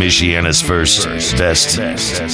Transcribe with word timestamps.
Michiana's 0.00 0.62
first, 0.62 1.06
best, 1.36 1.78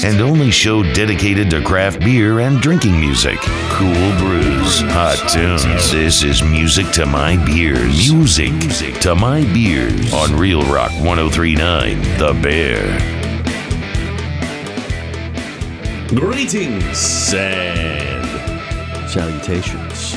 and 0.05 0.21
only 0.21 0.53
show 0.53 0.85
dedicated 0.95 1.51
to 1.51 1.61
craft 1.61 1.99
beer 1.99 2.39
and 2.39 2.61
drinking 2.61 3.01
music. 3.01 3.41
Cool 3.71 4.17
brews, 4.19 4.83
hot 4.93 5.17
tunes. 5.29 5.91
This 5.91 6.23
is 6.23 6.45
music 6.45 6.89
to 6.93 7.07
my 7.07 7.45
beers. 7.45 8.13
Music 8.13 8.53
to 9.01 9.17
my 9.17 9.43
beers 9.53 10.15
on 10.15 10.37
Real 10.37 10.63
Rock 10.63 10.93
1039, 10.93 12.01
The 12.19 12.39
Bear. 12.41 13.17
Greetings 16.11 17.35
and 17.35 19.11
salutations. 19.11 20.17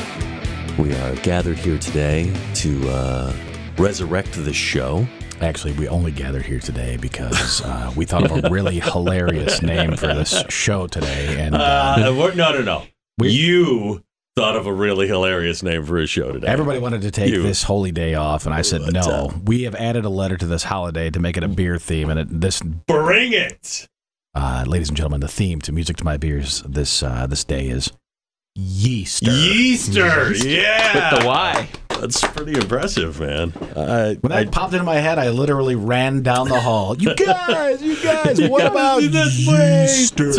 We 0.78 0.94
are 0.94 1.16
gathered 1.24 1.58
here 1.58 1.80
today 1.80 2.32
to 2.54 2.90
uh, 2.90 3.34
resurrect 3.76 4.34
the 4.34 4.54
show. 4.54 5.08
Actually, 5.42 5.74
we 5.74 5.88
only 5.88 6.12
gathered 6.12 6.46
here 6.46 6.60
today 6.60 6.98
because 6.98 7.62
uh, 7.62 7.92
we 7.96 8.06
thought 8.06 8.30
of 8.30 8.44
a 8.44 8.50
really 8.50 8.80
hilarious 8.82 9.62
name 9.62 9.96
for 9.96 10.08
this 10.08 10.44
show 10.50 10.86
today, 10.88 11.40
and 11.42 11.56
uh, 11.56 11.96
Uh, 12.10 12.14
we're- 12.18 12.36
no, 12.36 12.52
no, 12.52 12.62
no. 12.62 12.84
you 13.26 14.04
thought 14.36 14.56
of 14.58 14.66
a 14.68 14.74
really 14.74 15.08
hilarious 15.08 15.64
name 15.64 15.86
for 15.86 15.98
a 15.98 16.06
show 16.08 16.32
today. 16.34 16.48
everybody 16.48 16.80
wanted 16.80 17.02
to 17.02 17.12
take 17.12 17.32
You- 17.32 17.42
this 17.42 17.64
holy 17.64 17.92
day 17.94 18.16
off, 18.16 18.46
and 18.46 18.54
I 18.54 18.62
said 18.64 18.82
But, 18.84 18.94
no. 18.94 19.02
uh, 19.02 19.34
we 19.46 19.64
have 19.64 19.76
added 19.76 20.04
a 20.04 20.10
letter 20.10 20.36
to 20.38 20.46
this 20.46 20.64
holiday 20.64 21.10
to 21.10 21.20
make 21.22 21.38
it 21.38 21.44
a 21.44 21.48
beer 21.48 21.78
theme, 21.80 22.10
and 22.10 22.20
it, 22.20 22.28
this, 22.42 22.62
Bring 22.62 23.32
it! 23.32 23.88
uh, 24.36 24.66
ladies 24.68 24.90
and 24.90 24.98
gentlemen, 24.98 25.22
the 25.22 25.28
theme 25.30 25.60
to 25.62 25.72
music 25.72 25.96
to 25.98 26.04
my 26.04 26.18
beers 26.18 26.64
this 26.68 27.02
uh, 27.02 27.26
this 27.28 27.44
day 27.46 27.68
is 27.70 27.92
yeaster. 28.58 29.32
Yeaster! 29.32 30.44
Yeah! 30.46 31.12
With 31.14 31.22
the 31.22 31.28
Y. 31.28 31.70
That's 32.00 32.22
pretty 32.28 32.54
impressive, 32.54 33.20
man. 33.20 33.52
Uh, 33.76 34.16
When 34.22 34.32
that 34.32 34.52
popped 34.52 34.74
into 34.74 34.86
my 34.86 34.96
head, 34.96 35.20
I 35.20 35.30
literally 35.30 35.76
ran 35.76 36.22
down 36.24 36.48
the 36.48 36.60
hall. 36.60 36.96
You 36.98 37.14
guys, 37.26 37.82
you 37.82 38.02
guys, 38.02 38.40
what 38.50 38.66
about 38.66 39.02
yeaster? 39.02 40.32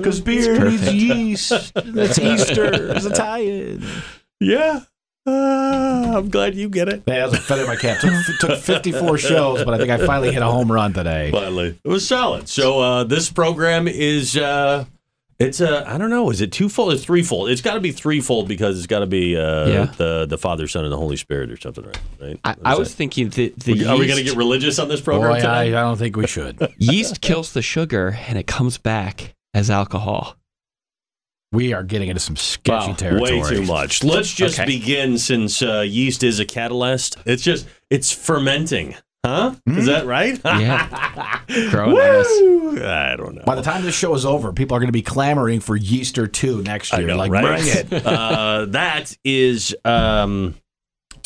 Because 0.00 0.20
beer 0.20 0.58
needs 0.70 0.92
yeast. 0.92 1.74
That's 1.74 2.18
Easter. 2.18 2.70
It's 2.94 3.04
Italian. 3.06 3.84
yeah. 4.40 4.80
Uh, 5.28 6.12
I'm 6.18 6.28
glad 6.30 6.54
you 6.54 6.68
get 6.68 6.88
it. 6.88 7.04
That 7.06 7.24
was 7.30 7.38
a 7.40 7.42
feather 7.42 7.62
in 7.62 7.66
my 7.68 7.74
cap. 7.74 7.98
Took, 8.00 8.12
took 8.38 8.58
54 8.60 9.18
shows, 9.18 9.64
but 9.64 9.74
I 9.74 9.78
think 9.78 9.90
I 9.90 9.98
finally 10.06 10.30
hit 10.32 10.40
a 10.40 10.46
home 10.46 10.70
run 10.70 10.92
today. 10.92 11.32
Finally, 11.32 11.80
it 11.82 11.88
was 11.88 12.06
solid. 12.06 12.48
So 12.48 12.78
uh, 12.78 13.02
this 13.02 13.28
program 13.32 13.88
is 13.88 14.36
uh, 14.36 14.84
it's 15.38 15.60
a 15.60 15.88
I 15.88 15.98
don't 15.98 16.10
know, 16.10 16.30
is 16.30 16.40
it 16.40 16.50
twofold 16.52 16.92
or 16.94 16.96
threefold? 16.96 17.50
It's 17.50 17.60
got 17.60 17.74
to 17.74 17.80
be 17.80 17.92
threefold 17.92 18.48
because 18.48 18.78
it's 18.78 18.86
got 18.86 19.00
to 19.00 19.06
be 19.06 19.36
uh, 19.36 19.68
Yeah. 19.68 19.84
the 19.96 20.26
the 20.26 20.38
Father, 20.38 20.66
Son, 20.66 20.84
and 20.84 20.92
the 20.92 20.96
Holy 20.96 21.16
Spirit 21.16 21.50
or 21.50 21.56
something, 21.58 21.84
right? 21.84 21.98
Right? 22.20 22.40
I, 22.44 22.54
I 22.64 22.74
was 22.76 22.88
that? 22.90 22.96
thinking 22.96 23.28
that 23.30 23.58
the 23.60 23.86
Are 23.86 23.96
we 23.98 24.06
going 24.06 24.18
to 24.18 24.24
get 24.24 24.36
religious 24.36 24.78
on 24.78 24.88
this 24.88 25.00
program 25.00 25.32
Boy, 25.40 25.46
I, 25.46 25.62
I 25.64 25.70
don't 25.70 25.96
think 25.98 26.16
we 26.16 26.26
should. 26.26 26.72
yeast 26.78 27.20
kills 27.20 27.52
the 27.52 27.62
sugar 27.62 28.18
and 28.28 28.38
it 28.38 28.46
comes 28.46 28.78
back 28.78 29.34
as 29.54 29.70
alcohol. 29.70 30.36
We 31.52 31.72
are 31.72 31.84
getting 31.84 32.08
into 32.08 32.20
some 32.20 32.36
sketchy 32.36 32.88
Wow, 32.88 32.94
territory. 32.94 33.40
way 33.40 33.48
too 33.48 33.62
much. 33.62 34.02
Let's 34.02 34.32
just 34.34 34.58
Okay. 34.58 34.66
begin 34.66 35.16
since 35.16 35.62
uh, 35.62 35.80
yeast 35.86 36.22
is 36.24 36.40
a 36.40 36.44
catalyst. 36.44 37.16
It's 37.24 37.42
just 37.42 37.66
it's 37.88 38.10
fermenting, 38.10 38.96
huh? 39.26 39.54
Hmm? 39.66 39.78
Is 39.78 39.86
that 39.86 40.06
right? 40.06 40.40
Yeah. 40.44 41.40
Growing. 41.70 41.94
Woo! 41.94 42.82
I 42.82 43.14
don't 43.16 43.34
know. 43.34 43.42
By 43.44 43.54
the 43.54 43.62
time 43.62 43.82
this 43.82 43.94
show 43.94 44.14
is 44.14 44.24
over, 44.24 44.52
people 44.52 44.76
are 44.76 44.80
going 44.80 44.88
to 44.88 44.92
be 44.92 45.02
clamoring 45.02 45.60
for 45.60 45.78
Yeaster 45.78 46.30
2 46.30 46.62
next 46.62 46.92
I 46.92 46.98
year. 46.98 47.08
know, 47.08 47.16
like, 47.16 47.30
right? 47.30 47.60
bring 47.60 47.66
it. 47.66 48.06
uh, 48.06 48.66
that 48.66 49.16
is. 49.24 49.74
Um, 49.84 50.54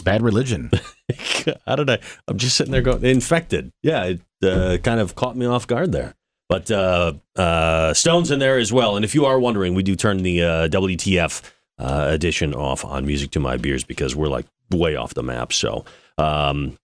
Bad 0.05 0.23
religion. 0.23 0.71
I 1.67 1.77
don't 1.77 1.87
know. 1.87 1.99
I'm 2.27 2.39
just 2.39 2.57
sitting 2.57 2.73
there 2.73 2.83
going, 2.83 3.05
infected. 3.05 3.71
Yeah, 3.83 4.05
it 4.05 4.21
uh, 4.43 4.79
kind 4.79 5.01
of 5.01 5.15
caught 5.15 5.37
me 5.37 5.47
off 5.47 5.67
guard 5.67 5.93
there. 5.93 6.15
But 6.49 6.71
uh, 6.71 7.13
uh, 7.37 7.95
Stone's 7.95 8.31
in 8.31 8.39
there 8.39 8.59
as 8.59 8.73
well. 8.73 8.97
And 8.97 9.05
if 9.05 9.15
you 9.15 9.27
are 9.27 9.39
wondering, 9.39 9.75
we 9.75 9.83
do 9.83 9.95
turn 9.95 10.23
the 10.23 10.43
uh, 10.43 10.69
WTF 10.69 11.43
uh, 11.79 12.07
edition 12.11 12.55
off 12.55 12.85
on 12.85 13.07
Music 13.07 13.31
to 13.33 13.41
My 13.41 13.57
Beers 13.57 13.85
because 13.85 14.17
we're 14.17 14.29
like 14.29 14.47
way 14.71 14.97
off 14.97 15.15
the 15.15 15.23
map. 15.23 15.53
So 15.53 15.85
um, 16.19 16.77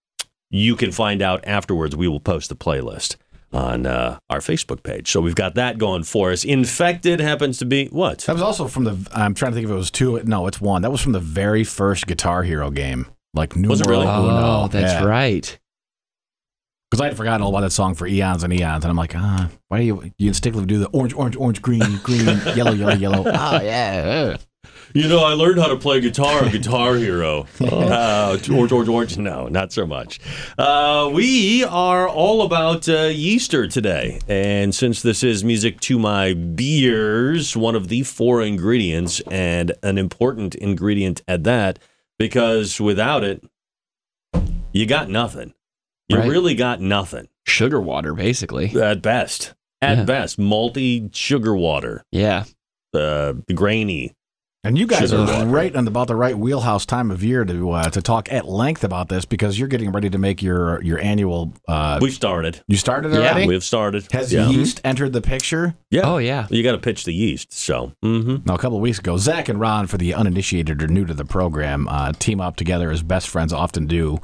you 0.50 0.76
can 0.76 0.92
find 0.92 1.22
out 1.22 1.46
afterwards. 1.46 1.96
We 1.96 2.08
will 2.08 2.20
post 2.20 2.48
the 2.48 2.56
playlist 2.56 3.16
on 3.52 3.86
uh, 3.86 4.18
our 4.28 4.38
Facebook 4.40 4.82
page. 4.82 5.10
So 5.10 5.20
we've 5.20 5.34
got 5.34 5.54
that 5.54 5.78
going 5.78 6.02
for 6.02 6.32
us. 6.32 6.44
Infected 6.44 7.20
happens 7.20 7.58
to 7.58 7.64
be 7.64 7.86
what? 7.86 8.18
That 8.20 8.32
was 8.34 8.42
also 8.42 8.66
from 8.68 8.84
the. 8.84 9.08
I'm 9.14 9.34
trying 9.34 9.52
to 9.52 9.54
think 9.56 9.64
if 9.66 9.70
it 9.70 9.74
was 9.74 9.90
two. 9.90 10.20
No, 10.24 10.46
it's 10.46 10.60
one. 10.60 10.82
That 10.82 10.90
was 10.90 11.00
from 11.00 11.12
the 11.12 11.20
very 11.20 11.64
first 11.64 12.06
Guitar 12.06 12.42
Hero 12.42 12.70
game. 12.70 13.06
Like 13.34 13.54
numero 13.54 13.70
Was 13.70 13.80
it 13.82 13.86
really? 13.86 14.06
uno. 14.06 14.62
Oh, 14.64 14.68
that's 14.70 15.04
right. 15.04 15.58
Because 16.90 17.02
I 17.02 17.08
had 17.08 17.16
forgotten 17.16 17.42
all 17.42 17.48
about 17.50 17.62
that 17.62 17.72
song 17.72 17.94
for 17.94 18.06
eons 18.06 18.44
and 18.44 18.52
eons, 18.52 18.84
and 18.84 18.90
I'm 18.90 18.96
like, 18.96 19.14
ah, 19.16 19.50
why 19.68 19.78
do 19.78 19.84
you 19.84 20.12
you 20.18 20.28
instinctively 20.28 20.66
do 20.66 20.78
the 20.78 20.86
orange, 20.90 21.14
orange, 21.14 21.36
orange, 21.36 21.60
green, 21.60 21.82
green, 22.04 22.24
yellow, 22.54 22.70
yellow, 22.72 22.94
yellow? 22.94 23.24
Oh 23.26 23.60
yeah. 23.62 24.36
You 24.94 25.08
know, 25.08 25.22
I 25.24 25.32
learned 25.34 25.58
how 25.58 25.66
to 25.68 25.76
play 25.76 26.00
guitar 26.00 26.44
on 26.44 26.50
Guitar 26.50 26.94
Hero. 26.96 27.46
Uh, 27.60 28.36
George, 28.38 28.70
George, 28.70 28.86
George. 28.86 29.18
No, 29.18 29.46
not 29.48 29.72
so 29.72 29.86
much. 29.86 30.18
Uh, 30.58 31.10
we 31.12 31.64
are 31.64 32.08
all 32.08 32.42
about 32.42 32.88
uh, 32.88 33.08
Yeaster 33.10 33.70
today. 33.70 34.20
And 34.28 34.74
since 34.74 35.02
this 35.02 35.22
is 35.22 35.44
music 35.44 35.80
to 35.82 35.98
my 35.98 36.32
beers, 36.34 37.56
one 37.56 37.74
of 37.74 37.88
the 37.88 38.02
four 38.02 38.42
ingredients, 38.42 39.20
and 39.30 39.72
an 39.82 39.98
important 39.98 40.54
ingredient 40.56 41.22
at 41.28 41.44
that, 41.44 41.78
because 42.18 42.80
without 42.80 43.22
it, 43.24 43.44
you 44.72 44.86
got 44.86 45.08
nothing. 45.08 45.52
You 46.08 46.18
Right. 46.18 46.28
really 46.30 46.54
got 46.54 46.80
nothing 46.80 47.28
Sugar 47.46 47.80
water, 47.80 48.14
basically. 48.14 48.68
at 48.80 49.02
best. 49.02 49.54
At 49.82 49.98
Yeah. 49.98 50.04
best, 50.04 50.38
malty 50.38 51.14
sugar 51.14 51.54
water, 51.54 52.04
Yeah. 52.12 52.44
uh, 52.94 53.34
grainy. 53.54 54.14
And 54.66 54.76
you 54.76 54.86
guys 54.86 55.10
Sugar 55.10 55.30
are 55.32 55.46
right 55.46 55.74
on 55.76 55.86
about 55.86 56.08
the 56.08 56.16
right 56.16 56.36
wheelhouse 56.36 56.84
time 56.84 57.10
of 57.10 57.22
year 57.22 57.44
to 57.44 57.70
uh, 57.70 57.90
to 57.90 58.02
talk 58.02 58.32
at 58.32 58.46
length 58.48 58.82
about 58.82 59.08
this 59.08 59.24
because 59.24 59.58
you're 59.58 59.68
getting 59.68 59.92
ready 59.92 60.10
to 60.10 60.18
make 60.18 60.42
your 60.42 60.82
your 60.82 60.98
annual. 60.98 61.52
Uh, 61.68 61.98
We 62.02 62.10
started. 62.10 62.62
you 62.66 62.76
started 62.76 63.12
Yeah. 63.12 63.18
already. 63.20 63.46
We've 63.46 63.62
started. 63.64 64.10
Has 64.12 64.32
yeah. 64.32 64.48
yeast 64.48 64.80
entered 64.84 65.12
the 65.12 65.20
picture? 65.20 65.74
Yeah. 65.90 66.02
Oh, 66.04 66.18
yeah. 66.18 66.46
You 66.50 66.62
got 66.62 66.72
to 66.72 66.78
pitch 66.78 67.04
the 67.04 67.14
yeast. 67.14 67.52
So, 67.52 67.92
hmm 68.02 68.36
Now, 68.44 68.54
a 68.54 68.58
couple 68.58 68.76
of 68.78 68.82
weeks 68.82 68.98
ago, 68.98 69.16
Zach 69.16 69.48
and 69.48 69.60
Ron, 69.60 69.86
for 69.86 69.98
the 69.98 70.14
uninitiated 70.14 70.82
or 70.82 70.88
new 70.88 71.04
to 71.06 71.14
the 71.14 71.24
program, 71.24 71.86
uh, 71.88 72.12
team 72.12 72.40
up 72.40 72.56
together 72.56 72.90
as 72.90 73.02
best 73.02 73.28
friends 73.28 73.52
often 73.52 73.86
do. 73.86 74.18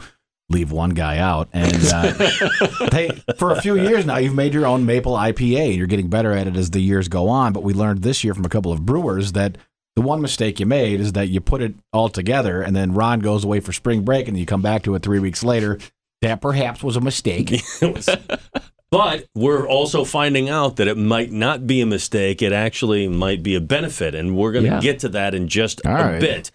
Leave 0.50 0.70
one 0.72 0.90
guy 0.90 1.16
out, 1.18 1.48
and 1.54 1.72
uh, 1.94 2.12
they 2.90 3.08
for 3.38 3.52
a 3.52 3.62
few 3.62 3.74
years 3.80 4.04
now 4.04 4.18
you've 4.18 4.34
made 4.34 4.52
your 4.52 4.66
own 4.66 4.84
maple 4.84 5.14
IPA. 5.14 5.66
and 5.68 5.74
You're 5.76 5.86
getting 5.86 6.08
better 6.08 6.32
at 6.32 6.46
it 6.46 6.56
as 6.56 6.70
the 6.70 6.80
years 6.80 7.08
go 7.08 7.28
on. 7.28 7.52
But 7.54 7.62
we 7.62 7.72
learned 7.72 8.02
this 8.02 8.22
year 8.24 8.34
from 8.34 8.44
a 8.44 8.50
couple 8.50 8.70
of 8.72 8.84
brewers 8.84 9.32
that 9.32 9.56
the 9.96 10.02
one 10.02 10.20
mistake 10.22 10.58
you 10.60 10.66
made 10.66 11.00
is 11.00 11.12
that 11.12 11.28
you 11.28 11.40
put 11.40 11.60
it 11.62 11.74
all 11.92 12.08
together, 12.08 12.62
and 12.62 12.74
then 12.74 12.94
Ron 12.94 13.20
goes 13.20 13.44
away 13.44 13.60
for 13.60 13.72
spring 13.72 14.02
break, 14.02 14.26
and 14.28 14.38
you 14.38 14.46
come 14.46 14.62
back 14.62 14.82
to 14.84 14.94
it 14.94 15.02
three 15.02 15.18
weeks 15.18 15.42
later. 15.44 15.78
That 16.22 16.40
perhaps 16.40 16.82
was 16.82 16.96
a 16.96 17.00
mistake. 17.00 17.60
but 18.90 19.26
we're 19.34 19.66
also 19.66 20.04
finding 20.04 20.48
out 20.48 20.76
that 20.76 20.86
it 20.88 20.96
might 20.96 21.32
not 21.32 21.66
be 21.66 21.80
a 21.80 21.86
mistake. 21.86 22.42
It 22.42 22.52
actually 22.52 23.08
might 23.08 23.42
be 23.42 23.54
a 23.54 23.60
benefit. 23.60 24.14
And 24.14 24.36
we're 24.36 24.52
going 24.52 24.64
to 24.66 24.70
Yeah. 24.72 24.80
get 24.80 25.00
to 25.00 25.08
that 25.10 25.34
in 25.34 25.48
just 25.48 25.84
All 25.86 25.92
a 25.96 26.12
right. 26.12 26.20
bit. 26.20 26.50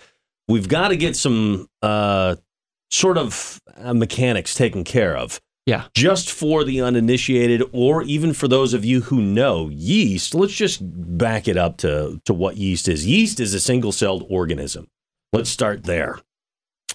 We've 0.47 0.67
got 0.69 0.89
to 0.89 0.95
get 0.95 1.15
some 1.15 1.67
uh, 1.81 2.35
sort 2.91 3.17
of 3.17 3.59
uh, 3.75 3.93
mechanics 3.93 4.55
taken 4.55 4.83
care 4.83 5.17
of. 5.17 5.41
Yeah. 5.67 5.83
Just 5.94 6.31
for 6.31 6.63
the 6.63 6.81
uninitiated, 6.81 7.61
or 7.73 8.01
even 8.03 8.33
for 8.33 8.47
those 8.47 8.73
of 8.73 8.85
you 8.85 9.01
who 9.01 9.22
know 9.22 9.67
yeast, 9.69 10.33
let's 10.33 10.53
just 10.53 10.79
back 10.81 11.47
it 11.50 11.57
up 11.57 11.75
to, 11.79 12.22
to 12.25 12.33
what 12.33 12.55
yeast 12.55 12.88
is. 12.88 13.05
Yeast 13.05 13.41
is 13.41 13.53
a 13.53 13.59
single 13.59 13.91
celled 13.91 14.25
organism. 14.29 14.88
Let's 15.33 15.50
start 15.50 15.83
there. 15.83 16.19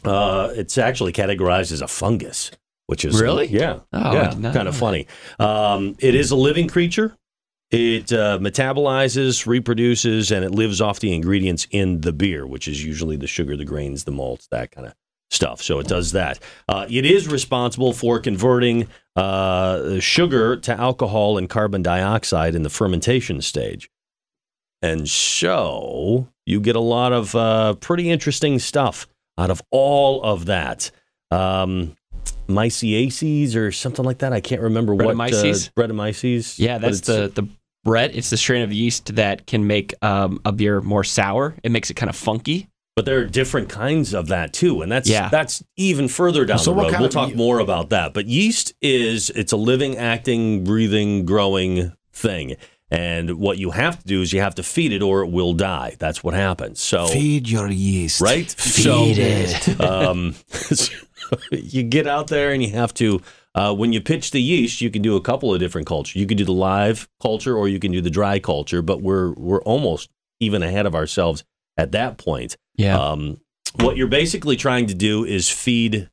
Uh, 0.04 0.50
it's 0.56 0.78
actually 0.78 1.12
categorized 1.12 1.70
as 1.70 1.82
a 1.82 1.86
fungus, 1.86 2.50
which 2.86 3.04
is 3.04 3.20
Really? 3.20 3.46
yeah, 3.48 3.80
Oh, 3.92 4.12
yeah, 4.14 4.32
kind 4.54 4.66
of 4.66 4.74
funny. 4.74 5.06
Um, 5.38 5.94
it 5.98 6.14
is 6.14 6.30
a 6.30 6.36
living 6.36 6.66
creature. 6.66 7.14
It 7.70 8.10
uh, 8.10 8.38
metabolizes, 8.38 9.46
reproduces, 9.46 10.30
and 10.32 10.44
it 10.46 10.50
lives 10.50 10.80
off 10.80 11.00
the 11.00 11.14
ingredients 11.14 11.66
in 11.70 12.00
the 12.00 12.12
beer, 12.12 12.46
which 12.46 12.68
is 12.68 12.82
usually 12.84 13.16
the 13.16 13.26
sugar, 13.26 13.54
the 13.56 13.64
grains, 13.66 14.04
the 14.04 14.12
malts, 14.12 14.46
that 14.50 14.70
kind 14.70 14.86
of 14.86 14.94
stuff. 15.32 15.62
So 15.62 15.78
it 15.78 15.88
does 15.88 16.12
that. 16.12 16.38
Uh, 16.68 16.86
it 16.88 17.04
is 17.04 17.26
responsible 17.26 17.92
for 17.92 18.20
converting 18.20 18.86
uh, 19.16 19.98
sugar 19.98 20.56
to 20.56 20.72
alcohol 20.72 21.38
and 21.38 21.48
carbon 21.48 21.82
dioxide 21.82 22.54
in 22.54 22.62
the 22.62 22.70
fermentation 22.70 23.40
stage. 23.40 23.90
And 24.82 25.08
so 25.08 26.28
you 26.44 26.60
get 26.60 26.76
a 26.76 26.80
lot 26.80 27.12
of 27.12 27.34
uh, 27.34 27.74
pretty 27.74 28.10
interesting 28.10 28.58
stuff 28.58 29.06
out 29.38 29.50
of 29.50 29.62
all 29.70 30.22
of 30.22 30.46
that. 30.46 30.90
Um, 31.30 31.96
myciaces 32.48 33.56
or 33.56 33.72
something 33.72 34.04
like 34.04 34.18
that. 34.18 34.32
I 34.32 34.40
can't 34.40 34.60
remember 34.60 34.94
what. 34.94 35.14
Uh, 35.14 35.18
Brettanomyces. 35.74 36.58
Yeah, 36.58 36.78
that's 36.78 37.00
the 37.00 37.28
the 37.34 37.48
Brett. 37.84 38.14
It's 38.14 38.30
the 38.30 38.36
strain 38.36 38.62
of 38.62 38.72
yeast 38.72 39.16
that 39.16 39.46
can 39.46 39.66
make 39.66 39.94
um, 40.02 40.40
a 40.44 40.52
beer 40.52 40.80
more 40.80 41.04
sour. 41.04 41.54
It 41.62 41.72
makes 41.72 41.90
it 41.90 41.94
kind 41.94 42.10
of 42.10 42.16
funky. 42.16 42.68
But 42.94 43.06
there 43.06 43.18
are 43.20 43.24
different 43.24 43.70
kinds 43.70 44.12
of 44.12 44.28
that 44.28 44.52
too, 44.52 44.82
and 44.82 44.92
that's 44.92 45.08
Yeah. 45.08 45.30
that's 45.30 45.62
even 45.76 46.08
further 46.08 46.44
down 46.44 46.58
So 46.58 46.72
the 46.72 46.76
what 46.76 46.92
road. 46.92 47.00
We'll 47.00 47.08
talk 47.08 47.30
ye- 47.30 47.34
more 47.36 47.58
about 47.58 47.88
that. 47.90 48.12
But 48.12 48.26
yeast 48.26 48.74
is 48.82 49.30
it's 49.30 49.52
a 49.52 49.56
living, 49.56 49.96
acting, 49.96 50.62
breathing, 50.64 51.24
growing 51.24 51.92
thing. 52.12 52.56
And 52.90 53.38
what 53.38 53.56
you 53.56 53.70
have 53.70 53.98
to 54.00 54.06
do 54.06 54.20
is 54.20 54.34
you 54.34 54.42
have 54.42 54.54
to 54.56 54.62
feed 54.62 54.92
it 54.92 55.00
or 55.02 55.22
it 55.22 55.30
will 55.30 55.54
die. 55.54 55.96
That's 55.98 56.22
what 56.22 56.34
happens. 56.34 56.82
So 56.82 57.06
Feed 57.06 57.48
your 57.48 57.68
yeast. 57.70 58.20
right? 58.20 58.50
Feed 58.50 58.84
so, 58.84 59.04
it. 59.06 59.80
um, 59.80 60.34
you 61.50 61.82
get 61.84 62.06
out 62.06 62.26
there 62.28 62.52
and 62.52 62.62
you 62.62 62.70
have 62.72 62.92
to. 62.94 63.22
Uh, 63.54 63.74
when 63.74 63.92
you 63.94 64.00
pitch 64.02 64.30
the 64.30 64.40
yeast, 64.42 64.82
you 64.82 64.90
can 64.90 65.00
do 65.02 65.16
a 65.16 65.20
couple 65.22 65.52
of 65.54 65.60
different 65.60 65.86
cultures. 65.86 66.16
You 66.16 66.26
can 66.26 66.36
do 66.36 66.44
the 66.44 66.52
live 66.52 67.08
culture 67.22 67.56
or 67.56 67.68
you 67.68 67.78
can 67.78 67.92
do 67.92 68.02
the 68.02 68.10
dry 68.10 68.38
culture. 68.38 68.82
But 68.82 69.00
we're 69.02 69.32
we're 69.32 69.62
almost 69.62 70.10
even 70.40 70.62
ahead 70.62 70.84
of 70.84 70.94
ourselves 70.94 71.44
at 71.78 71.92
that 71.92 72.18
point. 72.18 72.56
Yeah. 72.74 72.98
Um, 72.98 73.40
what 73.80 73.96
you're 73.96 74.08
basically 74.08 74.56
trying 74.56 74.86
to 74.86 74.94
do 74.94 75.24
is 75.24 75.48
feed 75.48 76.10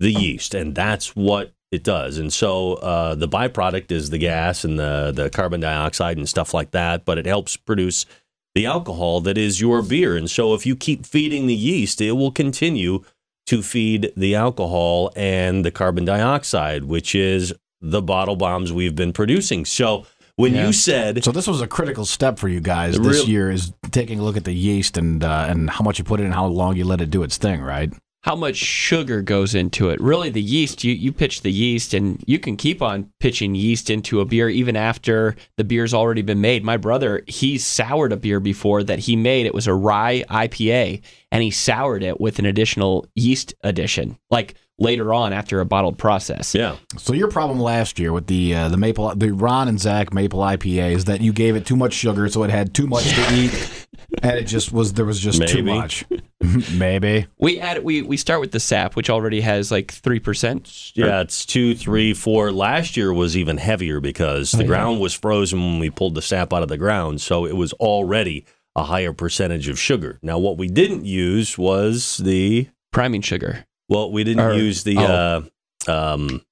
the 0.00 0.12
yeast, 0.12 0.54
and 0.54 0.74
that's 0.74 1.14
what 1.14 1.54
it 1.72 1.82
does. 1.82 2.18
And 2.18 2.32
so 2.32 2.74
uh, 2.74 3.14
the 3.14 3.28
byproduct 3.28 3.90
is 3.90 4.10
the 4.10 4.18
gas 4.18 4.64
and 4.64 4.78
the 4.78 5.12
the 5.14 5.30
carbon 5.30 5.60
dioxide 5.60 6.16
and 6.16 6.28
stuff 6.28 6.54
like 6.54 6.70
that. 6.72 7.04
But 7.04 7.18
it 7.18 7.26
helps 7.26 7.56
produce 7.56 8.06
the 8.54 8.66
alcohol 8.66 9.20
that 9.20 9.36
is 9.36 9.60
your 9.60 9.82
beer. 9.82 10.16
And 10.16 10.30
so 10.30 10.54
if 10.54 10.64
you 10.64 10.76
keep 10.76 11.04
feeding 11.04 11.46
the 11.46 11.54
yeast, 11.54 12.00
it 12.00 12.12
will 12.12 12.32
continue 12.32 13.04
to 13.46 13.62
feed 13.62 14.12
the 14.16 14.34
alcohol 14.34 15.12
and 15.14 15.64
the 15.64 15.70
carbon 15.70 16.04
dioxide, 16.04 16.84
which 16.84 17.14
is 17.14 17.52
the 17.80 18.02
bottle 18.02 18.36
bombs 18.36 18.72
we've 18.72 18.96
been 18.96 19.12
producing. 19.12 19.64
So 19.64 20.06
when 20.36 20.54
Yeah. 20.54 20.66
you 20.66 20.72
said 20.72 21.22
So 21.24 21.32
this 21.32 21.46
was 21.46 21.60
a 21.60 21.66
critical 21.66 22.04
step 22.04 22.38
for 22.38 22.48
you 22.48 22.60
guys 22.60 22.94
The 22.94 23.00
this 23.02 23.20
real- 23.20 23.28
year 23.28 23.50
is 23.50 23.72
taking 23.90 24.20
a 24.20 24.22
look 24.22 24.36
at 24.36 24.44
the 24.44 24.54
yeast 24.54 24.96
and 24.96 25.22
uh, 25.24 25.46
and 25.48 25.68
how 25.70 25.82
much 25.82 25.98
you 25.98 26.04
put 26.04 26.20
in 26.20 26.26
and 26.26 26.34
how 26.34 26.46
long 26.46 26.76
you 26.76 26.84
let 26.84 27.00
it 27.00 27.10
do 27.10 27.22
its 27.22 27.36
thing, 27.36 27.60
right? 27.62 27.92
how 28.22 28.34
much 28.34 28.56
sugar 28.56 29.22
goes 29.22 29.54
into 29.54 29.88
it. 29.88 30.00
Really, 30.00 30.30
the 30.30 30.42
yeast, 30.42 30.82
you, 30.82 30.92
you 30.92 31.12
pitch 31.12 31.42
the 31.42 31.52
yeast, 31.52 31.94
and 31.94 32.20
you 32.26 32.40
can 32.40 32.56
keep 32.56 32.82
on 32.82 33.08
pitching 33.20 33.54
yeast 33.54 33.88
into 33.88 34.18
a 34.20 34.24
beer 34.24 34.48
even 34.48 34.74
after 34.74 35.36
the 35.56 35.62
beer's 35.62 35.94
already 35.94 36.22
been 36.22 36.40
made. 36.40 36.64
My 36.64 36.76
brother, 36.76 37.22
he 37.28 37.56
soured 37.56 38.12
a 38.12 38.16
beer 38.16 38.40
before 38.40 38.82
that 38.82 38.98
he 38.98 39.14
made. 39.14 39.46
It 39.46 39.54
was 39.54 39.68
a 39.68 39.74
rye 39.74 40.24
IPA, 40.28 41.02
and 41.30 41.44
he 41.44 41.52
soured 41.52 42.02
it 42.02 42.20
with 42.20 42.40
an 42.40 42.46
additional 42.46 43.06
yeast 43.14 43.54
addition, 43.62 44.18
like 44.28 44.54
later 44.78 45.14
on 45.14 45.32
after 45.32 45.60
a 45.60 45.64
bottled 45.64 45.98
process. 45.98 46.54
yeah, 46.54 46.76
So 46.98 47.12
your 47.12 47.28
problem 47.28 47.58
last 47.60 47.98
year 47.98 48.12
with 48.12 48.26
the 48.26 48.54
uh, 48.54 48.68
the 48.68 48.76
maple 48.76 49.14
the 49.14 49.32
Ron 49.32 49.68
and 49.68 49.80
Zach 49.80 50.12
maple 50.12 50.40
IPA 50.40 50.92
is 50.94 51.04
that 51.06 51.20
you 51.20 51.32
gave 51.32 51.56
it 51.56 51.66
too 51.66 51.76
much 51.76 51.92
sugar, 51.94 52.28
so 52.28 52.42
it 52.42 52.50
had 52.50 52.74
too 52.74 52.86
much 52.86 53.04
to 53.04 53.34
eat, 53.34 53.86
and 54.22 54.38
it 54.38 54.44
just 54.44 54.72
was 54.72 54.92
there 54.92 55.04
was 55.04 55.20
just 55.20 55.46
too 55.48 55.62
much. 55.62 56.04
Maybe. 56.74 57.26
We 57.38 57.58
add 57.60 57.82
we 57.82 58.02
we 58.02 58.16
start 58.16 58.40
with 58.40 58.52
the 58.52 58.60
sap, 58.60 58.94
which 58.96 59.08
already 59.10 59.40
has 59.40 59.70
like 59.70 59.90
three 59.92 60.20
percent. 60.20 60.92
yeah, 60.94 61.20
it's 61.22 61.46
two, 61.46 61.74
three, 61.74 62.12
four. 62.14 62.52
Last 62.52 62.96
year 62.96 63.12
was 63.12 63.36
even 63.36 63.56
heavier 63.56 64.00
because 64.00 64.52
the 64.52 64.64
ground 64.64 65.00
was 65.00 65.14
frozen 65.14 65.60
when 65.60 65.78
we 65.78 65.90
pulled 65.90 66.14
the 66.14 66.22
sap 66.22 66.52
out 66.52 66.62
of 66.62 66.68
the 66.68 66.78
ground, 66.78 67.20
so 67.20 67.46
it 67.46 67.56
was 67.56 67.72
already 67.74 68.44
a 68.76 68.84
higher 68.84 69.14
percentage 69.14 69.68
of 69.68 69.78
sugar. 69.78 70.18
Now, 70.22 70.38
what 70.38 70.58
we 70.58 70.68
didn't 70.68 71.06
use 71.06 71.56
was 71.56 72.18
the 72.18 72.68
priming 72.92 73.22
sugar. 73.22 73.64
Well, 73.88 74.10
we 74.10 74.24
didn't 74.24 74.44
Or- 74.44 74.54
use 74.54 74.84
the 74.84 74.96
oh. 74.98 75.48
uh, 75.88 75.90
um, 76.14 76.42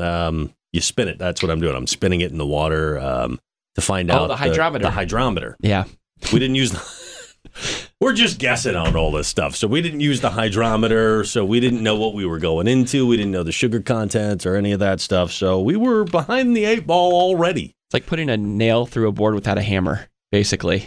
um, 0.00 0.54
you 0.72 0.80
spin 0.80 1.08
it. 1.08 1.18
That's 1.18 1.42
what 1.42 1.50
I'm 1.50 1.60
doing. 1.60 1.74
I'm 1.74 1.86
spinning 1.86 2.20
it 2.20 2.30
in 2.30 2.38
the 2.38 2.46
water 2.46 2.98
um, 2.98 3.40
to 3.74 3.80
find 3.80 4.10
Oh, 4.10 4.14
out 4.24 4.26
the 4.28 4.36
hydrometer. 4.36 4.84
The, 4.84 4.90
hydrometer. 4.90 5.56
Yeah, 5.60 5.84
We 6.32 6.38
didn't 6.38 6.56
use 6.56 6.72
the. 6.72 7.88
We're 8.00 8.12
just 8.12 8.38
guessing 8.38 8.76
on 8.76 8.94
all 8.94 9.10
this 9.10 9.26
stuff. 9.26 9.56
So 9.56 9.66
we 9.66 9.80
didn't 9.80 10.00
use 10.00 10.20
the 10.20 10.30
hydrometer. 10.30 11.24
So 11.24 11.44
we 11.44 11.58
didn't 11.60 11.82
know 11.82 11.96
what 11.96 12.14
we 12.14 12.26
were 12.26 12.38
going 12.38 12.68
into. 12.68 13.06
We 13.06 13.16
didn't 13.16 13.32
know 13.32 13.42
the 13.42 13.50
sugar 13.52 13.80
content 13.80 14.46
or 14.46 14.54
any 14.54 14.70
of 14.72 14.80
that 14.80 15.00
stuff. 15.00 15.32
So 15.32 15.60
we 15.60 15.74
were 15.74 16.04
behind 16.04 16.56
the 16.56 16.64
eight 16.64 16.86
ball 16.86 17.12
already. 17.14 17.74
it's 17.86 17.94
like 17.94 18.06
putting 18.06 18.28
a 18.30 18.36
nail 18.36 18.86
through 18.86 19.08
a 19.08 19.12
board 19.12 19.34
without 19.34 19.58
a 19.58 19.62
hammer, 19.62 20.08
basically. 20.30 20.86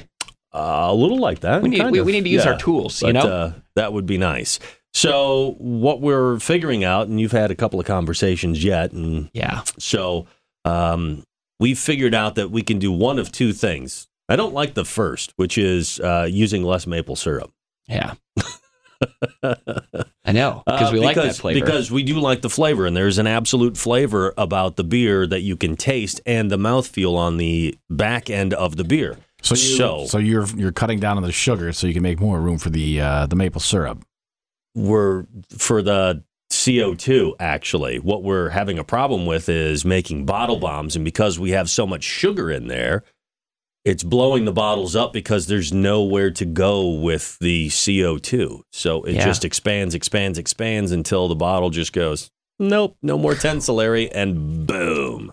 Uh, 0.54 0.88
a 0.89 0.94
little 0.94 1.18
like 1.19 1.42
that. 1.42 1.62
We 1.62 1.69
need 1.69 1.89
we, 1.92 2.01
we 2.01 2.12
need 2.13 2.24
to 2.25 2.30
use 2.30 2.45
Yeah. 2.45 2.51
our 2.51 2.57
tools, 2.60 3.00
But, 3.01 3.07
you 3.07 3.13
know. 3.13 3.22
uh, 3.22 3.54
that 3.75 3.92
would 3.92 4.06
be 4.06 4.18
nice. 4.18 4.60
So 4.94 5.56
what 5.58 6.02
we're 6.02 6.40
figuring 6.40 6.84
out, 6.84 7.08
and 7.08 7.20
you've 7.20 7.32
had 7.32 7.50
a 7.52 7.56
couple 7.56 7.80
of 7.80 7.86
conversations 7.86 8.64
yet, 8.64 8.92
and 8.92 9.30
yeah. 9.34 9.62
So 9.80 10.28
um, 10.66 11.24
we've 11.60 11.80
figured 11.80 12.14
out 12.14 12.36
that 12.36 12.52
we 12.52 12.62
can 12.62 12.78
do 12.80 12.92
one 12.92 13.18
of 13.20 13.32
two 13.32 13.54
things. 13.54 14.08
I 14.30 14.36
don't 14.36 14.54
like 14.54 14.74
the 14.74 14.86
first, 14.86 15.34
which 15.38 15.58
is 15.58 16.00
uh, 16.00 16.28
using 16.30 16.64
less 16.64 16.86
maple 16.88 17.16
syrup. 17.16 17.52
Yeah. 17.88 18.14
I 19.44 20.32
know 20.34 20.62
because 20.66 20.90
Uh, 20.90 20.94
we 20.94 21.00
like 21.00 21.16
that 21.16 21.36
flavor. 21.36 21.60
Because 21.66 21.90
we 21.92 22.04
do 22.04 22.20
like 22.20 22.42
the 22.42 22.50
flavor, 22.50 22.86
and 22.86 22.96
there's 22.96 23.18
an 23.18 23.28
absolute 23.28 23.76
flavor 23.78 24.34
about 24.38 24.76
the 24.76 24.84
beer 24.84 25.26
that 25.26 25.42
you 25.42 25.56
can 25.58 25.76
taste 25.76 26.22
and 26.26 26.52
the 26.52 26.58
mouthfeel 26.58 27.16
on 27.18 27.38
the 27.38 27.76
back 27.90 28.30
end 28.30 28.54
of 28.54 28.76
the 28.76 28.84
beer. 28.84 29.18
So 29.42 29.56
you, 29.56 29.76
So- 29.78 30.06
so 30.06 30.18
you're 30.20 30.46
you're 30.56 30.72
cutting 30.72 31.00
down 31.00 31.18
on 31.18 31.24
the 31.24 31.32
sugar 31.32 31.74
so 31.74 31.88
you 31.88 31.94
can 31.94 32.04
make 32.04 32.20
more 32.20 32.40
room 32.40 32.60
for 32.60 32.70
the 32.70 33.02
uh, 33.02 33.26
the 33.26 33.36
maple 33.36 33.60
syrup. 33.62 34.04
We're 34.76 35.26
for 35.58 35.82
the 35.82 36.24
CO2 36.52 37.34
actually. 37.40 37.98
What 38.00 38.24
we're 38.24 38.50
having 38.50 38.78
a 38.80 38.84
problem 38.84 39.26
with 39.26 39.50
is 39.50 39.84
making 39.86 40.26
bottle 40.26 40.60
bombs, 40.60 40.96
and 40.96 41.06
because 41.06 41.40
we 41.40 41.52
have 41.52 41.70
so 41.70 41.86
much 41.88 42.04
sugar 42.04 42.52
in 42.52 42.68
there, 42.68 43.04
it's 43.84 44.04
blowing 44.04 44.46
the 44.46 44.52
bottles 44.52 44.96
up 44.96 45.12
because 45.12 45.48
there's 45.48 45.74
nowhere 45.74 46.30
to 46.32 46.46
go 46.46 46.88
with 46.90 47.38
the 47.40 47.68
CO2. 47.70 48.62
So 48.72 49.02
it 49.04 49.16
Yeah. 49.16 49.26
just 49.26 49.44
expands, 49.44 49.96
expands, 49.96 50.38
expands 50.38 50.92
until 50.92 51.28
the 51.28 51.36
bottle 51.36 51.70
just 51.72 51.92
goes, 51.94 52.30
nope, 52.60 52.96
no 53.02 53.18
more 53.18 53.34
tencillary, 53.34 54.10
and 54.14 54.68
boom. 54.68 55.32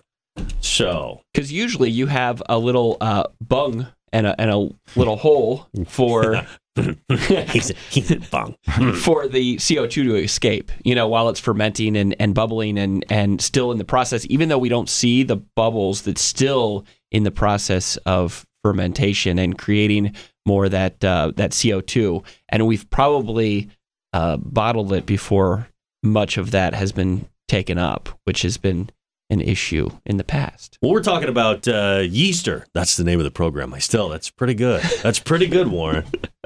So 0.61 1.21
Because 1.33 1.51
usually 1.51 1.91
you 1.91 2.07
have 2.07 2.41
a 2.49 2.57
little 2.57 2.97
uh, 3.01 3.23
bung 3.45 3.87
and 4.11 4.25
a, 4.25 4.39
and 4.41 4.49
a 4.49 4.69
little 4.95 5.17
hole 5.17 5.67
for 5.85 6.47
he's 7.49 7.71
a, 7.71 7.73
he's 7.89 8.11
a 8.11 8.19
bung. 8.31 8.55
for 9.01 9.27
the 9.27 9.57
CO2 9.57 9.89
to 9.89 10.15
escape, 10.15 10.71
you 10.83 10.95
know, 10.95 11.07
while 11.07 11.29
it's 11.29 11.39
fermenting 11.39 11.95
and, 11.97 12.15
and 12.19 12.33
bubbling 12.33 12.77
and, 12.77 13.05
and 13.09 13.41
still 13.41 13.71
in 13.71 13.77
the 13.77 13.85
process, 13.85 14.25
even 14.29 14.49
though 14.49 14.57
we 14.57 14.69
don't 14.69 14.89
see 14.89 15.23
the 15.23 15.35
bubbles, 15.35 16.03
that's 16.03 16.21
still 16.21 16.85
in 17.11 17.23
the 17.23 17.31
process 17.31 17.97
of 18.05 18.45
fermentation 18.63 19.39
and 19.39 19.57
creating 19.57 20.13
more 20.45 20.65
of 20.65 20.71
that 20.71 21.03
uh, 21.03 21.31
that 21.35 21.51
CO2. 21.51 22.23
And 22.49 22.67
we've 22.67 22.89
probably 22.89 23.69
uh, 24.13 24.37
bottled 24.37 24.93
it 24.93 25.05
before 25.05 25.67
much 26.03 26.37
of 26.37 26.51
that 26.51 26.73
has 26.73 26.91
been 26.91 27.27
taken 27.47 27.77
up, 27.77 28.09
which 28.25 28.41
has 28.43 28.57
been 28.57 28.89
an 29.29 29.41
issue 29.41 29.89
in 30.05 30.17
the 30.17 30.23
past. 30.23 30.77
Well, 30.81 30.91
we're 30.91 31.03
talking 31.03 31.29
about 31.29 31.67
uh, 31.67 31.99
Yeaster. 31.99 32.65
That's 32.73 32.97
the 32.97 33.03
name 33.03 33.19
of 33.19 33.25
the 33.25 33.31
program. 33.31 33.73
I 33.73 33.79
still, 33.79 34.09
that's 34.09 34.29
pretty 34.29 34.55
good. 34.55 34.81
That's 35.03 35.19
pretty 35.19 35.47
good, 35.47 35.67
Warren. 35.67 36.05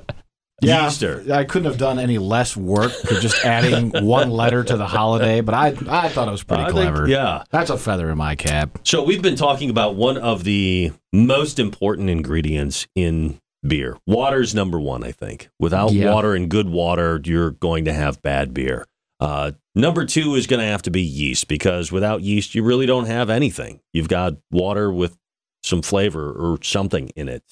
Yeaster. 0.62 1.30
I 1.30 1.44
couldn't 1.44 1.70
have 1.70 1.80
done 1.80 2.00
any 2.00 2.18
less 2.18 2.56
work 2.56 2.92
for 2.92 3.16
just 3.20 3.44
adding 3.44 3.90
one 4.06 4.30
letter 4.30 4.64
to 4.64 4.78
the 4.78 4.86
holiday, 4.88 5.42
but 5.42 5.54
I 5.56 5.68
I 5.90 6.10
thought 6.10 6.28
it 6.28 6.32
was 6.32 6.44
pretty 6.44 6.64
I 6.64 6.68
think- 6.68 6.76
clever. 6.94 7.08
yeah. 7.08 7.44
That's 7.50 7.70
a 7.70 7.78
feather 7.78 8.10
in 8.10 8.18
my 8.18 8.36
cap. 8.36 8.80
So 8.84 9.04
we've 9.04 9.22
been 9.22 9.36
talking 9.36 9.70
about 9.70 9.96
one 9.96 10.18
of 10.18 10.44
the 10.44 10.92
most 11.12 11.60
important 11.60 12.10
ingredients 12.10 12.88
in 12.96 13.40
beer. 13.66 13.98
Water's 14.06 14.54
number 14.54 14.80
one, 14.80 15.04
I 15.04 15.12
think. 15.12 15.50
Without 15.60 15.92
Yeah. 15.92 16.14
water 16.14 16.34
and 16.36 16.50
good 16.50 16.70
water, 16.70 17.20
you're 17.24 17.52
going 17.52 17.86
to 17.86 17.94
have 17.94 18.22
bad 18.22 18.54
beer. 18.54 18.86
Uh, 19.20 19.52
number 19.76 20.06
two 20.06 20.36
is 20.36 20.48
going 20.48 20.60
to 20.60 20.66
have 20.66 20.82
to 20.84 20.92
be 20.92 21.02
yeast 21.02 21.48
because 21.48 21.92
without 21.92 22.22
yeast, 22.22 22.56
you 22.56 22.64
really 22.64 22.86
don't 22.86 23.06
have 23.06 23.30
anything. 23.30 23.80
You've 23.94 24.10
got 24.10 24.34
water 24.52 24.92
with 24.92 25.18
some 25.64 25.82
flavor 25.82 26.30
or 26.32 26.62
something 26.62 27.10
in 27.16 27.30
it, 27.30 27.44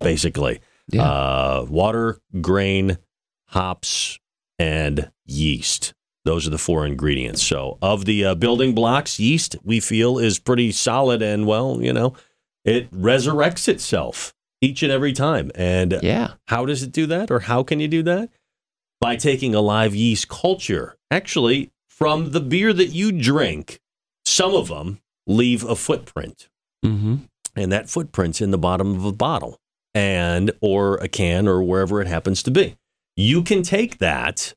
basically. 0.00 0.60
Yeah. 0.88 1.02
Uh, 1.04 1.66
water, 1.68 2.20
grain, 2.40 2.98
hops, 3.48 4.18
and 4.58 5.10
yeast. 5.26 5.94
Those 6.24 6.46
are 6.46 6.50
the 6.50 6.58
four 6.58 6.86
ingredients. 6.86 7.42
So, 7.42 7.78
of 7.82 8.04
the 8.06 8.24
uh, 8.24 8.34
building 8.34 8.74
blocks, 8.74 9.20
yeast 9.20 9.56
we 9.62 9.80
feel 9.80 10.18
is 10.18 10.38
pretty 10.38 10.72
solid, 10.72 11.20
and 11.22 11.46
well, 11.46 11.78
you 11.82 11.92
know, 11.92 12.14
it 12.64 12.90
resurrects 12.92 13.68
itself 13.68 14.32
each 14.60 14.82
and 14.82 14.90
every 14.90 15.12
time. 15.12 15.50
And 15.54 15.98
Yeah. 16.02 16.34
how 16.48 16.64
does 16.64 16.82
it 16.82 16.92
do 16.92 17.06
that, 17.06 17.30
or 17.30 17.40
how 17.40 17.62
can 17.62 17.78
you 17.80 17.88
do 17.88 18.02
that? 18.04 18.30
By 19.00 19.16
taking 19.16 19.54
a 19.54 19.60
live 19.60 19.94
yeast 19.94 20.28
culture. 20.28 20.96
Actually, 21.10 21.70
from 21.88 22.30
the 22.32 22.40
beer 22.40 22.72
that 22.72 22.88
you 22.88 23.12
drink, 23.12 23.80
some 24.24 24.54
of 24.54 24.68
them 24.68 25.00
leave 25.26 25.62
a 25.64 25.76
footprint 25.76 26.48
Mm-hmm. 26.84 27.16
and 27.56 27.72
that 27.72 27.88
footprint's 27.88 28.40
in 28.42 28.50
the 28.50 28.58
bottom 28.58 28.94
of 28.94 29.04
a 29.04 29.12
bottle 29.12 29.58
and 29.94 30.50
or 30.60 30.96
a 30.96 31.08
can 31.08 31.46
or 31.46 31.62
wherever 31.62 32.00
it 32.00 32.06
happens 32.06 32.42
to 32.42 32.50
be 32.50 32.76
you 33.16 33.42
can 33.42 33.62
take 33.62 33.98
that 33.98 34.54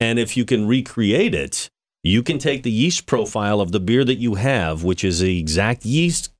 and 0.00 0.18
if 0.18 0.36
you 0.36 0.44
can 0.44 0.66
recreate 0.66 1.34
it 1.34 1.68
you 2.02 2.22
can 2.22 2.38
take 2.38 2.62
the 2.62 2.70
yeast 2.70 3.06
profile 3.06 3.60
of 3.60 3.72
the 3.72 3.80
beer 3.80 4.04
that 4.04 4.18
you 4.18 4.36
have 4.36 4.82
which 4.82 5.04
is 5.04 5.20
the 5.20 5.38
exact 5.38 5.84
yeast 5.84 6.32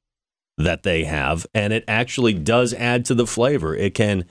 that 0.56 0.82
they 0.82 1.04
have 1.04 1.46
and 1.54 1.72
it 1.72 1.84
actually 1.86 2.32
does 2.32 2.72
add 2.74 3.04
to 3.04 3.14
the 3.14 3.26
flavor 3.26 3.74
it 3.76 3.94
can 3.94 4.24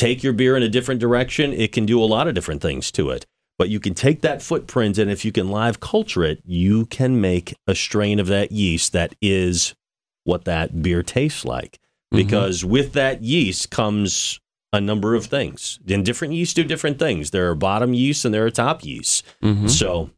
take 0.00 0.22
your 0.22 0.32
beer 0.32 0.56
in 0.56 0.62
a 0.62 0.68
different 0.68 0.98
direction, 0.98 1.52
it 1.52 1.72
can 1.72 1.84
do 1.84 2.02
a 2.02 2.06
lot 2.06 2.26
of 2.26 2.34
different 2.34 2.62
things 2.62 2.90
to 2.90 3.10
it. 3.10 3.26
But 3.58 3.68
you 3.68 3.78
can 3.78 3.92
take 3.92 4.22
that 4.22 4.40
footprint, 4.40 4.96
and 4.96 5.10
if 5.10 5.26
you 5.26 5.30
can 5.30 5.50
live 5.50 5.78
culture 5.78 6.24
it, 6.24 6.40
you 6.46 6.86
can 6.86 7.20
make 7.20 7.54
a 7.66 7.74
strain 7.74 8.18
of 8.18 8.26
that 8.28 8.50
yeast 8.50 8.94
that 8.94 9.14
is 9.20 9.74
what 10.24 10.46
that 10.46 10.80
beer 10.82 11.02
tastes 11.02 11.44
like. 11.44 11.78
Because 12.10 12.64
with 12.64 12.92
that 12.94 13.22
yeast 13.22 13.70
comes 13.70 14.40
a 14.72 14.80
number 14.80 15.14
of 15.14 15.26
things. 15.26 15.78
And 15.88 16.04
different 16.04 16.34
yeasts 16.34 16.54
do 16.54 16.64
different 16.64 16.98
things. 16.98 17.30
There 17.30 17.48
are 17.50 17.54
bottom 17.54 17.94
yeasts 17.94 18.24
and 18.24 18.32
there 18.34 18.44
are 18.46 18.50
top 18.50 18.84
yeasts. 18.84 19.22
Mhm. 19.42 19.68
So, 19.70 20.10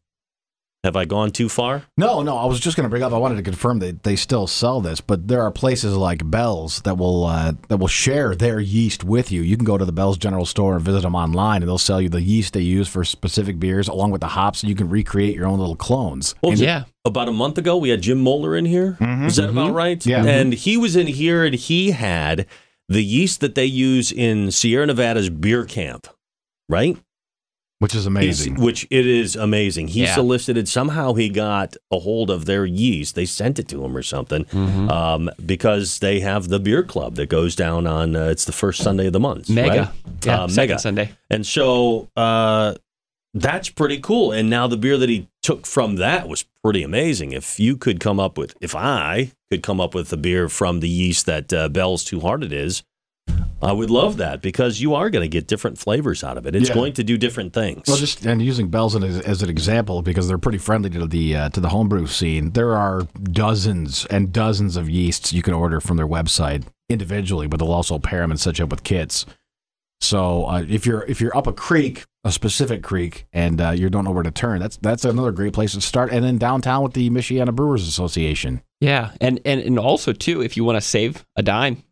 have 0.83 0.95
I 0.97 1.05
gone 1.05 1.31
too 1.31 1.47
far? 1.47 1.83
No, 1.97 2.21
no. 2.23 2.37
I 2.37 2.45
was 2.45 2.59
just 2.59 2.75
going 2.75 2.83
to 2.83 2.89
bring 2.89 3.03
up. 3.03 3.13
I 3.13 3.17
wanted 3.17 3.35
to 3.37 3.41
confirm 3.43 3.79
that 3.79 4.03
they 4.03 4.15
still 4.17 4.47
sell 4.47 4.81
this, 4.81 4.99
but 4.99 5.27
there 5.27 5.41
are 5.41 5.51
places 5.51 5.95
like 5.95 6.29
Bell's 6.29 6.81
that 6.81 6.97
will 6.97 7.25
uh, 7.25 7.53
that 7.69 7.77
will 7.77 7.87
share 7.87 8.35
their 8.35 8.59
yeast 8.59 9.03
with 9.03 9.31
you. 9.31 9.41
You 9.41 9.55
can 9.55 9.65
go 9.65 9.77
to 9.77 9.85
the 9.85 9.91
Bell's 9.93 10.17
General 10.17 10.45
Store 10.45 10.75
and 10.75 10.83
visit 10.83 11.01
them 11.03 11.15
online, 11.15 11.61
and 11.61 11.69
they'll 11.69 11.77
sell 11.77 12.01
you 12.01 12.09
the 12.09 12.21
yeast 12.21 12.53
they 12.53 12.61
use 12.61 12.87
for 12.87 13.05
specific 13.05 13.59
beers, 13.59 13.87
along 13.87 14.11
with 14.11 14.21
the 14.21 14.27
hops, 14.27 14.61
and 14.61 14.69
you 14.69 14.75
can 14.75 14.89
recreate 14.89 15.35
your 15.35 15.47
own 15.47 15.59
little 15.59 15.75
clones. 15.77 16.35
Well, 16.43 16.51
And- 16.51 16.61
Yeah. 16.61 16.83
about 17.05 17.29
a 17.29 17.33
month 17.33 17.57
ago, 17.57 17.77
we 17.77 17.89
had 17.89 18.01
Jim 18.01 18.19
Moeller 18.21 18.55
in 18.55 18.65
here. 18.65 18.97
here. 18.99 19.25
Is 19.25 19.37
that 19.37 19.49
about 19.49 19.73
right? 19.73 19.99
Mm-hmm. 19.99 20.09
Yeah. 20.09 20.25
And 20.25 20.53
he 20.53 20.75
was 20.77 20.95
in 20.95 21.07
here 21.07 21.43
and 21.45 21.55
he 21.55 21.91
had 21.91 22.45
the 22.89 23.03
yeast 23.03 23.39
that 23.39 23.55
they 23.55 23.65
use 23.65 24.11
in 24.11 24.51
Sierra 24.51 24.85
Nevada's 24.85 25.29
beer 25.29 25.63
camp, 25.65 26.07
right? 26.67 26.97
Which 27.79 27.93
is 27.95 28.03
He's- 28.03 28.07
amazing. 28.07 28.55
which 28.61 28.87
it 28.89 29.05
is 29.05 29.35
amazing. 29.35 29.89
He 29.89 30.03
Yeah. 30.03 30.15
solicited, 30.15 30.69
somehow 30.69 31.13
he 31.15 31.27
got 31.27 31.75
a 31.91 31.99
hold 31.99 32.29
of 32.29 32.45
their 32.45 32.65
yeast. 32.65 33.15
They 33.15 33.25
sent 33.25 33.59
it 33.59 33.67
to 33.69 33.83
him 33.83 33.97
or 33.97 34.03
something 34.03 34.45
Mm-hmm. 34.45 34.89
um, 34.89 35.29
because 35.45 35.99
they 35.99 36.21
have 36.21 36.47
the 36.47 36.59
beer 36.59 36.83
club 36.83 37.15
that 37.15 37.27
goes 37.27 37.55
down 37.55 37.85
on, 37.85 38.15
uh, 38.15 38.25
it's 38.27 38.45
the 38.45 38.53
first 38.53 38.81
Sunday 38.81 39.07
of 39.07 39.13
the 39.13 39.19
month. 39.19 39.49
Mega. 39.49 39.67
Right? 39.69 39.89
Yeah. 40.25 40.43
Uh, 40.43 40.47
second 40.47 40.55
mega. 40.71 40.79
Sunday. 40.79 41.11
And 41.29 41.45
so 41.45 42.07
uh, 42.15 42.75
that's 43.33 43.69
pretty 43.69 43.99
cool. 43.99 44.31
And 44.31 44.49
now 44.49 44.67
the 44.67 44.77
beer 44.77 44.97
that 44.97 45.09
he 45.09 45.27
took 45.41 45.65
from 45.65 45.95
that 45.97 46.29
was 46.29 46.45
pretty 46.63 46.83
amazing. 46.83 47.33
If 47.33 47.59
you 47.59 47.75
could 47.75 47.99
come 47.99 48.17
up 48.19 48.37
with, 48.37 48.55
if 48.61 48.75
I 48.75 49.31
could 49.51 49.61
come 49.63 49.81
up 49.81 49.93
with 49.93 50.13
a 50.13 50.17
beer 50.17 50.47
from 50.47 50.79
the 50.79 50.87
yeast 50.89 51.25
that 51.25 51.51
uh, 51.51 51.67
Bell's 51.67 52.05
Two 52.05 52.21
Hearted 52.21 52.53
is, 52.53 52.83
I 53.63 53.71
would 53.71 53.89
love 53.89 54.17
that 54.17 54.41
because 54.41 54.81
you 54.81 54.93
are 54.95 55.09
going 55.09 55.23
to 55.23 55.29
get 55.29 55.47
different 55.47 55.77
flavors 55.77 56.23
out 56.23 56.37
of 56.37 56.45
it. 56.45 56.55
It's 56.55 56.69
Yeah. 56.69 56.75
going 56.75 56.93
to 56.93 57.03
do 57.03 57.17
different 57.17 57.53
things. 57.53 57.83
Well, 57.87 57.97
just 57.97 58.25
and 58.25 58.41
using 58.41 58.67
Bell's 58.69 58.95
as, 58.95 59.19
as 59.21 59.41
an 59.41 59.49
example 59.49 60.01
because 60.01 60.27
they're 60.27 60.37
pretty 60.37 60.57
friendly 60.57 60.89
to 60.91 61.05
the 61.07 61.35
uh, 61.35 61.49
to 61.49 61.59
the 61.59 61.69
homebrew 61.69 62.07
scene. 62.07 62.51
There 62.51 62.75
are 62.75 63.07
dozens 63.23 64.05
and 64.07 64.31
dozens 64.31 64.75
of 64.77 64.89
yeasts 64.89 65.33
you 65.33 65.41
can 65.41 65.53
order 65.53 65.79
from 65.79 65.97
their 65.97 66.07
website 66.07 66.63
individually, 66.89 67.47
but 67.47 67.57
they'll 67.59 67.71
also 67.71 67.97
pair 67.99 68.21
them 68.21 68.31
and 68.31 68.39
set 68.39 68.59
you 68.59 68.65
up 68.65 68.71
with 68.71 68.83
kits. 68.83 69.25
So 70.01 70.45
uh, 70.45 70.65
if 70.67 70.85
you're 70.85 71.03
if 71.05 71.21
you're 71.21 71.35
up 71.35 71.47
a 71.47 71.53
creek, 71.53 72.03
a 72.25 72.31
specific 72.31 72.83
creek, 72.83 73.25
and 73.31 73.61
uh, 73.61 73.69
you 73.69 73.89
don't 73.89 74.03
know 74.03 74.11
where 74.11 74.23
to 74.23 74.31
turn, 74.31 74.59
that's 74.59 74.75
that's 74.77 75.05
another 75.05 75.31
great 75.31 75.53
place 75.53 75.73
to 75.73 75.81
start. 75.81 76.11
And 76.11 76.23
then 76.25 76.37
downtown 76.37 76.83
with 76.83 76.93
the 76.93 77.09
Michiana 77.09 77.55
Brewers 77.55 77.87
Association. 77.87 78.61
Yeah, 78.81 79.11
and 79.21 79.39
and 79.45 79.61
and 79.61 79.79
also 79.79 80.11
too, 80.11 80.41
if 80.41 80.57
you 80.57 80.65
want 80.65 80.75
to 80.75 80.81
save 80.81 81.25
a 81.37 81.41
dime, 81.41 81.83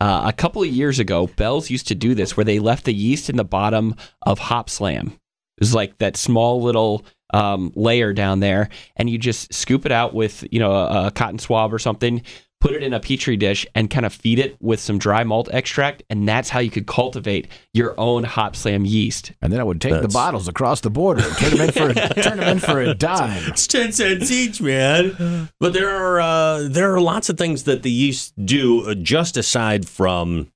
uh, 0.00 0.22
a 0.26 0.32
couple 0.32 0.62
of 0.62 0.68
years 0.68 0.98
ago, 0.98 1.28
Bell's 1.36 1.70
used 1.70 1.88
to 1.88 1.94
do 1.94 2.14
this 2.14 2.36
where 2.36 2.44
they 2.44 2.58
left 2.58 2.84
the 2.84 2.94
yeast 2.94 3.30
in 3.30 3.36
the 3.36 3.44
bottom 3.44 3.94
of 4.22 4.40
Hopslam. 4.40 5.06
It 5.08 5.60
was 5.60 5.74
like 5.74 5.98
that 5.98 6.16
small 6.16 6.60
little 6.62 7.06
um, 7.32 7.72
layer 7.76 8.12
down 8.12 8.40
there, 8.40 8.68
and 8.96 9.08
you 9.08 9.18
just 9.18 9.54
scoop 9.54 9.86
it 9.86 9.92
out 9.92 10.14
with 10.14 10.44
you 10.50 10.58
know 10.58 10.72
a, 10.72 11.06
a 11.06 11.10
cotton 11.12 11.38
swab 11.38 11.72
or 11.72 11.78
something, 11.78 12.22
put 12.64 12.72
it 12.72 12.82
in 12.82 12.94
a 12.94 13.00
petri 13.00 13.36
dish, 13.36 13.66
and 13.74 13.90
kind 13.90 14.06
of 14.06 14.12
feed 14.14 14.38
it 14.38 14.56
with 14.58 14.80
some 14.80 14.98
dry 14.98 15.22
malt 15.22 15.50
extract, 15.52 16.02
and 16.08 16.26
that's 16.26 16.48
how 16.48 16.60
you 16.60 16.70
could 16.70 16.86
cultivate 16.86 17.46
your 17.74 17.94
own 18.00 18.24
Hopslam 18.24 18.88
yeast. 18.88 19.32
And 19.42 19.52
then 19.52 19.60
I 19.60 19.64
would 19.64 19.82
take 19.82 20.00
the 20.00 20.08
bottles 20.08 20.48
across 20.48 20.80
the 20.80 20.88
border, 20.88 21.22
and 21.22 21.36
turn 21.36 21.50
them 21.50 21.60
in 21.60 21.72
for 21.72 21.90
a, 21.90 21.94
turn 22.22 22.38
them 22.38 22.48
in 22.48 22.58
for 22.58 22.80
a 22.80 22.94
dime. 22.94 23.42
It's 23.48 23.66
ten 23.66 23.92
cents 23.92 24.30
each, 24.30 24.62
man. 24.62 25.50
But 25.60 25.74
there 25.74 25.90
are 25.90 26.20
uh, 26.20 26.68
there 26.70 26.94
are 26.94 27.02
lots 27.02 27.28
of 27.28 27.36
things 27.36 27.64
that 27.64 27.82
the 27.82 27.90
yeast 27.90 28.32
do, 28.42 28.88
uh, 28.88 28.94
just 28.94 29.36
aside 29.36 29.86
from 29.86 30.50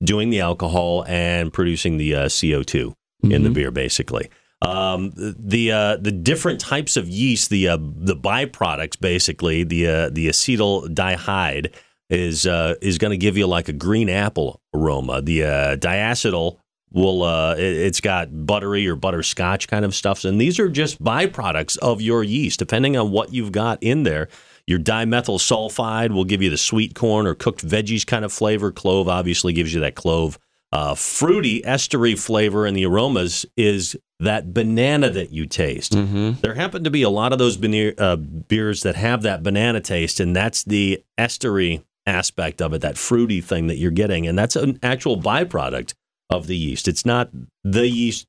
doing 0.00 0.30
the 0.30 0.38
alcohol 0.38 1.04
and 1.08 1.52
producing 1.52 1.96
the 1.96 2.14
uh, 2.14 2.28
CO 2.28 2.62
2 2.62 2.94
in 3.24 3.42
the 3.42 3.50
beer, 3.50 3.72
basically. 3.72 4.30
Um, 4.60 5.12
the 5.14 5.70
uh, 5.70 5.96
the 5.98 6.10
different 6.10 6.60
types 6.60 6.96
of 6.96 7.08
yeast, 7.08 7.48
the 7.50 7.68
uh, 7.68 7.78
the 7.80 8.16
byproducts, 8.16 9.00
basically 9.00 9.62
the 9.62 9.86
uh, 9.86 10.10
the 10.10 10.28
acetaldehyde 10.28 11.72
is 12.10 12.46
uh, 12.46 12.74
is 12.82 12.98
going 12.98 13.12
to 13.12 13.16
give 13.16 13.36
you 13.36 13.46
like 13.46 13.68
a 13.68 13.72
green 13.72 14.08
apple 14.08 14.60
aroma. 14.74 15.22
The 15.22 15.44
uh, 15.44 15.76
diacetyl 15.76 16.58
will 16.90 17.22
uh, 17.22 17.54
it, 17.54 17.60
it's 17.60 18.00
got 18.00 18.46
buttery 18.46 18.88
or 18.88 18.96
butterscotch 18.96 19.68
kind 19.68 19.84
of 19.84 19.94
stuffs, 19.94 20.24
and 20.24 20.40
these 20.40 20.58
are 20.58 20.68
just 20.68 21.02
byproducts 21.02 21.78
of 21.78 22.00
your 22.00 22.24
yeast, 22.24 22.58
depending 22.58 22.96
on 22.96 23.12
what 23.12 23.32
you've 23.32 23.52
got 23.52 23.80
in 23.80 24.02
there. 24.02 24.28
Your 24.66 24.78
dimethyl 24.78 25.38
sulfide 25.38 26.10
will 26.10 26.24
give 26.24 26.42
you 26.42 26.50
the 26.50 26.58
sweet 26.58 26.94
corn 26.94 27.26
or 27.26 27.34
cooked 27.34 27.66
veggies 27.66 28.06
kind 28.06 28.24
of 28.24 28.32
flavor. 28.32 28.70
Clove 28.70 29.08
obviously 29.08 29.52
gives 29.52 29.72
you 29.72 29.80
that 29.80 29.94
clove. 29.94 30.38
Uh, 30.70 30.94
fruity 30.94 31.62
estery 31.62 32.18
flavor 32.18 32.66
in 32.66 32.74
the 32.74 32.84
aromas 32.84 33.46
is 33.56 33.96
that 34.20 34.52
banana 34.52 35.08
that 35.08 35.32
you 35.32 35.46
taste. 35.46 35.92
Mm-hmm. 35.92 36.40
There 36.42 36.54
happen 36.54 36.84
to 36.84 36.90
be 36.90 37.02
a 37.02 37.08
lot 37.08 37.32
of 37.32 37.38
those 37.38 37.56
beer, 37.56 37.94
uh, 37.96 38.16
beers 38.16 38.82
that 38.82 38.96
have 38.96 39.22
that 39.22 39.42
banana 39.42 39.80
taste, 39.80 40.20
and 40.20 40.36
that's 40.36 40.64
the 40.64 41.02
estery 41.16 41.84
aspect 42.06 42.60
of 42.60 42.74
it, 42.74 42.80
that 42.82 42.98
fruity 42.98 43.40
thing 43.40 43.66
that 43.68 43.76
you're 43.76 43.90
getting. 43.90 44.26
And 44.26 44.38
that's 44.38 44.56
an 44.56 44.78
actual 44.82 45.20
byproduct 45.20 45.94
of 46.28 46.46
the 46.46 46.56
yeast. 46.56 46.88
It's 46.88 47.06
not 47.06 47.30
the 47.64 47.88
yeast, 47.88 48.26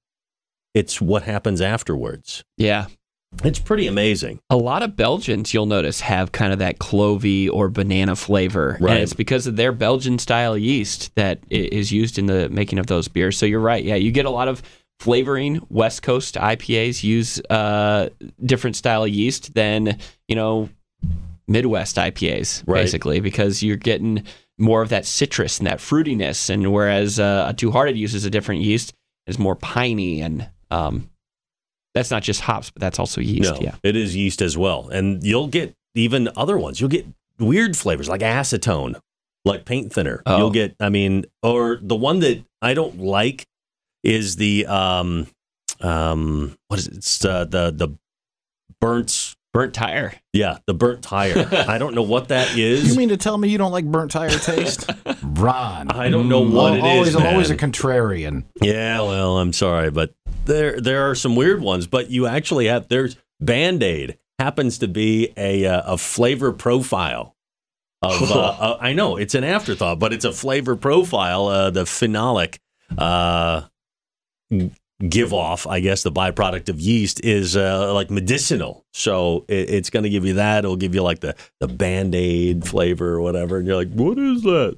it's 0.74 1.02
what 1.02 1.24
happens 1.24 1.60
afterwards. 1.60 2.44
Yeah, 2.58 2.88
It's 3.44 3.60
pretty 3.60 3.88
amazing. 3.88 4.40
A 4.50 4.58
lot 4.58 4.84
of 4.84 4.96
Belgians, 4.96 5.54
you'll 5.54 5.66
notice, 5.66 6.02
have 6.02 6.32
kind 6.32 6.52
of 6.52 6.60
that 6.60 6.80
clovey 6.80 7.50
or 7.50 7.70
banana 7.70 8.16
flavor. 8.16 8.78
Right. 8.82 8.94
And 8.94 9.04
it's 9.04 9.14
because 9.14 9.48
of 9.48 9.56
their 9.56 9.72
Belgian 9.72 10.20
style 10.20 10.58
yeast 10.58 11.14
that 11.16 11.40
is 11.50 11.92
used 11.92 12.18
in 12.18 12.26
the 12.26 12.50
making 12.50 12.80
of 12.80 12.88
those 12.88 13.08
beers. 13.08 13.38
So 13.38 13.46
you're 13.46 13.60
right. 13.60 13.84
Yeah, 13.84 13.96
you 13.96 14.12
get 14.12 14.26
a 14.26 14.30
lot 14.32 14.48
of 14.48 14.62
flavoring. 15.00 15.62
West 15.70 16.02
Coast 16.02 16.36
IPAs 16.36 17.04
use 17.04 17.40
uh, 17.50 18.10
different 18.44 18.76
style 18.76 19.04
of 19.04 19.10
yeast 19.10 19.54
than, 19.54 19.98
you 20.28 20.36
know, 20.36 20.70
Midwest 21.48 21.96
IPAs, 21.96 22.64
Right. 22.68 22.82
basically, 22.82 23.20
because 23.22 23.64
you're 23.64 23.78
getting 23.78 24.24
more 24.58 24.82
of 24.82 24.90
that 24.90 25.06
citrus 25.06 25.60
and 25.60 25.68
that 25.68 25.78
fruitiness. 25.80 26.50
And 26.50 26.74
whereas 26.74 27.20
uh, 27.20 27.46
a 27.48 27.54
Two 27.54 27.72
Hearted 27.72 27.96
uses 27.98 28.26
a 28.26 28.30
different 28.30 28.62
yeast, 28.62 28.94
is 29.28 29.40
more 29.40 29.56
piney 29.56 30.22
and. 30.22 30.50
Um, 30.72 31.10
that's 31.94 32.12
not 32.12 32.24
just 32.24 32.42
hops, 32.42 32.70
but 32.70 32.80
that's 32.82 33.00
also 33.00 33.22
yeast. 33.22 33.54
no, 33.54 33.60
Yeah. 33.60 33.76
it 33.84 33.96
is 33.96 34.16
yeast 34.16 34.42
as 34.42 34.58
well. 34.58 34.90
And 34.90 35.24
you'll 35.24 35.48
get 35.48 35.74
even 35.96 36.30
other 36.36 36.58
ones. 36.58 36.80
You'll 36.80 36.90
get 36.90 37.06
weird 37.40 37.76
flavors 37.76 38.08
like 38.08 38.22
acetone, 38.22 39.00
like 39.46 39.66
paint 39.66 39.92
thinner. 39.92 40.22
Oh. 40.26 40.38
You'll 40.38 40.52
get, 40.52 40.76
I 40.80 40.90
mean, 40.90 41.26
or 41.42 41.80
the 41.82 41.96
one 41.96 42.20
that 42.20 42.44
I 42.62 42.74
don't 42.74 43.00
like 43.00 43.46
is 44.04 44.36
the, 44.36 44.66
um, 44.68 45.28
um, 45.82 46.56
what 46.68 46.80
is 46.80 46.88
it? 46.88 46.98
It's 46.98 47.26
uh, 47.26 47.46
the, 47.46 47.72
the 47.72 47.90
burnt, 48.80 49.36
Burnt 49.52 49.74
tire. 49.74 50.14
yeah, 50.32 50.60
the 50.68 50.76
burnt 50.76 51.02
tire. 51.02 51.48
I 51.68 51.80
don't 51.80 51.96
know 51.96 52.04
what 52.04 52.28
that 52.28 52.56
is. 52.56 52.92
You 52.92 52.96
mean 52.98 53.10
to 53.10 53.18
tell 53.18 53.36
me 53.36 53.50
you 53.50 53.58
don't 53.58 53.72
like 53.72 53.84
burnt 53.86 54.12
tire 54.12 54.30
taste? 54.30 54.88
Ron. 55.24 55.90
I 55.90 56.10
don't 56.10 56.30
know 56.30 56.42
what 56.42 56.74
it 56.76 56.82
always, 56.82 57.08
is, 57.10 57.16
I'm 57.16 57.26
always 57.26 57.50
a 57.50 57.58
contrarian. 57.58 58.44
Yeah, 58.62 59.02
well, 59.02 59.40
I'm 59.40 59.52
sorry, 59.52 59.90
but 59.90 60.14
there 60.50 60.80
there 60.82 61.10
are 61.10 61.16
some 61.16 61.36
weird 61.36 61.62
ones. 61.62 61.88
But 61.88 62.10
you 62.10 62.28
actually 62.28 62.68
have 62.68 62.88
there's 62.90 63.16
Band 63.40 63.82
Aid 63.84 64.18
happens 64.38 64.78
to 64.80 64.88
be 64.88 65.34
a 65.38 65.66
uh, 65.66 65.94
a 65.94 65.98
flavor 65.98 66.52
profile 66.52 67.36
of. 68.02 68.22
Uh, 68.32 68.40
uh, 68.40 68.78
I 68.80 68.94
know 68.94 69.18
it's 69.18 69.36
an 69.36 69.44
afterthought, 69.44 70.00
but 70.00 70.14
it's 70.14 70.26
a 70.26 70.32
flavor 70.32 70.76
profile. 70.76 71.48
Uh, 71.48 71.70
the 71.70 71.84
phenolic 71.84 72.60
uh, 72.98 73.64
give 75.08 75.34
off, 75.34 75.68
I 75.68 75.80
guess, 75.80 76.04
the 76.04 76.12
byproduct 76.12 76.70
of 76.70 76.80
yeast 76.80 77.24
is 77.24 77.56
uh, 77.56 77.94
like 77.94 78.10
medicinal. 78.10 78.86
So 78.94 79.46
it, 79.48 79.70
it's 79.70 79.90
going 79.90 80.04
to 80.04 80.10
give 80.10 80.26
you 80.26 80.34
that. 80.36 80.60
It'll 80.60 80.76
give 80.76 80.96
you 80.96 81.04
like 81.04 81.20
the 81.20 81.36
the 81.60 81.68
Band 81.68 82.16
Aid 82.16 82.68
flavor 82.68 83.14
or 83.14 83.22
whatever, 83.22 83.58
and 83.58 83.68
you're 83.68 83.76
like, 83.76 83.92
what 83.92 84.18
is 84.18 84.44
that? 84.44 84.78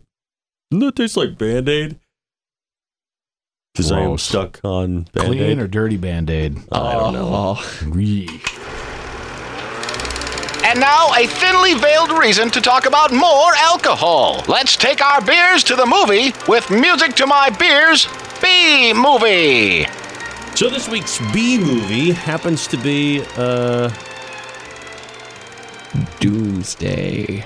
Doesn't 0.72 0.86
that 0.86 0.96
taste 0.96 1.18
like 1.18 1.38
Band 1.38 1.68
Aid? 1.70 2.00
Because 3.74 3.92
I 3.92 4.02
am 4.02 4.08
Gross. 4.10 4.24
stuck 4.24 4.60
on 4.64 5.04
Band 5.14 5.28
Clean 5.28 5.60
or 5.60 5.68
dirty 5.68 5.96
band 5.98 6.30
aid? 6.30 6.58
I 6.72 6.94
don't 6.94 7.14
know. 7.14 7.58
And 10.64 10.80
now, 10.80 11.08
a 11.18 11.26
thinly 11.26 11.74
veiled 11.74 12.12
reason 12.12 12.50
to 12.52 12.62
talk 12.62 12.86
about 12.86 13.12
more 13.12 13.56
alcohol. 13.56 14.44
Let's 14.48 14.76
take 14.78 15.02
our 15.02 15.22
beers 15.22 15.64
to 15.66 15.76
the 15.76 15.86
movie 15.86 16.34
with 16.48 16.70
Music 16.70 17.16
to 17.16 17.26
My 17.26 17.50
Beers 17.50 18.08
B 18.42 18.94
Movie. 18.94 19.86
So 20.56 20.70
this 20.70 20.88
week's 20.90 21.18
B 21.32 21.58
movie 21.58 22.12
happens 22.12 22.68
to 22.68 22.78
be 22.78 23.24
uh, 23.38 23.90
Doomsday. 26.20 27.46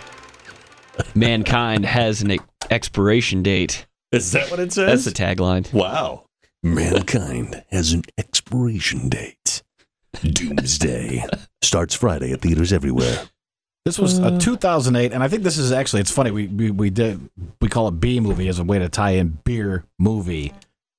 Mankind 1.13 1.86
has 1.86 2.22
an 2.22 2.32
e- 2.32 2.39
expiration 2.70 3.44
date. 3.44 3.86
Is 4.12 4.32
that 4.32 4.50
what 4.52 4.60
it 4.60 4.72
says? 4.74 5.04
That's 5.04 5.18
the 5.18 5.24
tagline. 5.24 5.72
Wow. 5.74 6.26
Mankind 6.64 7.64
has 7.72 7.94
an 7.94 8.04
expiration 8.18 9.10
date. 9.10 9.62
Doomsday 10.24 11.24
starts 11.62 11.94
Friday 11.96 12.32
at 12.32 12.42
theaters 12.42 12.72
everywhere. 12.74 13.26
This 13.86 14.00
was 14.00 14.20
uh, 14.20 14.24
uh. 14.30 14.36
a 14.36 14.40
2008, 14.40 15.12
and 15.14 15.22
I 15.22 15.28
think 15.28 15.44
this 15.44 15.58
is 15.58 15.72
actually 15.72 16.02
it's 16.02 16.12
funny 16.12 16.32
we, 16.32 16.48
we 16.48 16.72
we 16.72 16.90
did 16.90 17.30
we 17.62 17.70
call 17.70 17.88
it 17.88 18.00
B 18.00 18.20
movie 18.20 18.48
as 18.48 18.58
a 18.58 18.64
way 18.64 18.80
to 18.80 18.90
tie 18.90 19.12
in 19.12 19.38
beer 19.44 19.84
movie, 20.00 20.54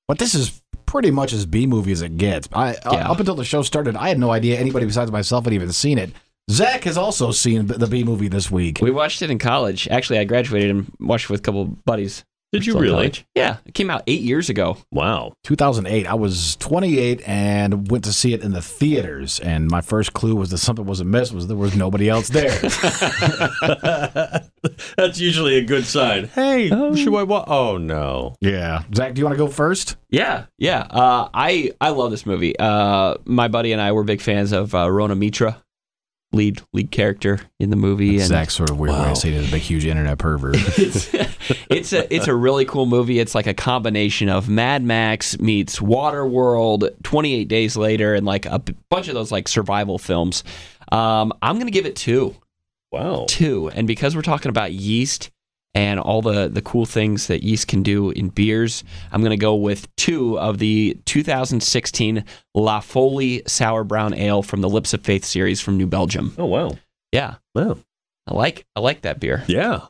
but 0.07 0.19
this 0.19 0.33
is 0.35 0.61
pretty 0.85 1.11
much 1.11 1.33
as 1.33 1.45
B 1.45 1.67
movie 1.67 1.91
as 1.91 2.01
it 2.01 2.17
gets. 2.17 2.47
I 2.53 2.75
uh, 2.75 2.91
Yeah. 2.93 3.11
up 3.11 3.19
until 3.19 3.35
the 3.35 3.43
show 3.43 3.61
started, 3.61 3.97
I 3.97 4.07
had 4.07 4.19
no 4.19 4.31
idea 4.31 4.57
anybody 4.57 4.85
besides 4.85 5.11
myself 5.11 5.43
had 5.43 5.53
even 5.53 5.73
seen 5.73 5.97
it. 5.97 6.11
Zach 6.49 6.85
has 6.85 6.97
also 6.97 7.31
seen 7.31 7.67
the 7.67 7.87
B 7.87 8.05
movie 8.05 8.29
this 8.29 8.49
week. 8.49 8.79
We 8.81 8.89
watched 8.91 9.21
it 9.21 9.29
in 9.29 9.37
college. 9.37 9.89
Actually, 9.89 10.19
I 10.19 10.23
graduated 10.23 10.69
and 10.69 10.89
watched 11.01 11.25
it 11.25 11.31
with 11.31 11.41
a 11.41 11.43
couple 11.43 11.63
of 11.63 11.83
buddies. 11.83 12.23
Did 12.53 12.65
you 12.65 12.75
really? 12.79 12.89
college. 12.89 13.25
Yeah, 13.35 13.57
it 13.65 13.73
came 13.73 13.89
out 13.89 14.03
eight 14.07 14.21
years 14.21 14.49
ago. 14.49 14.77
Wow. 14.91 15.33
2008. 15.43 16.07
I 16.07 16.13
was 16.13 16.55
28 16.57 17.21
and 17.27 17.91
went 17.91 18.05
to 18.05 18.13
see 18.13 18.33
it 18.33 18.41
in 18.41 18.53
the 18.53 18.61
theaters. 18.61 19.39
And 19.41 19.69
my 19.69 19.81
first 19.81 20.13
clue 20.13 20.33
was 20.35 20.49
that 20.51 20.59
something 20.59 20.85
was 20.85 21.01
amiss 21.01 21.31
was 21.33 21.47
there 21.47 21.57
was 21.57 21.75
nobody 21.75 22.07
else 22.09 22.29
there. 22.29 22.51
That's 24.97 25.19
usually 25.19 25.57
a 25.57 25.63
good 25.63 25.85
sign. 25.85 26.27
Hey, 26.27 26.69
should 26.69 27.13
I 27.15 27.23
wa- 27.23 27.45
Oh 27.47 27.77
no. 27.77 28.35
yeah, 28.41 28.83
Zach, 28.95 29.13
do 29.13 29.19
you 29.19 29.25
want 29.25 29.37
to 29.37 29.43
go 29.43 29.47
first? 29.47 29.95
Yeah, 30.09 30.45
yeah. 30.57 30.81
Uh, 30.89 31.29
I 31.33 31.71
I 31.81 31.89
love 31.89 32.11
this 32.11 32.25
movie. 32.25 32.57
Uh, 32.57 33.15
my 33.25 33.47
buddy 33.47 33.71
and 33.71 33.81
I 33.81 33.91
were 33.91 34.03
big 34.03 34.21
fans 34.21 34.51
of 34.51 34.73
uh, 34.73 34.89
Rona 34.89 35.15
Mitra, 35.15 35.61
lead 36.33 36.61
lead 36.73 36.91
character 36.91 37.39
in 37.59 37.69
the 37.69 37.75
movie. 37.75 38.17
And 38.17 38.25
Zach's 38.27 38.53
sort 38.53 38.69
of 38.69 38.77
weird 38.79 38.93
way 38.93 38.99
Wow. 38.99 39.09
to 39.13 39.15
say 39.15 39.29
it 39.29 39.35
is 39.35 39.47
a 39.47 39.51
big, 39.51 39.61
huge 39.61 39.85
internet 39.85 40.17
pervert. 40.17 40.55
it's 40.77 41.09
it's 41.69 41.93
a 41.93 42.13
it's 42.13 42.27
a 42.27 42.35
really 42.35 42.65
cool 42.65 42.85
movie. 42.85 43.19
It's 43.19 43.33
like 43.33 43.47
a 43.47 43.53
combination 43.53 44.27
of 44.29 44.49
Mad 44.49 44.83
Max 44.83 45.39
meets 45.39 45.79
Waterworld, 45.79 46.89
28 47.03 47.47
Days 47.47 47.77
Later, 47.77 48.13
and 48.13 48.25
like 48.25 48.45
a 48.45 48.61
bunch 48.89 49.07
of 49.07 49.13
those 49.13 49.31
like 49.31 49.47
survival 49.47 49.97
films. 49.97 50.43
Um, 50.91 51.33
I'm 51.41 51.57
gonna 51.59 51.71
give 51.71 51.85
it 51.85 51.95
two, 51.95 52.35
Wow. 52.91 53.25
two, 53.27 53.69
and 53.69 53.87
because 53.87 54.15
we're 54.15 54.21
talking 54.21 54.49
about 54.49 54.71
yeast 54.73 55.31
and 55.77 55.99
all 55.99 56.21
the 56.23 56.47
the 56.47 56.61
cool 56.61 56.85
things 56.87 57.27
that 57.27 57.43
yeast 57.43 57.67
can 57.67 57.83
do 57.83 58.09
in 58.09 58.29
beers, 58.29 58.83
I'm 59.11 59.21
gonna 59.21 59.37
go 59.37 59.53
with 59.55 59.87
two 59.95 60.37
of 60.39 60.57
the 60.57 60.97
2016 61.05 62.23
La 62.55 62.79
Folie 62.79 63.43
Sour 63.47 63.83
Brown 63.83 64.13
Ale 64.13 64.41
from 64.41 64.61
the 64.61 64.69
Lips 64.69 64.93
of 64.93 65.01
Faith 65.01 65.23
series 65.23 65.61
from 65.61 65.77
New 65.77 65.87
Belgium. 65.87 66.33
Oh 66.37 66.45
wow. 66.45 66.71
Yeah, 67.11 67.35
Wow. 67.55 67.77
I 68.27 68.33
like 68.33 68.65
I 68.75 68.79
like 68.81 69.01
that 69.01 69.19
beer. 69.19 69.43
Yeah. 69.47 69.81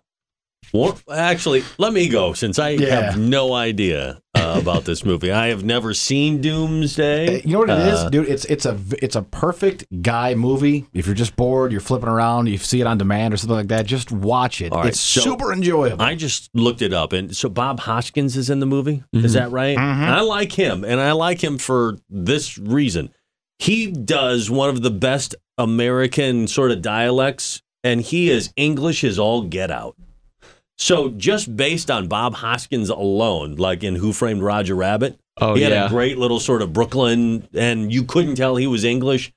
Well, 0.74 1.00
actually, 1.12 1.64
let 1.78 1.94
me 1.94 2.10
go 2.10 2.34
since 2.34 2.60
I 2.60 2.72
Yeah. 2.72 3.12
have 3.12 3.18
no 3.18 3.54
idea 3.54 4.22
uh, 4.48 4.60
about 4.60 4.86
this 4.86 5.04
movie. 5.06 5.32
I 5.32 5.48
have 5.48 5.64
never 5.64 5.94
seen 5.94 6.42
Doomsday. 6.42 7.42
You 7.44 7.54
know 7.54 7.60
what 7.60 7.70
it 7.70 7.80
is, 7.80 8.00
Uh, 8.00 8.10
dude? 8.10 8.30
It's 8.30 8.46
it's 8.46 8.66
a 8.66 8.80
it's 9.02 9.16
a 9.16 9.22
perfect 9.22 9.86
guy 10.02 10.36
movie. 10.36 10.86
If 10.94 11.06
you're 11.06 11.16
just 11.16 11.36
bored, 11.36 11.72
you're 11.72 11.82
flipping 11.82 12.10
around, 12.10 12.48
you 12.48 12.58
see 12.58 12.82
it 12.82 12.88
on 12.88 12.98
demand 12.98 13.34
or 13.34 13.38
something 13.38 13.56
like 13.58 13.68
that, 13.68 13.86
just 13.86 14.12
watch 14.12 14.62
it. 14.62 14.72
Right, 14.72 14.88
it's 14.88 15.00
so 15.00 15.22
super 15.22 15.52
enjoyable. 15.54 16.02
I 16.02 16.16
just 16.16 16.50
looked 16.54 16.82
it 16.82 16.94
up, 16.94 17.14
and 17.14 17.36
so 17.36 17.50
Bob 17.50 17.80
Hoskins 17.82 18.38
is 18.38 18.50
in 18.50 18.60
the 18.60 18.66
movie. 18.66 19.04
Is 19.14 19.34
that 19.34 19.52
right? 19.52 19.78
Mhm. 19.78 20.08
I 20.08 20.22
like 20.22 20.54
him, 20.54 20.84
and 20.84 21.00
I 21.00 21.12
like 21.12 21.44
him 21.44 21.58
for 21.58 21.98
this 22.10 22.58
reason. 22.58 23.10
He 23.60 23.88
does 23.92 24.50
one 24.50 24.70
of 24.70 24.82
the 24.84 24.92
best 24.92 25.36
American 25.58 26.48
sort 26.48 26.72
of 26.72 26.82
dialects, 26.82 27.62
and 27.84 28.02
he 28.02 28.30
is 28.30 28.52
English 28.56 29.04
as 29.04 29.18
all 29.20 29.42
get 29.44 29.72
out. 29.72 29.96
So 30.78 31.10
just 31.10 31.56
based 31.56 31.90
on 31.90 32.08
Bob 32.08 32.36
Hoskins 32.36 32.90
alone, 32.90 33.56
like 33.56 33.84
in 33.84 33.96
Who 33.96 34.14
Framed 34.14 34.42
Roger 34.44 34.76
Rabbit, 34.76 35.20
Oh 35.40 35.54
he 35.56 35.62
had 35.62 35.72
yeah. 35.72 35.86
a 35.86 35.90
great 35.90 36.18
little 36.18 36.40
sort 36.40 36.62
of 36.62 36.74
Brooklyn, 36.74 37.48
and 37.54 37.92
you 37.92 38.04
couldn't 38.04 38.36
tell 38.36 38.56
he 38.56 38.68
was 38.68 38.84
English 38.84 39.32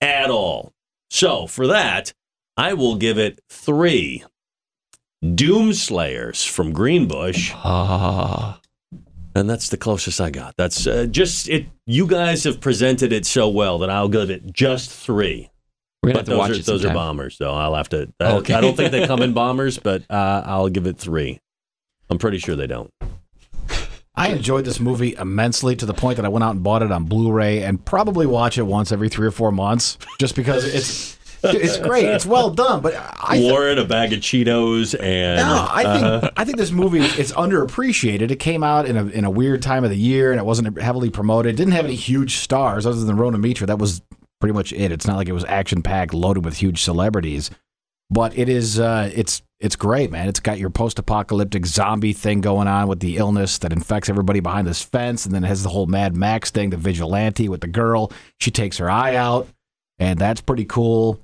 at 0.00 0.30
all. 0.30 0.72
So 1.10 1.46
for 1.46 1.66
that, 1.66 2.12
I 2.56 2.74
will 2.74 2.96
give 2.96 3.18
it 3.18 3.40
three 3.50 4.24
Doomslayers 5.24 6.46
from 6.48 6.72
Greenbush, 6.72 7.52
Ah. 7.54 8.60
and 9.34 9.48
that's 9.48 9.68
the 9.70 9.76
closest 9.78 10.20
I 10.20 10.30
got. 10.30 10.54
That's 10.56 10.86
uh, 10.86 11.06
just 11.10 11.48
it. 11.48 11.66
You 11.86 12.06
guys 12.06 12.44
have 12.44 12.60
presented 12.60 13.12
it 13.12 13.24
so 13.26 13.48
well 13.48 13.78
that 13.78 13.90
I'll 13.90 14.08
give 14.08 14.30
it 14.30 14.52
just 14.52 14.90
three. 14.90 15.50
We're 16.04 16.12
gonna 16.12 16.14
But 16.14 16.18
have 16.18 16.24
to 16.26 16.30
those 16.30 16.38
watch 16.38 16.50
are 16.50 16.54
it 16.54 16.66
those 16.66 16.84
are 16.84 16.94
bombers, 16.94 17.36
so 17.36 17.52
I'll 17.52 17.74
have 17.74 17.88
to. 17.90 18.12
Uh, 18.20 18.36
Okay. 18.38 18.54
I 18.54 18.60
don't 18.60 18.76
think 18.76 18.90
they 18.92 19.06
come 19.06 19.22
in 19.22 19.32
bombers, 19.34 19.78
but 19.78 20.02
uh, 20.10 20.42
I'll 20.44 20.68
give 20.68 20.86
it 20.86 20.98
three. 20.98 21.40
I'm 22.10 22.18
pretty 22.18 22.38
sure 22.38 22.54
they 22.56 22.66
don't. 22.66 22.90
I 24.16 24.28
enjoyed 24.28 24.64
this 24.64 24.78
movie 24.78 25.14
immensely 25.16 25.74
to 25.76 25.86
the 25.86 25.94
point 25.94 26.16
that 26.16 26.24
I 26.24 26.28
went 26.28 26.44
out 26.44 26.52
and 26.52 26.62
bought 26.62 26.82
it 26.82 26.92
on 26.92 27.04
Blu-ray 27.04 27.64
and 27.64 27.84
probably 27.84 28.26
watch 28.26 28.58
it 28.58 28.62
once 28.62 28.92
every 28.92 29.08
three 29.08 29.26
or 29.26 29.32
four 29.32 29.50
months, 29.50 29.98
just 30.20 30.36
because 30.36 30.64
it's 30.64 31.18
it's 31.42 31.78
great. 31.78 32.04
It's 32.06 32.24
well 32.24 32.50
done, 32.50 32.80
but 32.80 32.94
I 32.96 33.38
th- 33.38 33.50
Warren, 33.50 33.78
a 33.78 33.84
bag 33.84 34.12
of 34.12 34.20
Cheetos, 34.20 34.94
and 34.98 35.40
no, 35.40 35.66
I 35.68 35.82
think 35.82 36.04
uh, 36.04 36.30
I 36.36 36.44
think 36.44 36.58
this 36.58 36.70
movie 36.70 37.00
is 37.00 37.32
underappreciated. 37.32 38.30
It 38.30 38.36
came 38.36 38.62
out 38.62 38.86
in 38.86 38.96
a 38.96 39.06
in 39.06 39.24
a 39.24 39.30
weird 39.30 39.62
time 39.62 39.82
of 39.82 39.90
the 39.90 39.96
year, 39.96 40.30
and 40.30 40.38
it 40.40 40.44
wasn't 40.44 40.80
heavily 40.80 41.10
promoted. 41.10 41.54
It 41.54 41.56
didn't 41.56 41.72
have 41.74 41.84
any 41.86 41.96
huge 41.96 42.36
stars 42.36 42.86
other 42.86 43.04
than 43.04 43.16
Rona 43.16 43.38
Mitra. 43.38 43.66
That 43.66 43.78
was 43.80 44.00
pretty 44.44 44.52
much 44.54 44.74
it. 44.74 44.92
It's 44.92 45.06
not 45.06 45.16
like 45.16 45.26
it 45.26 45.32
was 45.32 45.46
action 45.46 45.80
packed, 45.80 46.12
loaded 46.12 46.44
with 46.44 46.58
huge 46.58 46.82
celebrities. 46.82 47.50
But 48.10 48.36
it 48.36 48.50
is 48.50 48.78
uh, 48.78 49.10
it's 49.14 49.40
it's 49.58 49.74
great, 49.74 50.10
man. 50.10 50.28
It's 50.28 50.38
got 50.40 50.58
your 50.58 50.68
post 50.68 50.98
apocalyptic 50.98 51.64
zombie 51.64 52.12
thing 52.12 52.42
going 52.42 52.68
on 52.68 52.86
with 52.86 53.00
the 53.00 53.16
illness 53.16 53.56
that 53.58 53.72
infects 53.72 54.10
everybody 54.10 54.40
behind 54.40 54.66
this 54.66 54.82
fence, 54.82 55.24
and 55.24 55.34
then 55.34 55.44
it 55.44 55.46
has 55.46 55.62
the 55.62 55.70
whole 55.70 55.86
Mad 55.86 56.14
Max 56.14 56.50
thing, 56.50 56.68
the 56.68 56.76
vigilante 56.76 57.48
with 57.48 57.62
the 57.62 57.66
girl. 57.68 58.12
She 58.38 58.50
takes 58.50 58.76
her 58.76 58.90
eye 58.90 59.16
out, 59.16 59.48
and 59.98 60.18
that's 60.18 60.42
pretty 60.42 60.66
cool. 60.66 61.18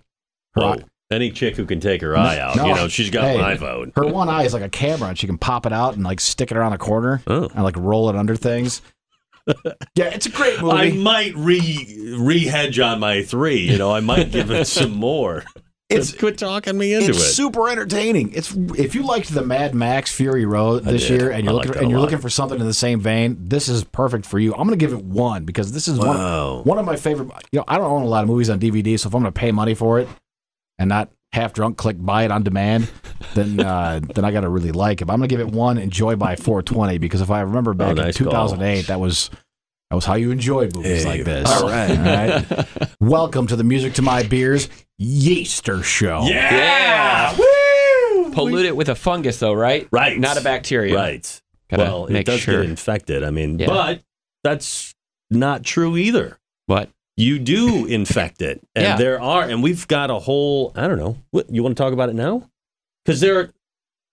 Her 0.55 0.63
Whoa. 0.63 0.77
Any 1.11 1.31
chick 1.31 1.57
who 1.57 1.67
can 1.67 1.81
take 1.81 2.01
her 2.01 2.17
eye 2.17 2.39
out, 2.39 2.57
no, 2.57 2.67
you 2.69 2.75
know, 2.75 2.89
she's 2.89 3.11
got 3.11 3.25
hey, 3.25 3.37
my 3.37 3.57
vote. 3.57 3.93
her 3.97 4.07
one 4.07 4.31
eye 4.31 4.45
is 4.45 4.55
like 4.55 4.63
a 4.63 4.69
camera, 4.71 5.11
and 5.11 5.19
she 5.19 5.27
can 5.27 5.37
pop 5.37 5.67
it 5.67 5.73
out 5.75 5.93
and 5.95 6.05
like 6.05 6.21
stick 6.21 6.51
it 6.51 6.57
around 6.57 6.73
a 6.73 6.79
corner 6.79 7.21
Oh. 7.27 7.51
and 7.55 7.65
like 7.65 7.77
roll 7.77 8.09
it 8.09 8.17
under 8.17 8.35
things. 8.37 8.81
Yeah, 9.95 10.07
it's 10.07 10.27
a 10.27 10.31
great 10.31 10.61
movie. 10.61 10.77
I 10.77 10.91
might 10.93 11.35
re 11.37 12.15
re-hedge 12.19 12.79
on 12.79 13.01
my 13.01 13.23
three. 13.23 13.61
You 13.61 13.79
know, 13.79 13.93
I 13.93 14.01
might 14.01 14.31
give 14.31 14.51
it 14.51 14.67
some 14.67 14.93
more. 14.93 15.45
It's- 15.91 16.15
quit 16.17 16.39
talking 16.39 16.79
me 16.79 16.95
into 16.95 17.09
it's 17.11 17.19
it. 17.19 17.21
It's 17.23 17.35
super 17.35 17.69
entertaining. 17.69 18.33
It's 18.33 18.55
if 18.79 18.95
you 18.95 19.03
liked 19.03 19.35
the 19.35 19.43
Mad 19.43 19.75
Max 19.75 20.15
Fury 20.15 20.47
Road 20.47 20.85
this 20.85 21.11
year 21.11 21.33
and 21.33 21.43
you're 21.43 21.53
looking 21.53 21.75
a 21.75 21.79
and 21.81 21.91
you're 21.91 21.99
lot. 21.99 22.05
looking 22.05 22.21
for 22.21 22.31
something 22.31 22.61
in 22.61 22.67
the 22.69 22.73
same 22.73 23.01
vein, 23.01 23.37
this 23.41 23.69
is 23.69 23.83
perfect 23.83 24.25
for 24.25 24.39
you. 24.39 24.53
I'm 24.53 24.69
going 24.69 24.79
to 24.79 24.87
give 24.87 24.93
it 24.93 25.05
one 25.05 25.45
because 25.45 25.73
this 25.73 25.89
is 25.89 25.99
Wow. 25.99 26.59
one 26.59 26.65
one 26.65 26.79
of 26.79 26.85
my 26.87 26.95
favorite. 26.95 27.29
You 27.51 27.59
know, 27.59 27.65
I 27.67 27.77
don't 27.77 27.91
own 27.91 28.03
a 28.03 28.07
lot 28.07 28.23
of 28.23 28.29
movies 28.29 28.49
on 28.49 28.61
DVD, 28.61 28.97
so 29.01 29.09
if 29.09 29.15
I'm 29.17 29.23
going 29.23 29.33
to 29.33 29.37
pay 29.41 29.51
money 29.51 29.75
for 29.75 29.99
it 29.99 30.07
and 30.79 30.89
not 30.89 31.11
half 31.33 31.53
drunk 31.53 31.77
click 31.77 31.97
buy 31.99 32.25
it 32.25 32.31
on 32.31 32.43
demand, 32.43 32.91
then 33.35 33.61
uh, 33.61 34.01
then 34.15 34.25
I 34.25 34.33
got 34.33 34.41
to 34.41 34.49
really 34.49 34.73
like 34.73 35.01
it. 35.01 35.07
But 35.07 35.13
I'm 35.15 35.19
going 35.21 35.29
to 35.29 35.33
give 35.37 35.41
it 35.47 35.53
one 35.53 35.79
enjoy 35.79 36.17
by 36.17 36.37
420 36.37 36.99
because 36.99 37.21
if 37.21 37.31
I 37.31 37.41
remember 37.43 37.73
back 37.75 37.91
Oh, 37.91 38.03
nice 38.03 38.19
in 38.21 38.25
call. 38.27 38.49
2008, 38.49 38.87
that 38.89 39.01
was. 39.01 39.31
That 39.91 39.97
was 39.97 40.05
how 40.05 40.15
you 40.15 40.31
enjoyed 40.31 40.77
movies 40.77 41.03
Hey, 41.03 41.09
like 41.09 41.25
this. 41.25 41.51
all 41.51 41.69
right. 41.69 41.91
All 41.91 42.05
right. 42.05 42.91
Welcome 43.01 43.49
to 43.49 43.57
the 43.57 43.65
Music 43.65 43.95
to 43.95 44.03
My 44.03 44.23
Beers 44.23 44.69
Yeaster 45.01 45.83
Show. 45.83 46.23
Yeah. 46.27 47.37
Woo 47.37 48.31
Pollute 48.31 48.67
it 48.67 48.77
with 48.77 48.89
a 48.89 48.95
fungus, 48.95 49.41
though, 49.41 49.53
right? 49.53 49.89
Right. 49.91 50.17
Not 50.17 50.37
a 50.41 50.43
bacteria. 50.43 50.95
Right. 50.95 51.43
Gotta 51.69 51.83
well, 51.83 52.07
it 52.07 52.25
does 52.25 52.39
sure. 52.39 52.61
get 52.63 52.71
infected. 52.71 53.25
I 53.25 53.31
mean, 53.31 53.59
Yeah. 53.59 53.67
but 53.67 54.03
that's 54.45 54.95
not 55.29 55.65
true 55.65 55.97
either. 55.97 56.39
What? 56.67 56.89
You 57.21 57.39
do 57.39 57.87
infect 57.87 58.41
it, 58.43 58.61
and 58.75 58.85
Yeah. 58.85 58.97
there 58.97 59.21
are, 59.21 59.43
and 59.43 59.63
we've 59.63 59.87
got 59.89 60.11
a 60.11 60.19
whole. 60.19 60.73
I 60.75 60.87
don't 60.89 60.99
know. 60.99 61.17
What 61.31 61.51
you 61.53 61.63
want 61.63 61.77
to 61.77 61.83
talk 61.83 61.93
about 61.93 62.09
it 62.09 62.15
now? 62.15 62.49
Because 63.05 63.21
there, 63.21 63.39
are- 63.39 63.53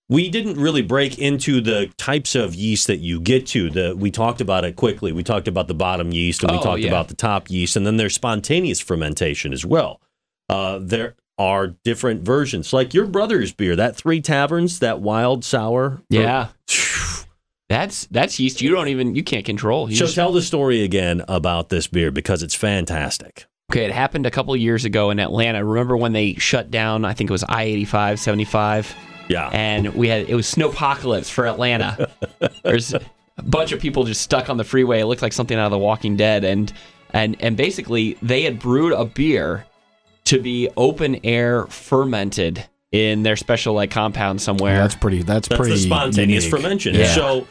we 0.10 0.30
didn't 0.30 0.56
really 0.58 0.82
break 0.82 1.18
into 1.20 1.60
the 1.62 1.90
types 1.98 2.34
of 2.36 2.56
yeast 2.56 2.88
that 2.88 2.98
you 3.00 3.20
get 3.20 3.46
to. 3.48 3.70
The 3.70 3.96
we 3.96 4.10
talked 4.12 4.42
about 4.42 4.64
it 4.66 4.76
quickly. 4.76 5.12
We 5.12 5.24
talked 5.24 5.48
about 5.48 5.68
the 5.68 5.74
bottom 5.74 6.12
yeast, 6.12 6.44
and 6.44 6.52
we 6.52 6.58
Oh, 6.58 6.62
talked 6.64 6.82
yeah. 6.82 6.88
about 6.90 7.08
the 7.10 7.16
top 7.16 7.50
yeast, 7.50 7.76
and 7.76 7.86
then 7.86 7.98
there's 7.98 8.14
spontaneous 8.16 8.80
fermentation 8.80 9.52
as 9.54 9.66
well. 9.66 10.00
Uh, 10.50 10.80
there 10.82 11.16
are 11.38 11.68
different 11.84 12.24
versions, 12.24 12.74
like 12.74 12.94
your 12.94 13.06
brother's 13.06 13.54
beer, 13.54 13.76
that 13.76 13.96
Three 13.96 14.22
Taverns, 14.22 14.80
that 14.80 15.02
wild 15.02 15.44
sour. 15.46 16.02
Yeah. 16.10 16.48
That's 17.70 18.06
that's 18.12 18.40
yeast 18.40 18.62
you 18.62 18.72
don't 18.72 18.88
even 18.88 19.14
you 19.16 19.24
can't 19.24 19.46
control. 19.46 19.90
You 19.90 19.96
So 19.98 20.06
just- 20.06 20.16
tell 20.16 20.32
the 20.32 20.42
story 20.42 20.84
again 20.84 21.24
about 21.28 21.70
this 21.70 21.88
beer 21.88 22.12
because 22.12 22.42
it's 22.44 22.56
fantastic. 22.56 23.46
okay, 23.72 23.84
it 23.86 23.92
happened 23.92 24.26
a 24.26 24.32
couple 24.32 24.54
of 24.54 24.60
years 24.62 24.86
ago 24.86 25.10
in 25.10 25.20
Atlanta. 25.20 25.64
Remember 25.66 25.98
when 25.98 26.14
they 26.14 26.36
shut 26.36 26.72
down? 26.72 27.04
I 27.04 27.14
think 27.14 27.30
it 27.30 27.34
was 27.34 27.44
I 27.44 27.64
85, 27.64 28.20
75, 28.22 28.96
Yeah. 29.28 29.50
and 29.52 29.94
we 29.96 30.08
had 30.08 30.30
it 30.30 30.36
was 30.36 30.46
snowpocalypse 30.48 31.30
for 31.30 31.46
Atlanta. 31.46 32.10
There's 32.64 32.94
a 32.94 33.02
bunch 33.44 33.74
of 33.74 33.82
people 33.82 34.06
just 34.06 34.22
stuck 34.22 34.50
on 34.50 34.56
the 34.56 34.64
freeway. 34.64 35.02
It 35.02 35.06
looked 35.08 35.22
like 35.22 35.34
something 35.34 35.58
out 35.58 35.66
of 35.66 35.72
The 35.72 35.78
Walking 35.78 36.16
Dead, 36.16 36.46
and 36.46 36.72
and 37.12 37.36
and 37.42 37.58
basically 37.58 38.18
they 38.22 38.44
had 38.44 38.60
brewed 38.60 38.94
a 38.94 39.04
beer 39.04 39.66
to 40.26 40.40
be 40.42 40.70
open 40.78 41.20
air 41.26 41.66
fermented 41.68 42.66
in 42.92 43.24
their 43.24 43.36
special 43.36 43.74
like 43.74 43.92
compound 43.92 44.42
somewhere. 44.42 44.76
Yeah, 44.76 44.82
that's 44.82 44.96
pretty. 44.96 45.24
That's, 45.24 45.48
That's 45.48 45.60
pretty. 45.60 45.74
the 45.76 45.80
spontaneous 45.82 46.46
unique. 46.46 46.62
fermentation. 46.62 46.96
Yeah. 47.02 47.14
So 47.14 47.48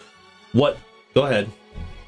What? 0.52 0.78
Go 1.14 1.22
ahead. 1.26 1.50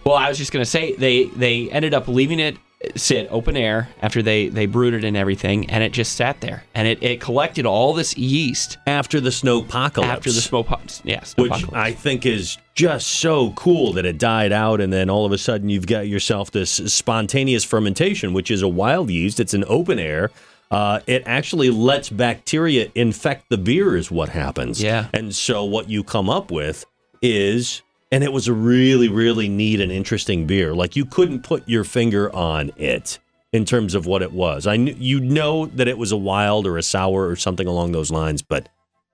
Well, 0.05 0.17
I 0.17 0.29
was 0.29 0.39
just 0.39 0.53
gonna 0.53 0.65
say 0.65 0.95
they 0.95 1.25
they 1.27 1.71
ended 1.71 1.93
up 1.95 2.09
leaving 2.09 2.41
it 2.41 2.57
sit 2.95 3.27
open 3.31 3.57
air 3.57 3.89
after 4.03 4.23
they 4.23 4.49
they 4.49 4.65
brewed 4.67 4.95
it 4.95 5.05
and 5.05 5.17
everything, 5.17 5.69
and 5.69 5.83
it 5.83 5.93
just 5.93 6.13
sat 6.15 6.41
there, 6.41 6.63
and 6.75 6.87
it, 6.87 7.03
it 7.03 7.21
collected 7.21 7.67
all 7.67 7.93
this 7.93 8.17
yeast 8.17 8.79
After 8.87 9.21
the 9.21 9.31
snowpocalypse. 9.31 10.05
after 10.05 10.31
the 10.31 10.41
smoke. 10.41 10.69
Yeah, 11.05 11.23
which. 11.37 11.65
I 11.73 11.93
think 11.93 12.25
is 12.25 12.57
just 12.75 13.09
so 13.09 13.51
cool 13.53 13.93
that 13.95 14.07
it 14.07 14.17
died 14.19 14.53
out, 14.53 14.81
and 14.81 14.93
then 14.93 15.11
all 15.11 15.27
of 15.27 15.33
a 15.33 15.39
sudden 15.39 15.69
you've 15.69 15.89
got 15.89 16.07
yourself 16.07 16.53
this 16.53 16.71
spontaneous 16.71 17.65
fermentation, 17.65 18.33
which 18.33 18.51
is 18.51 18.63
a 18.63 18.69
wild 18.69 19.11
yeast. 19.11 19.41
It's 19.41 19.55
an 19.55 19.65
open 19.67 19.99
air. 19.99 20.31
Uh, 20.71 21.01
it 21.07 21.23
actually 21.27 21.71
lets 21.71 22.11
bacteria 22.11 22.91
infect 22.95 23.49
the 23.49 23.59
beer, 23.59 23.97
is 23.97 24.11
what 24.11 24.29
happens. 24.29 24.83
Yeah. 24.83 25.09
And 25.15 25.35
so 25.35 25.65
what 25.65 25.89
you 25.89 26.05
come 26.05 26.29
up 26.29 26.51
with 26.51 26.85
is, 27.23 27.83
and 28.13 28.23
it 28.23 28.33
was 28.33 28.49
a 28.49 28.53
really, 28.53 29.09
really 29.09 29.49
neat 29.49 29.81
and 29.81 29.91
interesting 29.91 30.47
beer. 30.47 30.75
Like 30.75 30.95
you 30.95 31.05
couldn't 31.05 31.43
put 31.43 31.67
your 31.69 31.85
finger 31.85 32.35
on 32.35 32.71
it 32.77 33.19
in 33.53 33.65
terms 33.65 33.95
of 33.95 34.07
what 34.07 34.23
it 34.23 34.33
was. 34.33 34.67
I 34.67 34.77
knew 34.77 34.95
you 34.99 35.21
know 35.21 35.67
that 35.67 35.89
it 35.89 35.97
was 35.97 36.13
a 36.13 36.17
wild 36.17 36.67
or 36.67 36.77
a 36.77 36.83
sour 36.83 37.29
or 37.29 37.37
something 37.37 37.67
along 37.67 37.93
those 37.93 38.11
lines, 38.11 38.43
but 38.43 38.69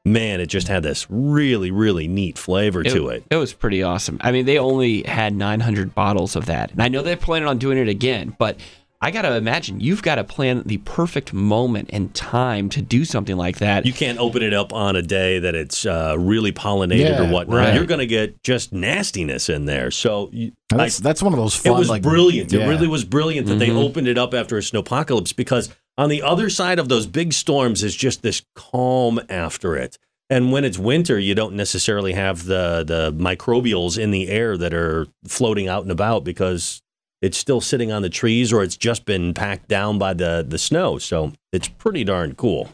man, 0.05 0.41
it 0.41 0.47
just 0.47 0.69
had 0.69 0.83
this 0.83 1.07
really, 1.09 1.71
really 1.71 2.09
neat 2.09 2.37
flavor 2.37 2.83
to 2.83 3.09
it. 3.09 3.25
It 3.31 3.37
was 3.37 3.53
pretty 3.53 3.83
awesome. 3.83 4.19
I 4.21 4.33
mean, 4.33 4.45
they 4.45 4.59
only 4.59 5.03
had 5.05 5.35
900 5.35 5.95
bottles 5.95 6.37
of 6.37 6.47
that. 6.47 6.73
And 6.73 6.83
I 6.83 6.89
know 6.89 7.03
they're 7.03 7.17
planning 7.17 7.49
on 7.49 7.59
doing 7.59 7.79
it 7.79 7.89
again, 7.89 8.37
but 8.39 8.59
I 9.05 9.11
got 9.11 9.23
to 9.23 9.35
imagine 9.37 9.81
you've 9.81 10.03
got 10.03 10.15
to 10.15 10.25
plan 10.25 10.63
the 10.65 10.79
perfect 10.79 11.33
moment 11.35 11.91
and 11.93 12.15
time 12.15 12.71
to 12.71 12.81
do 12.81 13.05
something 13.05 13.37
like 13.37 13.59
that. 13.59 13.85
You 13.85 13.93
can't 13.93 14.19
open 14.19 14.43
it 14.43 14.55
up 14.55 14.73
on 14.73 14.97
a 14.97 15.03
day 15.03 15.39
that 15.41 15.55
it's 15.55 15.85
uh, 15.85 16.17
really 16.19 16.53
pollinated 16.53 17.01
Yeah, 17.01 17.23
or 17.29 17.31
whatnot. 17.33 17.59
right. 17.59 17.75
You're 17.75 17.85
going 17.85 18.01
to 18.01 18.07
get 18.07 18.43
just 18.43 18.73
nastiness 18.73 19.49
in 19.51 19.67
there. 19.67 19.91
So 19.91 20.31
you, 20.33 20.53
And 20.73 20.81
I- 20.81 20.85
that's 20.87 20.99
that's 21.01 21.23
one 21.23 21.35
of 21.35 21.39
those 21.39 21.65
it 21.67 21.71
was 21.71 21.91
like, 21.91 22.03
brilliant. 22.03 22.53
It 22.53 22.67
really 22.67 22.89
was 22.89 23.05
brilliant 23.05 23.47
that 23.49 23.57
they 23.59 23.69
Mhm. 23.69 23.85
opened 23.85 24.09
it 24.09 24.17
up 24.17 24.33
after 24.33 24.57
a 24.57 24.61
snowpocalypse 24.61 25.37
because 25.37 25.69
on 25.99 26.09
the 26.09 26.23
other 26.23 26.49
side 26.49 26.79
of 26.79 26.89
those 26.89 27.07
big 27.07 27.33
storms 27.35 27.83
is 27.83 27.95
just 27.95 28.23
this 28.23 28.43
calm 28.55 29.21
after 29.29 29.77
it. 29.77 29.99
And 30.31 30.51
when 30.51 30.65
it's 30.65 30.79
winter, 30.79 31.19
you 31.19 31.35
don't 31.35 31.55
necessarily 31.55 32.15
have 32.15 32.47
the 32.47 32.83
the 32.87 33.13
microbials 33.13 33.99
in 33.99 34.11
the 34.11 34.29
air 34.29 34.57
that 34.57 34.73
are 34.73 35.07
floating 35.29 35.69
out 35.69 35.83
and 35.83 35.93
about 35.93 36.25
because 36.25 36.81
it's 37.25 37.39
still 37.39 37.61
sitting 37.61 37.91
on 37.91 38.03
the 38.03 38.11
trees 38.11 38.53
or 38.53 38.63
it's 38.63 38.77
just 38.77 39.05
been 39.07 39.33
packed 39.35 39.69
down 39.69 39.99
by 39.99 40.13
the 40.15 40.45
the 40.47 40.59
snow. 40.59 40.99
So 40.99 41.33
it's 41.53 41.69
pretty 41.69 42.05
darn 42.05 42.35
cool. 42.35 42.71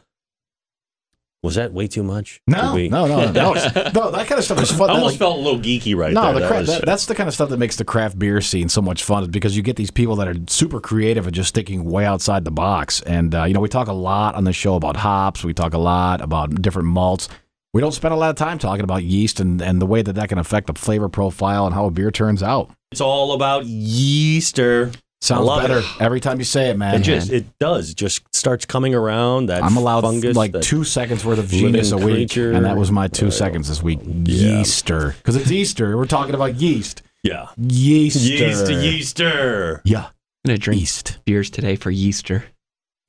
Was 1.42 1.54
that 1.54 1.72
way 1.72 1.86
too 1.86 2.02
much? 2.02 2.42
No, 2.46 2.74
we- 2.74 2.90
no, 2.90 3.06
no, 3.06 3.30
no, 3.32 3.52
no. 3.94 4.10
That 4.10 4.26
kind 4.26 4.32
of 4.38 4.44
stuff 4.44 4.60
is 4.62 4.70
fun. 4.70 4.90
I 4.90 4.92
That, 4.92 4.98
almost 4.98 5.12
like- 5.14 5.18
felt 5.20 5.38
a 5.38 5.40
little 5.40 5.58
geeky 5.60 5.96
right 5.96 6.12
no, 6.12 6.22
there. 6.24 6.34
the 6.34 6.40
That 6.40 6.48
cra- 6.48 6.58
was- 6.58 6.66
that, 6.68 6.84
that's 6.84 7.06
the 7.06 7.14
kind 7.14 7.28
of 7.28 7.34
stuff 7.34 7.48
that 7.48 7.56
makes 7.56 7.76
the 7.76 7.84
craft 7.84 8.18
beer 8.18 8.42
scene 8.42 8.68
so 8.68 8.82
much 8.82 9.02
fun, 9.04 9.22
is 9.22 9.28
because 9.30 9.56
you 9.56 9.62
get 9.62 9.76
these 9.76 9.90
people 9.90 10.16
that 10.16 10.28
are 10.28 10.34
super 10.48 10.80
creative 10.80 11.26
and 11.26 11.34
just 11.34 11.54
thinking 11.54 11.84
way 11.84 12.04
outside 12.04 12.44
the 12.44 12.50
box. 12.50 13.00
And 13.02 13.34
uh, 13.34 13.44
you 13.44 13.54
know, 13.54 13.60
we 13.60 13.70
talk 13.70 13.88
a 13.88 13.94
lot 13.94 14.34
on 14.34 14.44
the 14.44 14.52
show 14.52 14.74
about 14.74 14.96
hops. 14.98 15.42
We 15.42 15.54
talk 15.54 15.72
a 15.72 15.78
lot 15.78 16.20
about 16.20 16.60
different 16.60 16.88
malts. 16.88 17.30
We 17.72 17.80
don't 17.80 17.92
spend 17.92 18.12
a 18.12 18.16
lot 18.16 18.30
of 18.30 18.36
time 18.36 18.58
talking 18.58 18.82
about 18.82 19.04
yeast 19.04 19.38
and, 19.38 19.62
and 19.62 19.80
the 19.80 19.86
way 19.86 20.02
that 20.02 20.14
that 20.14 20.28
can 20.28 20.38
affect 20.38 20.66
the 20.66 20.74
flavor 20.74 21.08
profile 21.08 21.66
and 21.66 21.74
how 21.74 21.86
a 21.86 21.90
beer 21.90 22.10
turns 22.10 22.42
out. 22.42 22.70
it's 22.90 23.00
all 23.00 23.32
about 23.32 23.64
yeaster. 23.64 24.94
Sounds 25.22 25.44
love 25.44 25.60
better 25.62 25.80
it. 25.80 25.84
every 26.00 26.18
time 26.18 26.38
you 26.38 26.44
say 26.44 26.70
it, 26.70 26.78
man. 26.78 26.94
It 26.94 27.02
just 27.02 27.30
it 27.30 27.44
does. 27.58 27.90
It 27.90 27.96
just 27.96 28.22
starts 28.34 28.64
coming 28.64 28.94
around. 28.94 29.46
That 29.46 29.62
I'm 29.62 29.76
allowed 29.76 30.00
fungus, 30.00 30.34
like 30.34 30.58
two 30.62 30.82
seconds 30.82 31.26
worth 31.26 31.38
of 31.38 31.52
living 31.52 31.72
genius 31.72 31.92
a 31.92 31.98
week, 31.98 32.30
creature. 32.30 32.52
and 32.52 32.64
that 32.64 32.78
was 32.78 32.90
my 32.90 33.06
two 33.06 33.26
uh, 33.26 33.30
seconds 33.30 33.68
this 33.68 33.82
week. 33.82 34.00
Yeaster, 34.00 35.14
because 35.18 35.36
it's 35.36 35.50
Easter. 35.50 35.96
We're 35.96 36.06
talking 36.06 36.34
about 36.34 36.54
yeast. 36.54 37.02
Yeah. 37.22 37.48
Yeaster. 37.60 38.18
Yeast 38.18 38.66
yeaster. 38.70 39.80
Yeah. 39.84 40.06
I'm 40.06 40.48
going 40.48 40.58
to 40.58 40.64
drink 40.64 40.80
Yeast. 40.80 41.18
beers 41.26 41.50
today 41.50 41.76
for 41.76 41.90
Easter. 41.90 42.44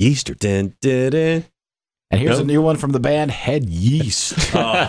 Yeaster. 0.02 0.38
Dun, 0.38 0.76
dun, 0.82 1.12
dun. 1.12 1.45
And 2.12 2.19
here's 2.19 2.39
Nope. 2.39 2.43
a 2.43 2.47
new 2.47 2.62
one 2.62 2.76
from 2.76 2.91
the 2.91 3.00
band 3.00 3.32
Head 3.32 3.69
Yeast. 3.69 4.34
Oh. 4.63 4.88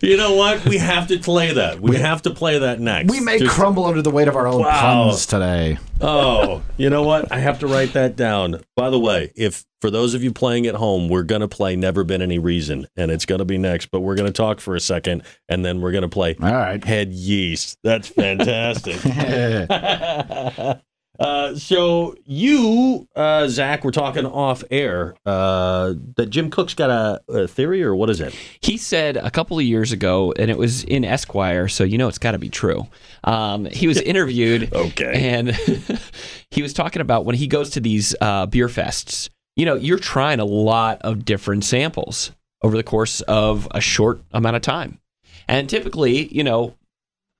You 0.00 0.16
know 0.16 0.34
what? 0.34 0.64
We 0.64 0.78
have 0.78 1.08
to 1.08 1.18
play 1.18 1.52
that. 1.54 1.80
We 1.80 1.96
have 1.96 2.22
to 2.22 2.30
play 2.30 2.58
that 2.58 2.80
next. 2.80 3.10
we 3.10 3.20
may 3.20 3.38
Just- 3.38 3.54
crumble 3.54 3.84
under 3.86 4.02
the 4.02 4.10
weight 4.10 4.28
of 4.28 4.36
our 4.36 4.46
own 4.46 4.62
Wow. 4.62 5.04
puns 5.08 5.26
today. 5.26 5.78
Oh, 6.00 6.62
you 6.76 6.90
know 6.90 7.02
what? 7.02 7.30
I 7.32 7.38
have 7.38 7.58
to 7.60 7.66
write 7.66 7.92
that 7.94 8.16
down. 8.16 8.60
By 8.76 8.90
the 8.90 8.98
way, 8.98 9.32
if 9.36 9.64
for 9.80 9.90
those 9.90 10.14
of 10.14 10.22
you 10.22 10.32
playing 10.32 10.66
at 10.66 10.74
home, 10.76 11.08
we're 11.08 11.22
going 11.24 11.40
to 11.42 11.48
play 11.48 11.74
Never 11.76 12.04
Been 12.04 12.22
Any 12.22 12.38
Reason, 12.38 12.86
and 12.96 13.10
it's 13.10 13.24
going 13.26 13.38
to 13.40 13.44
be 13.44 13.58
next, 13.58 13.86
but 13.90 14.00
we're 14.00 14.14
going 14.16 14.26
to 14.26 14.32
talk 14.32 14.60
for 14.60 14.74
a 14.76 14.80
second, 14.80 15.22
and 15.48 15.64
then 15.64 15.80
we're 15.80 15.92
going 15.92 16.02
to 16.02 16.08
play 16.08 16.36
All 16.42 16.52
right. 16.52 16.82
Head 16.84 17.12
Yeast. 17.12 17.78
That's 17.84 18.08
fantastic. 18.08 18.96
uh, 21.20 21.54
so 21.54 22.14
you, 22.24 23.06
uh, 23.14 23.46
Zach, 23.48 23.84
we're 23.84 23.90
talking 23.90 24.24
off 24.26 24.64
air 24.70 25.14
uh, 25.26 25.94
that 26.16 26.26
Jim 26.30 26.50
Koch's 26.50 26.74
got 26.74 26.90
a, 26.90 27.20
a 27.28 27.46
theory, 27.46 27.82
or 27.82 27.94
what 27.94 28.10
is 28.10 28.20
it? 28.20 28.34
He 28.60 28.76
said 28.76 29.16
a 29.16 29.30
couple 29.30 29.58
of 29.58 29.64
years 29.64 29.92
ago, 29.92 30.32
and 30.38 30.50
it 30.50 30.56
was 30.58 30.84
in 30.84 31.04
Esquire, 31.04 31.68
so 31.68 31.84
you 31.84 31.98
know 31.98 32.08
it's 32.08 32.18
got 32.18 32.32
to 32.32 32.38
be 32.38 32.48
true. 32.48 32.86
Um, 33.24 33.66
he 33.66 33.86
was 33.86 34.00
interviewed, 34.00 34.72
Okay. 34.72 35.12
and 35.30 35.50
he 36.50 36.62
was 36.62 36.72
talking 36.72 37.02
about 37.02 37.24
when 37.24 37.36
he 37.36 37.46
goes 37.46 37.70
to 37.70 37.80
these 37.80 38.14
uh, 38.20 38.46
beer 38.46 38.68
fests. 38.68 39.28
You 39.54 39.66
know, 39.66 39.74
you're 39.74 39.98
trying 39.98 40.40
a 40.40 40.44
lot 40.46 41.02
of 41.02 41.24
different 41.26 41.64
samples 41.64 42.32
over 42.62 42.74
the 42.76 42.82
course 42.82 43.20
of 43.22 43.68
a 43.72 43.80
short 43.82 44.22
amount 44.32 44.56
of 44.56 44.62
time, 44.62 44.98
and 45.46 45.68
typically, 45.68 46.26
you 46.34 46.42
know, 46.42 46.74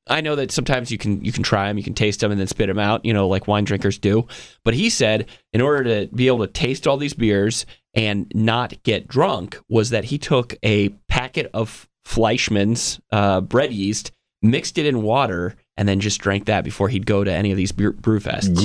I 0.09 0.21
know 0.21 0.35
that 0.37 0.51
sometimes 0.51 0.91
you 0.91 0.99
can 0.99 1.25
you 1.25 1.33
can 1.33 1.43
try 1.43 1.69
them, 1.69 1.79
you 1.79 1.85
can 1.85 1.95
taste 1.95 2.21
them, 2.21 2.31
and 2.31 2.41
then 2.41 2.49
spit 2.49 2.67
them 2.67 2.79
out. 2.79 3.05
You 3.05 3.13
know, 3.13 3.29
like 3.29 3.47
wine 3.47 3.65
drinkers 3.65 3.99
do. 3.99 4.27
But 4.65 4.75
he 4.75 4.91
said, 4.91 5.29
in 5.53 5.61
order 5.61 5.85
to 5.85 6.15
be 6.15 6.27
able 6.27 6.41
to 6.41 6.53
taste 6.53 6.87
all 6.87 6.97
these 6.97 7.15
beers 7.15 7.67
and 7.95 8.31
not 8.35 8.83
get 8.83 9.07
drunk, 9.07 9.59
was 9.69 9.91
that 9.91 10.05
he 10.05 10.19
took 10.19 10.55
a 10.63 10.89
packet 11.09 11.51
of 11.55 11.89
Fleischmann's 12.05 13.01
uh, 13.13 13.41
bread 13.43 13.73
yeast, 13.73 14.13
mixed 14.43 14.79
it 14.79 14.87
in 14.87 15.03
water, 15.03 15.55
and 15.79 15.89
then 15.89 16.01
just 16.01 16.21
drank 16.21 16.45
that 16.47 16.65
before 16.65 16.89
he'd 16.91 17.07
go 17.07 17.25
to 17.25 17.33
any 17.33 17.51
of 17.51 17.57
these 17.57 17.73
beer, 17.73 17.93
brew 17.93 18.21
fests. 18.21 18.61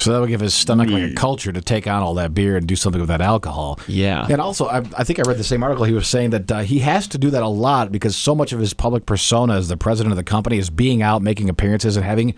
So 0.00 0.12
that 0.12 0.20
would 0.20 0.28
give 0.28 0.40
his 0.40 0.54
stomach 0.54 0.88
like 0.90 1.12
a 1.12 1.14
culture 1.14 1.52
to 1.52 1.60
take 1.60 1.86
on 1.86 2.02
all 2.02 2.14
that 2.14 2.34
beer 2.34 2.56
and 2.56 2.66
do 2.66 2.74
something 2.74 3.00
with 3.00 3.08
that 3.08 3.20
alcohol. 3.20 3.78
Yeah. 3.86 4.26
And 4.28 4.40
also, 4.40 4.66
I, 4.66 4.78
I 4.96 5.04
think 5.04 5.20
I 5.20 5.22
read 5.22 5.38
the 5.38 5.44
same 5.44 5.62
article. 5.62 5.84
He 5.84 5.92
was 5.92 6.08
saying 6.08 6.30
that 6.30 6.50
uh, 6.50 6.58
he 6.60 6.80
has 6.80 7.06
to 7.08 7.18
do 7.18 7.30
that 7.30 7.44
a 7.44 7.48
lot 7.48 7.92
because 7.92 8.16
so 8.16 8.34
much 8.34 8.52
of 8.52 8.58
his 8.58 8.74
public 8.74 9.06
persona 9.06 9.54
as 9.54 9.68
the 9.68 9.76
president 9.76 10.12
of 10.12 10.16
the 10.16 10.24
company 10.24 10.58
is 10.58 10.68
being 10.68 11.00
out, 11.00 11.22
making 11.22 11.48
appearances, 11.48 11.96
and 11.96 12.04
having 12.04 12.34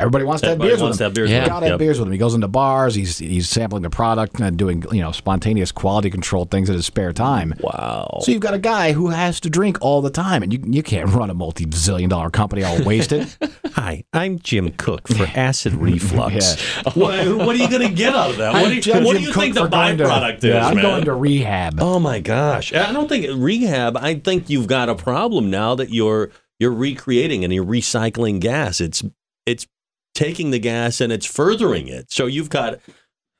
everybody 0.00 0.24
wants 0.24 0.42
to 0.42 0.48
have 0.48 0.58
beers 0.58 0.80
wants 0.82 0.94
with 0.94 0.98
to 0.98 1.04
him. 1.04 1.08
have 1.10 1.14
beers 1.14 1.30
Yeah. 1.30 1.40
with 1.40 1.48
Gotta 1.48 1.66
have 1.66 1.72
Yep. 1.74 1.78
beers 1.78 1.98
with 1.98 2.08
him. 2.08 2.12
He 2.12 2.18
goes 2.18 2.34
into 2.34 2.48
bars. 2.48 2.94
He's 2.94 3.18
he's 3.18 3.48
sampling 3.48 3.82
the 3.82 3.90
product 3.90 4.40
and 4.40 4.56
doing 4.56 4.84
you 4.90 5.00
know 5.00 5.12
spontaneous 5.12 5.70
quality 5.72 6.10
control 6.10 6.44
things 6.46 6.68
in 6.68 6.74
his 6.76 6.86
spare 6.86 7.12
time. 7.12 7.54
Wow. 7.60 8.18
So 8.22 8.32
you've 8.32 8.40
got 8.40 8.54
a 8.54 8.58
guy 8.58 8.92
who 8.92 9.08
has 9.10 9.38
to 9.40 9.50
drink 9.50 9.78
all 9.80 10.00
the 10.02 10.10
time, 10.10 10.42
and 10.42 10.52
you 10.52 10.60
you 10.66 10.82
can't 10.82 11.08
run 11.10 11.30
a 11.30 11.34
multi 11.34 11.66
zillion 11.66 12.08
dollar 12.08 12.30
company 12.30 12.64
all 12.64 12.82
wasted. 12.82 13.28
Hi, 13.74 14.02
I'm 14.12 14.38
Jim 14.40 14.70
Koch 14.72 15.06
for 15.08 15.24
acid 15.34 15.74
reflux. 15.74 16.34
Yeah. 16.76 16.82
what, 16.94 17.26
what 17.46 17.54
are 17.54 17.58
you 17.58 17.68
going 17.68 17.86
to 17.88 17.94
get 17.94 18.14
out 18.14 18.30
of 18.30 18.36
that? 18.38 18.52
What 18.54 18.68
do 18.68 18.74
you, 18.74 18.94
I'm 18.94 19.04
what 19.04 19.12
do 19.12 19.18
Jim 19.18 19.28
you 19.28 19.32
Koch 19.34 19.42
think 19.42 19.54
the 19.54 19.60
for 19.62 19.68
going 19.68 19.98
to- 19.98 20.04
byproduct 20.04 20.38
is, 20.38 20.44
yeah, 20.44 20.66
I'm 20.66 20.74
man? 20.76 20.82
going 20.84 21.04
to 21.04 21.14
rehab. 21.14 21.78
oh 21.80 21.98
my 22.00 22.18
gosh! 22.20 22.72
I 22.74 22.92
don't 22.92 23.08
think 23.08 23.26
rehab. 23.32 23.96
I 23.96 24.14
think 24.14 24.50
you've 24.50 24.66
got 24.66 24.88
a 24.88 24.94
problem 24.94 25.50
now 25.50 25.74
that 25.76 25.90
you're 25.90 26.30
you're 26.58 26.72
recreating 26.72 27.44
and 27.44 27.52
you're 27.52 27.64
recycling 27.64 28.40
gas. 28.40 28.80
It's 28.80 29.02
it's 29.46 29.66
taking 30.14 30.50
the 30.50 30.58
gas 30.58 31.00
and 31.00 31.12
it's 31.12 31.26
furthering 31.26 31.88
it. 31.88 32.10
So 32.12 32.26
you've 32.26 32.50
got 32.50 32.80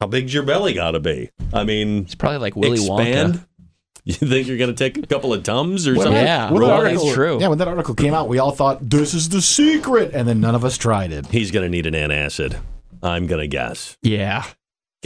how 0.01 0.07
big's 0.07 0.33
your 0.33 0.43
belly 0.43 0.73
got 0.73 0.93
to 0.93 1.01
be? 1.01 1.31
I 1.53 1.65
mean, 1.65 2.05
It's 2.05 2.15
probably 2.15 2.39
like 2.39 2.57
Willy 2.57 2.79
expand. 2.79 3.35
Wonka. 3.35 3.47
You 4.03 4.15
think 4.15 4.49
you're 4.49 4.57
going 4.57 4.75
to 4.75 4.77
take 4.77 4.97
a 4.97 5.07
couple 5.07 5.35
of 5.35 5.43
tums 5.43 5.87
or 5.87 5.93
When 5.93 6.05
something? 6.05 6.25
Yeah, 6.25 6.51
when 6.51 6.63
well, 6.63 6.71
article- 6.71 7.05
it's 7.07 7.15
true. 7.15 7.39
Yeah, 7.39 7.49
when 7.49 7.59
that 7.59 7.69
article 7.69 7.95
came 7.95 8.15
out, 8.15 8.29
we 8.31 8.39
all 8.39 8.51
thought 8.51 8.89
this 8.89 9.13
is 9.13 9.29
the 9.29 9.43
secret, 9.43 10.13
and 10.15 10.27
then 10.27 10.41
none 10.41 10.55
of 10.55 10.65
us 10.65 10.79
tried 10.79 11.13
it. 11.13 11.27
He's 11.27 11.51
going 11.51 11.65
to 11.65 11.69
need 11.69 11.85
an 11.85 11.93
antacid. 11.93 12.59
I'm 13.03 13.27
going 13.27 13.43
to 13.43 13.47
guess. 13.47 13.99
Yeah. 14.01 14.45
You 14.47 14.53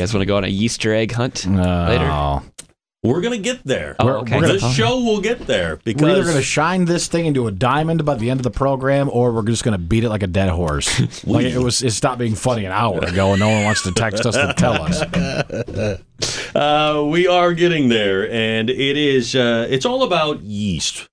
guys 0.03 0.15
want 0.15 0.23
to 0.23 0.27
go 0.27 0.37
on 0.37 0.45
a 0.45 0.49
Easter 0.49 0.95
egg 0.95 1.11
hunt 1.11 1.45
no. 1.45 1.61
later? 1.61 2.65
We're 3.05 3.21
going 3.21 3.35
to 3.35 3.43
get 3.43 3.63
there. 3.65 3.97
Oh, 3.99 4.21
okay. 4.21 4.41
the 4.41 4.59
show 4.59 4.99
will 4.99 5.21
get 5.21 5.47
there 5.47 5.77
because 5.77 6.03
We're 6.03 6.13
either 6.13 6.23
going 6.25 6.37
to 6.37 6.43
shine 6.43 6.87
this 6.87 7.07
thing 7.07 7.27
into 7.27 7.47
a 7.47 7.51
diamond 7.51 8.03
by 8.07 8.15
the 8.15 8.31
end 8.31 8.41
of 8.41 8.45
the 8.45 8.51
program, 8.51 9.11
or 9.13 9.31
we're 9.31 9.43
just 9.43 9.63
going 9.63 9.79
to 9.79 9.79
beat 9.79 10.05
it 10.05 10.09
like 10.09 10.23
a 10.23 10.27
dead 10.27 10.49
horse. 10.49 11.01
like 11.27 11.45
it 11.45 11.59
was, 11.59 11.83
it 11.83 11.91
stopped 11.91 12.19
being 12.19 12.35
funny 12.35 12.65
an 12.65 12.73
hour 12.73 12.99
ago, 13.05 13.33
and 13.33 13.41
no 13.41 13.51
one 13.51 13.65
wants 13.65 13.83
to 13.83 13.93
text 13.93 14.25
us 14.25 14.35
to 14.35 14.55
tell 14.57 14.83
us. 14.83 16.01
Uh, 16.55 17.05
we 17.09 17.27
are 17.27 17.53
getting 17.53 17.89
there, 17.89 18.31
and 18.31 18.71
it 18.71 18.97
is. 18.97 19.35
Uh, 19.35 19.67
it's 19.69 19.85
all 19.85 20.05
about 20.05 20.41
yeast 20.43 21.09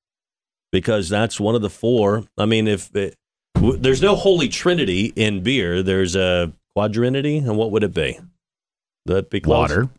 because 0.72 1.10
that's 1.10 1.40
one 1.40 1.56
of 1.56 1.64
the 1.64 1.70
four. 1.70 2.26
I 2.38 2.46
mean, 2.46 2.68
if 2.68 2.96
it, 2.96 3.16
w- 3.56 3.76
there's 3.76 4.04
no 4.04 4.16
holy 4.16 4.48
trinity 4.48 5.12
in 5.16 5.42
beer, 5.42 5.82
there's 5.82 6.16
a 6.16 6.54
quadrinity, 6.76 7.38
and 7.40 7.58
what 7.58 7.72
would 7.72 7.84
it 7.84 7.94
be? 7.94 8.20
That 9.08 9.32
be 9.32 9.40
close? 9.42 9.58
Water. 9.70 9.90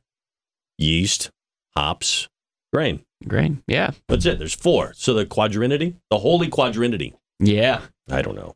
yeast, 0.79 1.31
hops, 1.77 2.29
Grain. 2.73 3.05
Grain. 3.29 3.63
Yeah. 3.69 3.91
That's 4.09 4.27
it. 4.27 4.39
There's 4.39 4.55
four. 4.55 4.93
So 4.97 5.15
the 5.15 5.25
quadrinity, 5.27 5.97
the 6.11 6.19
holy 6.19 6.49
quadrinity. 6.49 7.15
Yeah. 7.39 7.83
I 8.11 8.21
don't 8.23 8.35
know 8.35 8.55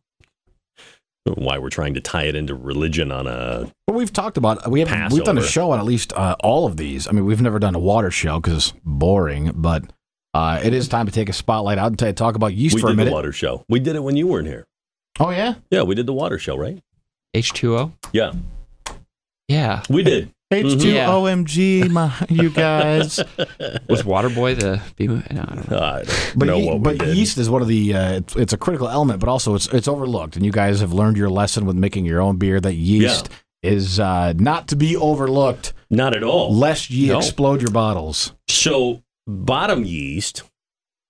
why 1.34 1.58
we're 1.58 1.70
trying 1.70 1.94
to 1.94 2.00
tie 2.00 2.24
it 2.24 2.34
into 2.36 2.54
religion 2.54 3.10
on 3.12 3.26
a. 3.26 3.70
Well, 3.88 3.96
we've 3.96 4.12
talked 4.12 4.36
about 4.36 4.68
we 4.70 4.80
have 4.80 5.12
we've 5.12 5.24
done 5.24 5.38
a 5.38 5.42
show 5.42 5.70
on 5.72 5.78
at 5.78 5.84
least 5.84 6.12
uh, 6.12 6.36
all 6.40 6.66
of 6.66 6.76
these. 6.76 7.08
I 7.08 7.12
mean, 7.12 7.24
we've 7.24 7.40
never 7.40 7.58
done 7.58 7.74
a 7.74 7.78
water 7.80 8.10
show 8.10 8.40
because 8.40 8.68
it's 8.70 8.78
boring, 8.84 9.50
but 9.54 9.84
uh, 10.34 10.60
it 10.62 10.72
is 10.72 10.86
time 10.88 11.06
to 11.06 11.12
take 11.12 11.28
a 11.28 11.32
spotlight 11.32 11.78
out 11.78 11.88
and 11.88 11.98
t- 11.98 12.12
talk 12.12 12.36
about 12.36 12.54
yeast 12.54 12.74
We 12.76 12.80
for 12.80 12.88
a 12.90 12.94
minute. 12.94 13.10
the 13.10 13.14
water 13.14 13.32
show. 13.32 13.64
We 13.68 13.80
did 13.80 13.96
it 13.96 14.02
when 14.02 14.16
you 14.16 14.26
weren't 14.28 14.46
here. 14.46 14.66
Oh 15.18 15.30
yeah, 15.30 15.54
Yeah, 15.70 15.82
we 15.82 15.94
did 15.94 16.06
the 16.06 16.12
water 16.12 16.38
show, 16.38 16.56
right? 16.56 16.80
H2O. 17.34 17.92
Yeah, 18.12 18.32
Yeah. 19.48 19.82
we 19.88 20.02
did. 20.02 20.30
H 20.52 20.80
two 20.80 20.90
Yeah. 20.92 21.08
OMG, 21.08 21.90
my 21.90 22.12
you 22.28 22.50
guys. 22.50 23.18
Was 23.88 24.02
Waterboy 24.04 24.58
the 24.60 24.80
B 24.96 25.08
movie? 25.08 25.26
No, 25.34 25.42
I 25.42 25.54
don't 25.56 25.70
know. 25.70 25.78
I 25.78 26.02
don't 26.04 26.32
But, 26.36 26.44
know 26.46 26.56
ye- 26.56 26.66
what 26.66 26.74
we 26.76 26.82
but 26.82 26.98
did. 26.98 27.16
yeast 27.16 27.36
is 27.38 27.50
one 27.50 27.62
of 27.62 27.68
the 27.68 27.94
uh, 27.94 28.12
it's, 28.18 28.36
it's 28.36 28.52
a 28.52 28.56
critical 28.56 28.88
element, 28.88 29.18
but 29.18 29.28
also 29.28 29.56
it's 29.56 29.66
it's 29.68 29.88
overlooked. 29.88 30.36
And 30.36 30.44
you 30.46 30.52
guys 30.52 30.78
have 30.80 30.92
learned 30.92 31.16
your 31.16 31.30
lesson 31.30 31.66
with 31.66 31.74
making 31.74 32.04
your 32.06 32.20
own 32.20 32.36
beer 32.36 32.60
that 32.60 32.74
yeast 32.74 33.28
is 33.64 33.98
uh, 33.98 34.34
not 34.36 34.68
to 34.68 34.76
be 34.76 34.96
overlooked, 34.96 35.72
Not 35.90 36.14
at 36.14 36.22
all. 36.22 36.54
lest 36.54 36.90
ye 36.90 37.08
No. 37.08 37.18
explode 37.18 37.60
your 37.60 37.72
bottles. 37.72 38.32
So 38.48 39.02
bottom 39.26 39.84
yeast 39.84 40.44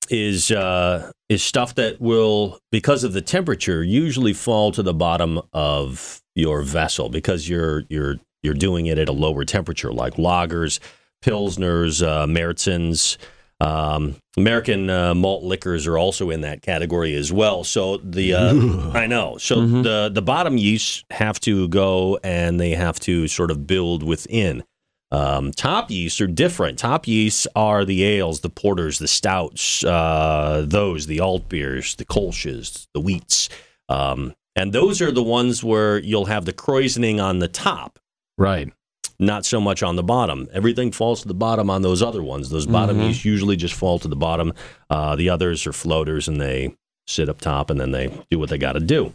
is 0.08 0.50
uh, 0.50 1.10
is 1.28 1.42
stuff 1.42 1.74
that 1.74 2.00
will, 2.00 2.58
because 2.72 3.04
of 3.04 3.12
the 3.12 3.20
temperature, 3.20 3.82
usually 3.84 4.32
fall 4.32 4.72
to 4.72 4.82
the 4.82 4.94
bottom 4.94 5.42
of 5.52 6.22
your 6.34 6.62
vessel 6.62 7.10
because 7.10 7.48
you're 7.50 7.84
you're 7.90 8.16
you're 8.46 8.54
doing 8.54 8.86
it 8.86 8.96
at 8.98 9.10
a 9.10 9.12
lower 9.12 9.44
temperature, 9.44 9.92
like 9.92 10.14
lagers, 10.14 10.78
pilsners, 11.22 12.06
uh, 12.06 12.26
Märzens. 12.26 13.18
Um, 13.58 14.16
American 14.36 14.90
uh, 14.90 15.14
malt 15.14 15.42
liquors 15.42 15.86
are 15.86 15.96
also 15.96 16.28
in 16.30 16.42
that 16.42 16.60
category 16.60 17.14
as 17.14 17.32
well. 17.32 17.64
So 17.64 17.96
the 17.98 18.34
uh, 18.34 18.54
I 18.94 19.06
know. 19.06 19.38
So 19.38 19.56
Mhm. 19.56 19.82
the 19.82 20.10
the 20.12 20.20
bottom 20.22 20.58
yeasts 20.58 21.04
have 21.10 21.40
to 21.40 21.66
go 21.68 22.18
and 22.22 22.60
they 22.60 22.72
have 22.72 23.00
to 23.00 23.28
sort 23.28 23.50
of 23.50 23.66
build 23.66 24.02
within. 24.02 24.62
Um, 25.10 25.52
top 25.52 25.90
yeasts 25.90 26.20
are 26.20 26.26
different. 26.26 26.78
Top 26.78 27.06
yeasts 27.06 27.46
are 27.56 27.84
the 27.86 28.02
ales, 28.02 28.40
the 28.40 28.50
porters, 28.50 28.98
the 28.98 29.08
stouts, 29.08 29.82
uh, 29.84 30.64
those, 30.66 31.06
the 31.06 31.20
alt 31.20 31.48
beers, 31.48 31.94
the 31.94 32.04
kolsches, 32.04 32.88
the 32.92 33.00
wheats. 33.00 33.48
Um, 33.88 34.34
and 34.56 34.72
those 34.72 35.00
are 35.00 35.12
the 35.12 35.22
ones 35.22 35.62
where 35.64 35.98
you'll 35.98 36.26
have 36.26 36.44
the 36.44 36.52
krausening 36.52 37.20
on 37.20 37.38
the 37.38 37.48
top, 37.48 37.98
Right. 38.38 38.72
not 39.18 39.46
so 39.46 39.58
much 39.58 39.82
on 39.82 39.96
the 39.96 40.02
bottom. 40.02 40.46
Everything 40.52 40.92
falls 40.92 41.22
to 41.22 41.28
the 41.28 41.32
bottom 41.32 41.70
on 41.70 41.80
those 41.80 42.02
other 42.02 42.22
ones. 42.22 42.50
Those 42.50 42.66
bottom 42.66 42.98
Mhm. 42.98 43.06
yeasts 43.06 43.24
usually 43.24 43.56
just 43.56 43.72
fall 43.72 43.98
to 44.00 44.08
the 44.08 44.14
bottom. 44.16 44.52
Uh, 44.90 45.16
the 45.16 45.30
others 45.30 45.66
are 45.66 45.72
floaters 45.72 46.28
and 46.28 46.38
they 46.38 46.74
sit 47.06 47.30
up 47.30 47.40
top 47.40 47.70
and 47.70 47.80
then 47.80 47.92
they 47.92 48.10
do 48.30 48.38
what 48.38 48.50
they 48.50 48.58
got 48.58 48.72
to 48.72 48.80
do. 48.80 49.14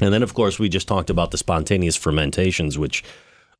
And 0.00 0.10
then, 0.14 0.22
of 0.22 0.32
course, 0.32 0.58
we 0.58 0.70
just 0.70 0.88
talked 0.88 1.10
about 1.10 1.32
the 1.32 1.36
spontaneous 1.36 1.96
fermentations, 1.96 2.78
which 2.78 3.04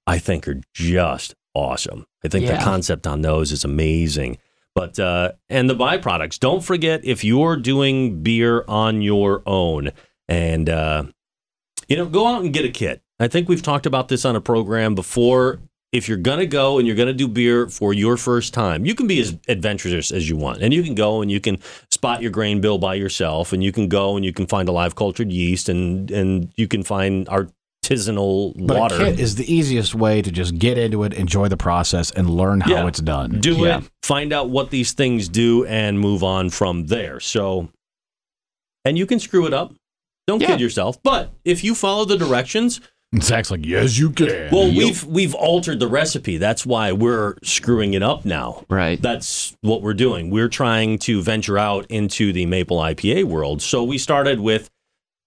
I 0.07 0.19
think 0.19 0.49
are 0.49 0.63
just 0.73 1.35
awesome. 1.55 2.07
I 2.25 2.29
think 2.29 2.47
the 2.47 2.57
concept 2.57 3.07
on 3.07 3.21
those 3.21 3.53
is 3.53 3.63
amazing. 3.63 4.39
But 4.75 4.99
uh, 4.99 5.33
and 5.51 5.69
the 5.69 5.75
byproducts. 5.77 6.39
Don't 6.39 6.65
forget 6.65 7.03
if 7.05 7.23
you're 7.23 7.57
doing 7.57 8.23
beer 8.23 8.65
on 8.67 9.03
your 9.03 9.43
own, 9.45 9.91
and 10.27 10.71
uh, 10.71 11.03
you 11.87 11.97
know, 11.97 12.07
go 12.07 12.27
out 12.27 12.43
and 12.45 12.53
get 12.55 12.65
a 12.65 12.71
kit. 12.71 13.03
I 13.19 13.29
think 13.29 13.49
we've 13.49 13.63
talked 13.63 13.87
about 13.87 14.09
this 14.09 14.25
on 14.25 14.37
a 14.37 14.41
program 14.41 14.95
before. 14.95 15.61
If 15.93 16.09
you're 16.09 16.19
gonna 16.19 16.47
go 16.47 16.79
and 16.79 16.87
you're 16.87 16.97
gonna 16.97 17.13
do 17.15 17.29
beer 17.29 17.69
for 17.69 17.95
your 17.95 18.17
first 18.17 18.53
time, 18.53 18.85
you 18.85 18.95
can 18.95 19.07
be 19.07 19.21
as 19.21 19.37
adventurous 19.49 20.11
as 20.11 20.29
you 20.29 20.37
want, 20.37 20.61
and 20.61 20.75
you 20.75 20.83
can 20.83 20.95
go 20.95 21.23
and 21.23 21.31
you 21.31 21.41
can 21.41 21.59
spot 21.91 22.21
your 22.21 22.31
grain 22.31 22.61
bill 22.61 22.77
by 22.77 22.95
yourself, 22.97 23.53
and 23.53 23.63
you 23.65 23.73
can 23.73 23.89
go 23.89 24.17
and 24.17 24.25
you 24.25 24.33
can 24.33 24.47
find 24.47 24.69
a 24.69 24.73
live 24.73 24.95
cultured 24.97 25.33
yeast, 25.33 25.69
and 25.69 26.11
and 26.11 26.53
you 26.57 26.69
can 26.69 26.83
find 26.83 27.27
artisanal 27.29 28.53
But 28.67 28.77
water. 28.79 28.97
a 28.97 28.99
kit 28.99 29.21
is 29.21 29.37
the 29.37 29.51
easiest 29.51 29.95
way 29.95 30.21
to 30.21 30.31
just 30.31 30.59
get 30.59 30.77
into 30.77 31.03
it, 31.05 31.15
enjoy 31.15 31.49
the 31.49 31.57
process, 31.57 32.11
and 32.11 32.29
learn 32.29 32.61
how 32.61 32.73
Yeah. 32.73 32.87
it's 32.89 33.01
done. 33.01 33.41
do 33.41 33.55
Yeah. 33.55 33.79
it, 33.79 33.85
find 34.03 34.33
out 34.35 34.51
what 34.51 34.71
these 34.71 34.93
things 34.93 35.29
do, 35.29 35.65
and 35.67 35.99
move 35.99 36.23
on 36.23 36.51
from 36.51 36.89
there. 36.89 37.21
So, 37.21 37.71
and 38.85 38.99
you 38.99 39.07
can 39.07 39.21
screw 39.21 39.47
it 39.47 39.55
up. 39.55 39.73
Don't 40.27 40.43
Yeah. 40.43 40.49
kid 40.49 40.61
yourself. 40.61 41.01
But 41.03 41.33
if 41.45 41.63
you 41.65 41.75
follow 41.77 42.05
the 42.05 42.19
directions, 42.19 42.81
And 43.13 43.23
Zach's 43.23 43.51
like, 43.51 43.65
yes, 43.65 43.99
you 43.99 44.11
can. 44.11 44.51
well, 44.51 44.69
we've 44.69 45.05
we've 45.05 45.35
altered 45.35 45.79
the 45.81 45.87
recipe. 45.89 46.39
That's 46.39 46.67
why 46.67 46.93
we're 46.93 47.37
screwing 47.43 47.95
it 47.95 48.03
up 48.03 48.25
now. 48.25 48.65
Right. 48.69 49.01
That's 49.01 49.57
what 49.61 49.81
we're 49.81 49.95
doing. 49.95 50.31
We're 50.31 50.49
trying 50.49 50.99
to 51.01 51.23
venture 51.23 51.57
out 51.57 51.87
into 51.87 52.33
the 52.33 52.47
maple 52.47 52.79
IPA 52.79 53.25
world. 53.25 53.63
So 53.63 53.85
we 53.85 53.97
started 53.97 54.41
with 54.41 54.71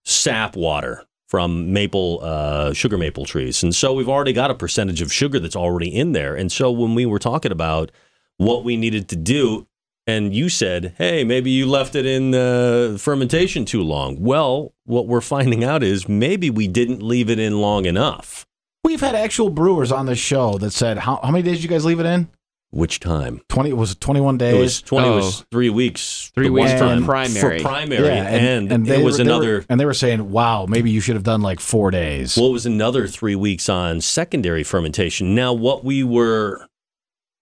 sap 0.06 0.56
water 0.56 1.06
from 1.30 1.72
maple 1.72 2.20
uh, 2.22 2.74
sugar 2.74 2.98
maple 2.98 3.26
trees, 3.26 3.64
and 3.64 3.74
so 3.74 3.94
we've 3.94 4.10
already 4.10 4.34
got 4.34 4.52
a 4.52 4.56
percentage 4.56 5.02
of 5.02 5.12
sugar 5.14 5.40
that's 5.40 5.56
already 5.56 5.88
in 5.88 6.12
there. 6.12 6.36
And 6.36 6.52
so 6.52 6.72
when 6.72 6.96
we 6.96 7.06
were 7.06 7.20
talking 7.20 7.52
about 7.52 7.92
what 8.38 8.64
we 8.64 8.76
needed 8.76 9.08
to 9.10 9.16
do, 9.16 9.68
and 10.10 10.34
you 10.34 10.50
said, 10.50 10.94
"Hey, 10.98 11.24
maybe 11.24 11.52
you 11.52 11.66
left 11.66 11.96
it 11.96 12.06
in 12.06 12.34
uh, 12.34 12.98
fermentation 12.98 13.66
too 13.66 13.82
long." 13.84 14.22
Well, 14.22 14.74
what 14.86 15.08
we're 15.08 15.22
finding 15.22 15.64
out 15.64 15.84
is 15.84 16.10
maybe 16.10 16.50
we 16.50 16.68
didn't 16.68 17.02
leave 17.04 17.30
it 17.30 17.40
in 17.40 17.62
long 17.62 17.86
enough. 17.86 18.46
We've 18.84 19.02
had 19.02 19.14
actual 19.16 19.50
brewers 19.50 19.92
on 19.92 20.06
the 20.06 20.16
show 20.16 20.58
that 20.60 20.72
said, 20.72 20.98
how, 21.00 21.20
how 21.22 21.32
many 21.32 21.44
days 21.44 21.58
did 21.58 21.64
you 21.64 21.70
guys 21.70 21.84
leave 21.86 22.00
it 22.00 22.06
in? 22.06 22.30
Which 22.72 23.00
time? 23.00 23.42
20, 23.50 23.74
was 23.74 23.92
it 23.94 24.00
21 24.00 24.38
days? 24.38 24.54
It 24.56 24.60
was 24.60 24.82
twenty. 24.84 25.08
Oh. 25.08 25.16
Was 25.18 25.46
three 25.52 25.70
weeks. 25.72 26.32
Three 26.36 26.50
weeks 26.52 26.80
one 26.80 27.00
for 27.02 27.06
primary. 27.06 27.60
For 27.60 27.64
primary, 27.64 28.10
and, 28.10 28.86
they 28.86 29.02
it 29.02 29.04
was 29.04 29.18
were- 29.18 29.24
they 29.24 29.30
were- 29.32 29.38
another. 29.38 29.66
and 29.70 29.80
they 29.80 29.86
were 29.86 29.94
saying, 29.96 30.30
wow, 30.32 30.66
maybe 30.68 30.92
you 30.92 31.02
should 31.02 31.16
have 31.16 31.24
done 31.24 31.42
like 31.42 31.60
four 31.60 31.90
days. 31.92 32.38
Well, 32.38 32.48
it 32.48 32.52
was 32.54 32.68
another 32.68 33.08
three 33.08 33.36
weeks 33.36 33.70
on 33.70 34.02
secondary 34.02 34.64
fermentation. 34.64 35.34
Now, 35.34 35.52
what 35.52 35.84
we 35.84 36.04
were, 36.04 36.68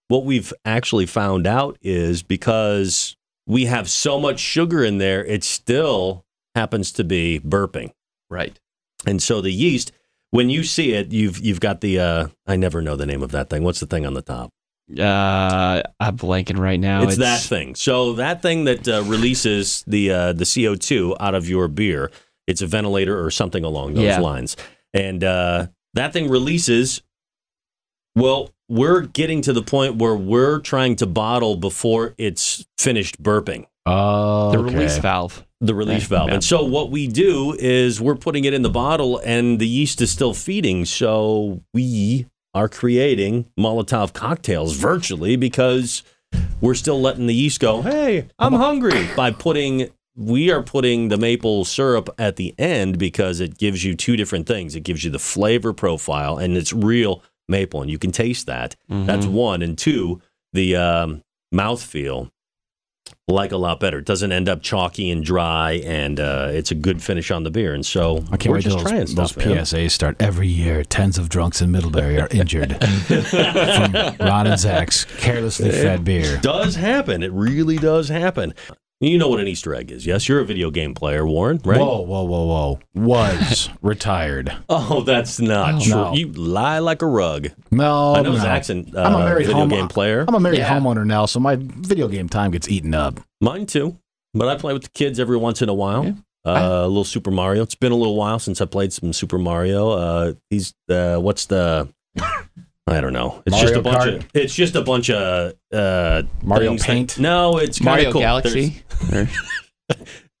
what 0.08 0.24
we've 0.24 0.52
actually 0.64 1.06
found 1.06 1.46
out 1.46 1.78
is 1.82 2.22
because 2.22 3.16
we 3.46 3.66
have 3.66 3.88
so 3.88 4.18
much 4.18 4.40
sugar 4.40 4.84
in 4.84 4.98
there, 4.98 5.24
it 5.24 5.44
still 5.44 6.24
happens 6.54 6.92
to 6.92 7.04
be 7.04 7.40
burping. 7.40 7.92
Right. 8.30 8.58
And 9.06 9.22
so 9.22 9.40
the 9.40 9.52
yeast, 9.52 9.92
when 10.30 10.50
you 10.50 10.64
see 10.64 10.92
it, 10.92 11.12
you've 11.12 11.38
you've 11.38 11.60
got 11.60 11.80
the 11.80 12.00
uh, 12.00 12.28
I 12.46 12.56
never 12.56 12.82
know 12.82 12.96
the 12.96 13.06
name 13.06 13.22
of 13.22 13.30
that 13.30 13.48
thing. 13.48 13.62
What's 13.64 13.80
the 13.80 13.86
thing 13.86 14.04
on 14.04 14.14
the 14.14 14.22
top? 14.22 14.50
Uh, 14.98 15.82
I'm 16.00 16.16
blanking 16.16 16.58
right 16.58 16.80
now. 16.80 17.02
it's, 17.02 17.18
that 17.18 17.40
thing. 17.40 17.74
So 17.74 18.14
that 18.14 18.40
thing 18.42 18.64
that 18.64 18.88
uh, 18.88 19.02
releases 19.06 19.84
the 19.86 20.10
uh, 20.10 20.32
the 20.32 20.44
CO 20.46 20.74
two 20.74 21.14
out 21.20 21.34
of 21.34 21.48
your 21.48 21.68
beer. 21.68 22.10
It's 22.46 22.62
a 22.62 22.66
ventilator 22.66 23.22
or 23.22 23.30
something 23.30 23.62
along 23.64 23.94
those 23.94 24.04
Yeah. 24.04 24.20
lines, 24.20 24.56
and 24.94 25.22
uh, 25.22 25.66
that 25.94 26.12
thing 26.14 26.28
releases. 26.30 27.02
Well, 28.16 28.50
we're 28.68 29.02
getting 29.02 29.40
to 29.42 29.52
the 29.52 29.62
point 29.62 29.96
where 29.96 30.14
we're 30.14 30.58
trying 30.60 30.96
to 30.96 31.06
bottle 31.06 31.56
before 31.56 32.14
it's 32.18 32.66
finished 32.78 33.22
burping 33.22 33.66
oh, 33.86 34.52
The 34.52 34.58
okay. 34.58 34.74
release 34.74 34.98
valve. 34.98 35.44
the 35.60 35.74
release 35.74 36.02
Right, 36.02 36.08
valve. 36.18 36.28
yeah. 36.28 36.34
And 36.34 36.44
so 36.44 36.64
what 36.64 36.90
we 36.90 37.06
do 37.08 37.56
is 37.58 38.00
we're 38.00 38.14
putting 38.16 38.44
it 38.44 38.52
in 38.54 38.62
the 38.62 38.70
bottle 38.70 39.20
and 39.24 39.58
the 39.58 39.66
yeast 39.66 40.00
is 40.00 40.10
still 40.10 40.34
feeding. 40.34 40.84
So 40.84 41.62
we 41.72 42.26
are 42.54 42.68
creating 42.68 43.46
Molotov 43.58 44.12
cocktails 44.12 44.76
virtually 44.76 45.36
because 45.36 46.02
we're 46.60 46.74
still 46.74 47.00
letting 47.00 47.26
the 47.26 47.34
yeast 47.34 47.60
go, 47.60 47.82
"Hey, 47.82 48.26
I'm 48.38 48.52
hungry." 48.54 49.06
By 49.16 49.30
putting 49.30 49.88
we 50.16 50.50
are 50.50 50.62
putting 50.62 51.08
the 51.08 51.16
maple 51.16 51.64
syrup 51.64 52.10
at 52.18 52.34
the 52.36 52.52
end 52.58 52.98
because 52.98 53.38
it 53.40 53.56
gives 53.56 53.84
you 53.84 53.94
two 53.94 54.16
different 54.16 54.46
things. 54.48 54.74
It 54.74 54.80
gives 54.80 55.04
you 55.04 55.10
the 55.10 55.18
flavor 55.20 55.72
profile 55.72 56.38
and 56.38 56.56
it's 56.56 56.72
real 56.72 57.22
maple 57.48 57.80
and 57.82 57.90
you 57.90 57.98
can 57.98 58.12
taste 58.12 58.46
that. 58.46 58.76
That's 58.88 59.24
Mm-hmm. 59.26 59.34
one 59.34 59.62
and 59.62 59.76
two, 59.78 60.20
the 60.52 60.76
um, 60.76 61.22
mouthfeel 61.54 62.30
like 63.26 63.52
a 63.52 63.56
lot 63.56 63.80
better. 63.80 63.98
It 63.98 64.04
doesn't 64.04 64.32
end 64.32 64.48
up 64.50 64.60
chalky 64.62 65.10
and 65.10 65.24
dry, 65.24 65.80
and 65.84 66.20
uh, 66.20 66.48
it's 66.50 66.70
a 66.70 66.74
good 66.74 67.02
finish 67.02 67.30
on 67.30 67.42
the 67.42 67.50
beer. 67.50 67.72
And 67.72 67.84
so 67.84 68.18
I 68.30 68.36
can't 68.36 68.46
we're 68.48 68.54
wait 68.56 68.62
till 68.64 68.72
just 68.72 68.84
those, 68.84 68.90
trying 68.90 69.14
those 69.14 69.36
man. 69.36 69.56
PSAs 69.64 69.90
start 69.92 70.16
every 70.20 70.48
year. 70.48 70.84
Tens 70.84 71.16
of 71.16 71.28
drunks 71.30 71.62
in 71.62 71.70
Middlebury 71.70 72.20
are 72.20 72.28
injured 72.30 72.72
from 72.84 73.92
Ron 74.20 74.46
and 74.46 74.60
Zach's 74.60 75.04
carelessly 75.06 75.70
fed 75.70 76.04
beer. 76.04 76.38
Does 76.42 76.74
happen. 76.74 77.22
It 77.22 77.32
really 77.32 77.76
does 77.76 78.08
happen. 78.10 78.54
You 79.00 79.16
know 79.16 79.28
what 79.28 79.38
an 79.38 79.46
Easter 79.46 79.76
egg 79.76 79.92
is, 79.92 80.04
yes? 80.06 80.28
You're 80.28 80.40
a 80.40 80.44
video 80.44 80.72
game 80.72 80.92
player, 80.92 81.24
Warren, 81.24 81.60
right? 81.64 81.78
Whoa, 81.78 82.00
whoa, 82.00 82.24
whoa, 82.24 82.46
whoa! 82.46 82.80
Was 82.96 83.70
retired. 83.82 84.52
Oh, 84.68 85.02
that's 85.02 85.38
not 85.38 85.76
Oh. 85.76 85.80
true. 85.80 85.90
No. 85.94 86.12
You 86.14 86.32
lie 86.32 86.80
like 86.80 87.02
a 87.02 87.06
rug. 87.06 87.50
No, 87.70 88.16
I 88.16 88.22
know 88.22 88.32
no. 88.32 88.38
Zach's 88.38 88.70
a 88.70 88.78
uh, 88.78 89.02
I'm 89.04 89.14
a 89.14 89.18
married 89.24 89.46
video 89.46 89.60
home- 89.60 89.68
game 89.68 89.86
player. 89.86 90.24
I'm 90.26 90.34
a 90.34 90.40
married 90.40 90.58
Yeah. 90.58 90.80
homeowner 90.80 91.06
now, 91.06 91.26
so 91.26 91.38
my 91.38 91.54
video 91.60 92.08
game 92.08 92.28
time 92.28 92.50
gets 92.50 92.68
eaten 92.68 92.92
up. 92.92 93.20
Mine 93.40 93.66
too. 93.66 93.96
But 94.34 94.48
I 94.48 94.56
play 94.56 94.72
with 94.72 94.82
the 94.82 94.90
kids 94.90 95.20
every 95.20 95.36
once 95.36 95.62
in 95.62 95.68
a 95.68 95.74
while. 95.74 96.04
Yeah. 96.04 96.12
Uh, 96.44 96.80
a 96.84 96.88
little 96.88 97.04
Super 97.04 97.30
Mario. 97.30 97.62
It's 97.62 97.74
been 97.76 97.92
a 97.92 97.96
little 97.96 98.16
while 98.16 98.40
since 98.40 98.60
I 98.60 98.64
played 98.64 98.92
some 98.92 99.12
Super 99.12 99.38
Mario. 99.38 99.90
Uh, 99.90 100.32
he's 100.50 100.74
uh, 100.88 101.18
what's 101.18 101.46
the 101.46 101.88
I 102.90 103.02
don't 103.02 103.12
know. 103.12 103.42
It's 103.44 103.52
Mario 103.54 103.68
just 103.68 103.78
a 103.78 103.82
bunch 103.82 103.98
Kart? 104.04 104.16
of. 104.16 104.26
It's 104.34 104.54
just 104.54 104.74
a 104.74 104.80
bunch 104.80 105.10
of 105.10 105.52
uh, 105.72 106.22
Mario 106.42 106.70
things 106.70 106.80
that- 106.80 106.86
Paint? 106.86 107.18
no, 107.18 107.58
it's 107.58 107.80
Mario 107.82 108.12
cool. 108.12 108.22
Galaxy. 108.22 108.82
Or- 109.12 109.28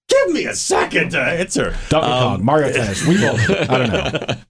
Give 0.08 0.32
me 0.32 0.46
a 0.46 0.54
second 0.54 1.10
to 1.10 1.20
answer. 1.20 1.76
Donkey 1.90 2.06
Um, 2.10 2.36
Kong, 2.36 2.44
Mario 2.44 2.72
Tennis. 2.72 3.06
We 3.06 3.18
both. 3.20 3.50
I 3.50 3.78
don't 3.78 3.92
know. 3.92 4.34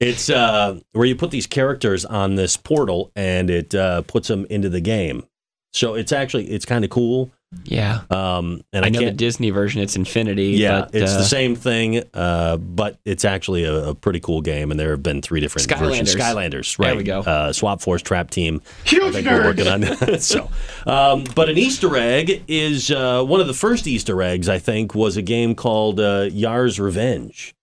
It's 0.00 0.28
uh, 0.28 0.80
where 0.92 1.04
you 1.06 1.14
put 1.14 1.30
these 1.30 1.46
characters 1.46 2.04
on 2.04 2.34
this 2.34 2.56
portal 2.56 3.12
and 3.14 3.48
it 3.48 3.74
uh, 3.74 4.02
puts 4.02 4.26
them 4.26 4.44
into 4.50 4.68
the 4.68 4.80
game. 4.80 5.24
So 5.72 5.94
it's 5.94 6.10
actually 6.10 6.50
it's 6.50 6.64
kind 6.64 6.84
of 6.84 6.90
cool. 6.90 7.30
Yeah. 7.64 8.02
Um, 8.10 8.62
and 8.72 8.84
I, 8.84 8.88
I 8.88 8.90
know 8.90 9.00
the. 9.00 9.10
Disney 9.10 9.50
version. 9.50 9.80
It's 9.80 9.96
Infinity. 9.96 10.50
yeah, 10.50 10.82
but, 10.82 10.94
it's 10.94 11.12
uh, 11.12 11.18
the 11.18 11.24
same 11.24 11.56
thing, 11.56 12.02
uh, 12.12 12.58
but 12.58 12.98
it's 13.04 13.24
actually 13.24 13.64
a, 13.64 13.90
a 13.90 13.94
pretty 13.94 14.20
cool 14.20 14.42
game, 14.42 14.70
and 14.70 14.78
there 14.78 14.90
have 14.90 15.02
been 15.02 15.22
three 15.22 15.40
different 15.40 15.66
versions. 15.68 16.14
Skylanders. 16.14 16.34
Skylanders, 16.34 16.78
right? 16.78 16.88
There 16.88 16.96
we 16.96 17.04
go. 17.04 17.20
Uh, 17.20 17.52
Swap 17.52 17.80
Force 17.80 18.02
Trap 18.02 18.30
Team. 18.30 18.60
Huge 18.84 19.02
I 19.02 19.10
think 19.12 19.26
we're 19.26 19.44
working 19.44 19.66
on 19.66 19.80
that. 19.82 20.22
so, 20.22 20.50
um, 20.86 21.24
but 21.34 21.48
an 21.48 21.56
Easter 21.56 21.96
egg 21.96 22.44
is 22.48 22.90
uh, 22.90 23.24
one 23.24 23.40
of 23.40 23.46
the 23.46 23.54
first 23.54 23.86
Easter 23.86 24.20
eggs. 24.22 24.48
I 24.48 24.58
think 24.58 24.94
was 24.94 25.16
a 25.16 25.22
game 25.22 25.54
called 25.54 26.00
uh, 26.00 26.28
Yars' 26.30 26.78
Revenge, 26.78 27.54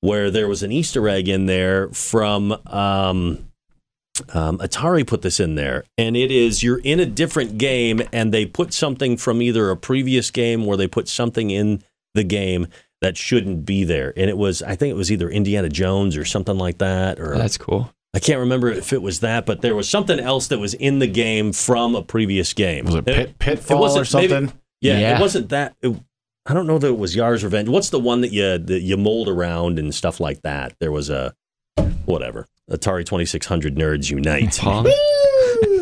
where 0.00 0.30
there 0.32 0.48
was 0.48 0.64
an 0.64 0.72
Easter 0.72 1.08
egg 1.08 1.28
in 1.28 1.46
there 1.46 1.90
from. 1.90 2.56
Um, 2.66 3.44
um, 4.34 4.58
Atari 4.58 5.06
put 5.06 5.22
this 5.22 5.40
in 5.40 5.54
there, 5.54 5.84
and 5.96 6.16
it 6.16 6.30
is 6.30 6.62
you're 6.62 6.78
in 6.80 7.00
a 7.00 7.06
different 7.06 7.58
game, 7.58 8.02
and 8.12 8.32
they 8.32 8.46
put 8.46 8.72
something 8.72 9.16
from 9.16 9.40
either 9.42 9.70
a 9.70 9.76
previous 9.76 10.30
game 10.30 10.66
or 10.66 10.76
they 10.76 10.86
put 10.88 11.08
something 11.08 11.50
in 11.50 11.82
the 12.14 12.24
game 12.24 12.66
that 13.00 13.16
shouldn't 13.16 13.64
be 13.64 13.84
there. 13.84 14.12
And 14.16 14.28
it 14.28 14.36
was, 14.36 14.62
I 14.62 14.74
think 14.74 14.90
it 14.90 14.96
was 14.96 15.12
either 15.12 15.28
Indiana 15.30 15.68
Jones 15.68 16.16
or 16.16 16.24
something 16.24 16.58
like 16.58 16.78
that, 16.78 17.20
or 17.20 17.36
That's 17.36 17.56
cool. 17.58 17.92
I 18.14 18.18
can't 18.18 18.40
remember 18.40 18.70
if 18.70 18.92
it 18.92 19.02
was 19.02 19.20
that, 19.20 19.44
but 19.46 19.60
there 19.60 19.76
was 19.76 19.88
something 19.88 20.18
else 20.18 20.48
that 20.48 20.58
was 20.58 20.74
in 20.74 20.98
the 20.98 21.06
game 21.06 21.52
from 21.52 21.94
a 21.94 22.02
previous 22.02 22.52
game. 22.54 22.86
Was 22.86 22.94
it 22.96 23.04
Pit, 23.06 23.38
Pitfall 23.38 23.76
or 23.76 23.80
wasn't- 23.80 24.14
maybe- 24.14 24.28
something? 24.32 24.58
yeah, 24.80 24.98
Yeah. 24.98 25.18
it 25.18 25.20
wasn't 25.20 25.50
that. 25.50 25.74
it- 25.82 25.94
I 26.46 26.54
don't 26.54 26.66
know 26.66 26.78
that 26.78 26.86
it 26.88 26.98
was 26.98 27.14
Yars' 27.14 27.44
Revenge. 27.44 27.68
What's 27.68 27.90
the 27.90 28.00
one 28.00 28.22
that 28.22 28.32
you 28.32 28.56
that 28.56 28.80
you 28.80 28.96
mold 28.96 29.28
around 29.28 29.78
and 29.78 29.94
stuff 29.94 30.18
like 30.18 30.40
that? 30.42 30.72
There 30.80 30.90
was 30.90 31.10
a 31.10 31.34
whatever 32.06 32.46
Atari 32.70 33.04
Twenty 33.04 33.24
Six 33.24 33.46
Hundred 33.46 33.76
Nerds 33.76 34.10
Unite. 34.10 34.60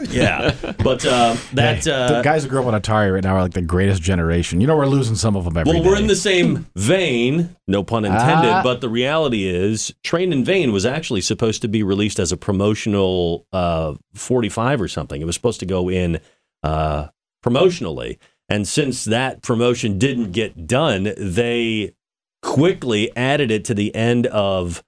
Yeah, 0.09 0.55
but 0.83 1.05
uh, 1.05 1.37
that 1.55 1.85
Hey, 1.85 1.91
uh, 1.91 2.09
the 2.19 2.23
guys 2.23 2.45
who 2.45 2.49
grew 2.49 2.61
up 2.61 2.67
on 2.67 2.81
Atari 2.81 3.13
right 3.13 3.23
now 3.23 3.37
are 3.37 3.43
like 3.43 3.53
the 3.53 3.61
greatest 3.63 4.03
generation. 4.03 4.61
You 4.61 4.67
know, 4.67 4.77
we're 4.77 4.87
losing 4.87 5.17
some 5.17 5.37
of 5.37 5.45
them 5.45 5.57
every 5.57 5.73
well, 5.73 5.83
day. 5.83 5.89
we're 5.89 5.99
in 5.99 6.07
the 6.07 6.17
same 6.17 6.67
vein, 6.75 7.57
no 7.67 7.83
pun 7.83 8.05
intended. 8.05 8.51
Ah. 8.51 8.63
but 8.63 8.81
the 8.81 8.89
reality 8.89 9.47
is, 9.47 9.95
Train 10.03 10.33
in 10.33 10.45
Vain 10.45 10.73
was 10.73 10.87
actually 10.87 11.21
supposed 11.21 11.61
to 11.63 11.69
be 11.69 11.83
released 11.83 12.19
as 12.19 12.33
a 12.33 12.37
promotional 12.37 13.47
uh, 13.53 13.95
45 14.15 14.81
or 14.81 14.89
something. 14.89 15.21
It 15.21 15.25
was 15.25 15.35
supposed 15.35 15.61
to 15.61 15.67
go 15.67 15.91
in 15.91 16.21
uh, 16.63 17.09
promotionally, 17.45 18.19
and 18.49 18.67
since 18.67 19.05
that 19.05 19.43
promotion 19.43 19.99
didn't 19.99 20.33
get 20.33 20.67
done, 20.67 21.13
they 21.19 21.95
quickly 22.43 23.15
added 23.17 23.51
it 23.51 23.65
to 23.67 23.75
the 23.75 23.95
end 23.95 24.27
of 24.29 24.83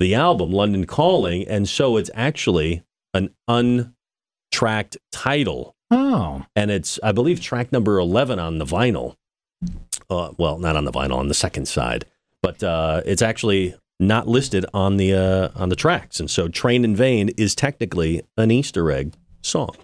the 0.00 0.14
album, 0.16 0.50
London 0.50 0.84
Calling, 0.86 1.46
and 1.46 1.68
so 1.68 1.96
it's 1.96 2.10
actually 2.14 2.82
an 3.14 3.34
untracked 3.46 4.96
title 5.12 5.76
Oh, 5.90 6.44
and 6.54 6.70
it's 6.70 7.00
I 7.02 7.12
believe 7.12 7.40
track 7.40 7.72
number 7.72 7.98
eleven 7.98 8.38
on 8.38 8.58
the 8.58 8.64
vinyl. 8.64 9.16
Uh, 10.08 10.30
well, 10.38 10.58
not 10.58 10.76
on 10.76 10.84
the 10.84 10.92
vinyl, 10.92 11.16
on 11.16 11.28
the 11.28 11.34
second 11.34 11.66
side, 11.66 12.04
but 12.42 12.62
uh, 12.62 13.02
it's 13.04 13.22
actually 13.22 13.74
not 13.98 14.28
listed 14.28 14.64
on 14.72 14.96
the 14.96 15.14
uh, 15.14 15.48
on 15.56 15.68
the 15.68 15.76
tracks, 15.76 16.20
and 16.20 16.30
so 16.30 16.48
"Train 16.48 16.84
in 16.84 16.94
Vain" 16.94 17.30
is 17.36 17.54
technically 17.54 18.22
an 18.36 18.50
Easter 18.50 18.90
egg 18.90 19.14
song. 19.42 19.76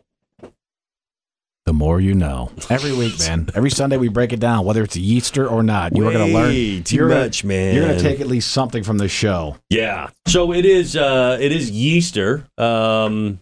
The 1.67 1.73
more 1.73 2.01
you 2.01 2.15
know. 2.15 2.51
Every 2.71 2.93
week, 2.95 3.19
man. 3.21 3.51
Every 3.55 3.71
Sunday 3.71 3.97
we 3.99 4.09
break 4.09 4.33
it 4.33 4.41
down, 4.41 4.65
whether 4.65 4.83
it's 4.83 4.97
Easter 4.97 5.47
or 5.47 5.63
not. 5.63 5.95
You 5.95 6.07
are 6.09 6.13
going 6.13 6.27
to 6.29 6.33
learn 6.33 6.83
too 6.85 6.97
you're 6.97 7.09
gonna- 7.09 7.25
much, 7.25 7.45
man. 7.45 7.75
You're 7.75 7.85
going 7.87 7.99
to 7.99 8.03
take 8.03 8.21
at 8.21 8.29
least 8.29 8.51
something 8.53 8.83
from 8.83 8.99
the 8.99 9.09
show. 9.09 9.57
Yeah. 9.69 10.09
So 10.27 10.53
it 10.53 10.65
is. 10.65 10.97
Uh, 10.97 11.37
it 11.41 11.53
is 11.53 11.71
Easter. 11.71 12.47
Um, 12.57 13.41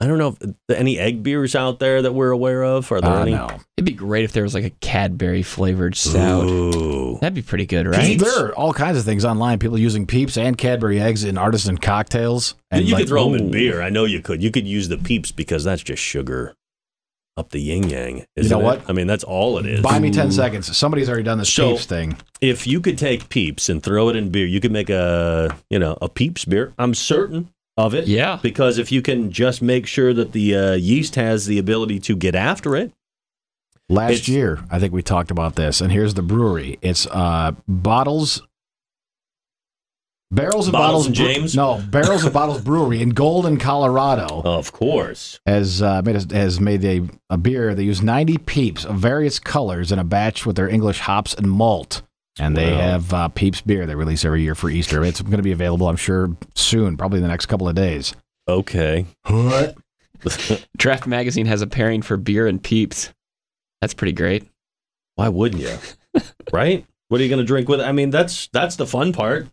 I 0.00 0.06
don't 0.06 0.18
know 0.18 0.36
if 0.40 0.76
any 0.78 0.96
egg 0.96 1.24
beers 1.24 1.56
out 1.56 1.80
there 1.80 2.02
that 2.02 2.12
we're 2.12 2.30
aware 2.30 2.62
of. 2.62 2.90
Are 2.92 3.00
there 3.00 3.10
I 3.10 3.22
any? 3.22 3.32
know. 3.32 3.48
It'd 3.76 3.84
be 3.84 3.90
great 3.90 4.22
if 4.22 4.32
there 4.32 4.44
was 4.44 4.54
like 4.54 4.62
a 4.62 4.70
Cadbury 4.70 5.42
flavored 5.42 5.96
stout. 5.96 6.44
Ooh. 6.44 7.18
That'd 7.20 7.34
be 7.34 7.42
pretty 7.42 7.66
good, 7.66 7.88
right? 7.88 8.16
There 8.16 8.46
are 8.46 8.54
all 8.54 8.72
kinds 8.72 8.96
of 8.96 9.04
things 9.04 9.24
online. 9.24 9.58
People 9.58 9.76
using 9.76 10.06
Peeps 10.06 10.38
and 10.38 10.56
Cadbury 10.56 11.00
eggs 11.00 11.24
in 11.24 11.36
artisan 11.36 11.78
cocktails. 11.78 12.54
And 12.70 12.84
you 12.84 12.92
like, 12.94 13.02
could 13.02 13.08
throw 13.08 13.24
them 13.24 13.40
in 13.40 13.50
beer. 13.50 13.82
I 13.82 13.88
know 13.90 14.04
you 14.04 14.22
could. 14.22 14.40
You 14.40 14.52
could 14.52 14.68
use 14.68 14.86
the 14.88 14.98
peeps 14.98 15.32
because 15.32 15.64
that's 15.64 15.82
just 15.82 16.00
sugar 16.00 16.54
up 17.38 17.50
the 17.50 17.60
yin 17.60 17.88
yang. 17.88 18.26
You 18.36 18.48
know 18.48 18.58
what? 18.58 18.82
I 18.88 18.92
mean, 18.92 19.06
that's 19.06 19.24
all 19.24 19.58
it 19.58 19.66
is. 19.66 19.80
Buy 19.80 19.98
me 19.98 20.10
10 20.10 20.32
seconds. 20.32 20.76
Somebody's 20.76 21.08
already 21.08 21.22
done 21.24 21.38
this 21.38 21.52
So- 21.52 21.72
Peeps 21.72 21.86
thing. 21.86 22.16
If 22.40 22.66
you 22.66 22.80
could 22.80 22.98
take 22.98 23.28
peeps 23.28 23.68
and 23.68 23.82
throw 23.82 24.08
it 24.08 24.16
in 24.16 24.30
beer, 24.30 24.46
you 24.46 24.60
could 24.60 24.72
make 24.72 24.90
a 24.90 25.56
you 25.70 25.78
know 25.78 25.96
a 26.02 26.08
peeps 26.08 26.44
beer. 26.44 26.72
I'm 26.78 26.94
certain 26.94 27.48
of 27.76 27.94
it. 27.94 28.06
Yeah. 28.08 28.38
Because 28.42 28.78
if 28.78 28.90
you 28.92 29.02
can 29.02 29.30
just 29.30 29.62
make 29.62 29.86
sure 29.86 30.12
that 30.12 30.32
the 30.32 30.54
uh, 30.54 30.72
yeast 30.74 31.14
has 31.14 31.46
the 31.46 31.58
ability 31.58 32.00
to 32.00 32.16
get 32.16 32.34
after 32.34 32.76
it. 32.76 32.92
Last 33.90 34.28
year, 34.28 34.62
I 34.70 34.78
think 34.78 34.92
we 34.92 35.02
talked 35.02 35.30
about 35.30 35.54
this, 35.56 35.80
and 35.80 35.90
here's 35.90 36.12
the 36.12 36.20
brewery. 36.20 36.78
It's 36.82 37.06
uh, 37.06 37.52
bottles, 37.66 38.42
barrels 40.30 40.68
of 40.68 40.72
Bottles 40.72 41.06
bottles. 41.06 41.06
and 41.06 41.16
Bre- 41.16 41.22
James? 41.22 41.56
no, 41.56 41.82
barrels 41.90 42.24
of 42.24 42.32
bottles 42.32 42.60
brewery 42.62 43.00
in 43.02 43.10
Golden, 43.10 43.56
Colorado, 43.58 44.26
Of 44.44 44.72
course. 44.72 45.40
has 45.46 45.80
uh, 45.82 46.02
made 46.04 46.16
a, 46.16 46.36
has 46.36 46.60
made 46.60 46.84
a, 46.84 47.02
a 47.30 47.36
beer. 47.38 47.74
They 47.74 47.84
use 47.84 48.02
90 48.02 48.38
peeps 48.38 48.84
of 48.84 48.96
various 48.96 49.38
colors 49.38 49.90
in 49.92 49.98
a 49.98 50.04
batch 50.04 50.44
with 50.46 50.56
their 50.56 50.68
English 50.68 51.00
hops 51.00 51.34
and 51.34 51.50
malt. 51.50 52.02
And 52.40 52.56
they 52.56 52.70
Wow. 52.70 52.78
have 52.80 53.12
uh, 53.14 53.28
Peeps 53.30 53.60
beer 53.62 53.84
they 53.84 53.96
release 53.96 54.24
every 54.24 54.42
year 54.42 54.54
for 54.54 54.70
Easter. 54.70 55.02
It's 55.04 55.20
going 55.20 55.38
to 55.38 55.42
be 55.42 55.50
available, 55.50 55.88
I'm 55.88 55.96
sure, 55.96 56.36
soon, 56.54 56.96
probably 56.96 57.16
in 57.18 57.22
the 57.22 57.28
next 57.28 57.46
couple 57.46 57.68
of 57.68 57.74
days. 57.74 58.14
Okay. 58.46 59.06
What? 59.26 59.76
Draft 60.76 61.06
Magazine 61.08 61.46
has 61.46 61.62
a 61.62 61.66
pairing 61.66 62.00
for 62.00 62.16
beer 62.16 62.46
and 62.46 62.62
peeps. 62.62 63.12
That's 63.80 63.92
pretty 63.94 64.12
great. 64.12 64.44
Why 65.16 65.28
wouldn't 65.30 65.62
you? 65.62 65.76
right? 66.52 66.86
What 67.08 67.20
are 67.20 67.24
you 67.24 67.28
going 67.30 67.40
to 67.40 67.44
drink 67.46 67.68
with 67.68 67.80
it? 67.80 67.84
I 67.84 67.90
mean, 67.92 68.10
that's 68.10 68.46
that's 68.52 68.76
the 68.76 68.86
fun 68.86 69.12
part. 69.12 69.48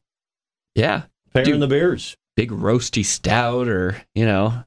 Yeah. 0.75 1.03
Pairing 1.33 1.51
Dude. 1.53 1.61
the 1.61 1.67
beers. 1.67 2.15
Big 2.35 2.51
roasty 2.51 3.03
stout 3.05 3.67
or, 3.67 3.95
you 4.13 4.25
know, 4.25 4.63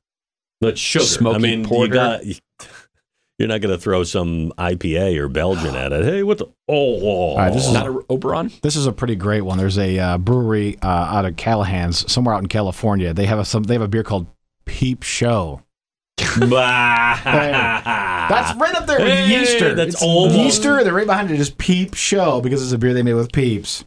But 0.61 0.79
sugar. 0.79 1.05
Smoky 1.05 1.37
I 1.37 1.39
mean, 1.39 1.65
porter. 1.67 1.87
you 1.87 1.93
got. 1.93 2.23
You're 3.39 3.47
not 3.47 3.61
going 3.61 3.73
to 3.73 3.81
throw 3.81 4.03
some 4.03 4.53
IPA 4.59 5.17
or 5.19 5.29
Belgian 5.29 5.77
at 5.77 5.93
it. 5.93 6.03
Hey, 6.05 6.25
what 6.25 6.39
the? 6.39 6.47
Oh, 6.69 7.35
oh, 7.37 7.37
right, 7.37 7.53
this 7.53 7.67
is 7.69 7.73
not 7.73 7.87
a 7.87 8.01
Oberon. 8.11 8.51
This 8.63 8.75
is 8.75 8.87
a 8.87 8.93
pretty 8.93 9.15
great 9.15 9.43
one. 9.43 9.59
There's 9.59 9.79
a 9.79 9.97
uh, 9.97 10.19
brewery 10.19 10.77
uh, 10.83 10.89
out 10.89 11.25
of 11.25 11.37
Callahan's, 11.37 12.11
somewhere 12.11 12.35
out 12.35 12.43
in 12.43 12.49
California. 12.49 13.15
They 13.15 13.27
have 13.27 13.39
a 13.39 13.45
some. 13.45 13.63
They 13.63 13.75
have 13.75 13.83
a 13.83 13.87
beer 13.87 14.03
called 14.03 14.27
Peep 14.65 15.05
Show. 15.05 15.63
That's 16.19 17.23
That's 17.25 18.59
right 18.59 18.75
up 18.75 18.87
there 18.87 18.99
with 18.99 19.09
Hey, 19.09 19.41
Easter. 19.43 19.75
that's 19.75 19.95
It's 19.95 20.03
almost- 20.03 20.35
Easter. 20.37 20.83
They're 20.83 20.93
right 20.95 21.07
behind 21.07 21.31
it 21.31 21.39
is 21.39 21.51
Peep 21.51 21.95
Show 21.95 22.41
because 22.41 22.63
it's 22.63 22.73
a 22.73 22.79
beer 22.79 22.93
they 22.93 23.03
made 23.05 23.15
with 23.15 23.33
Peeps. 23.33 23.85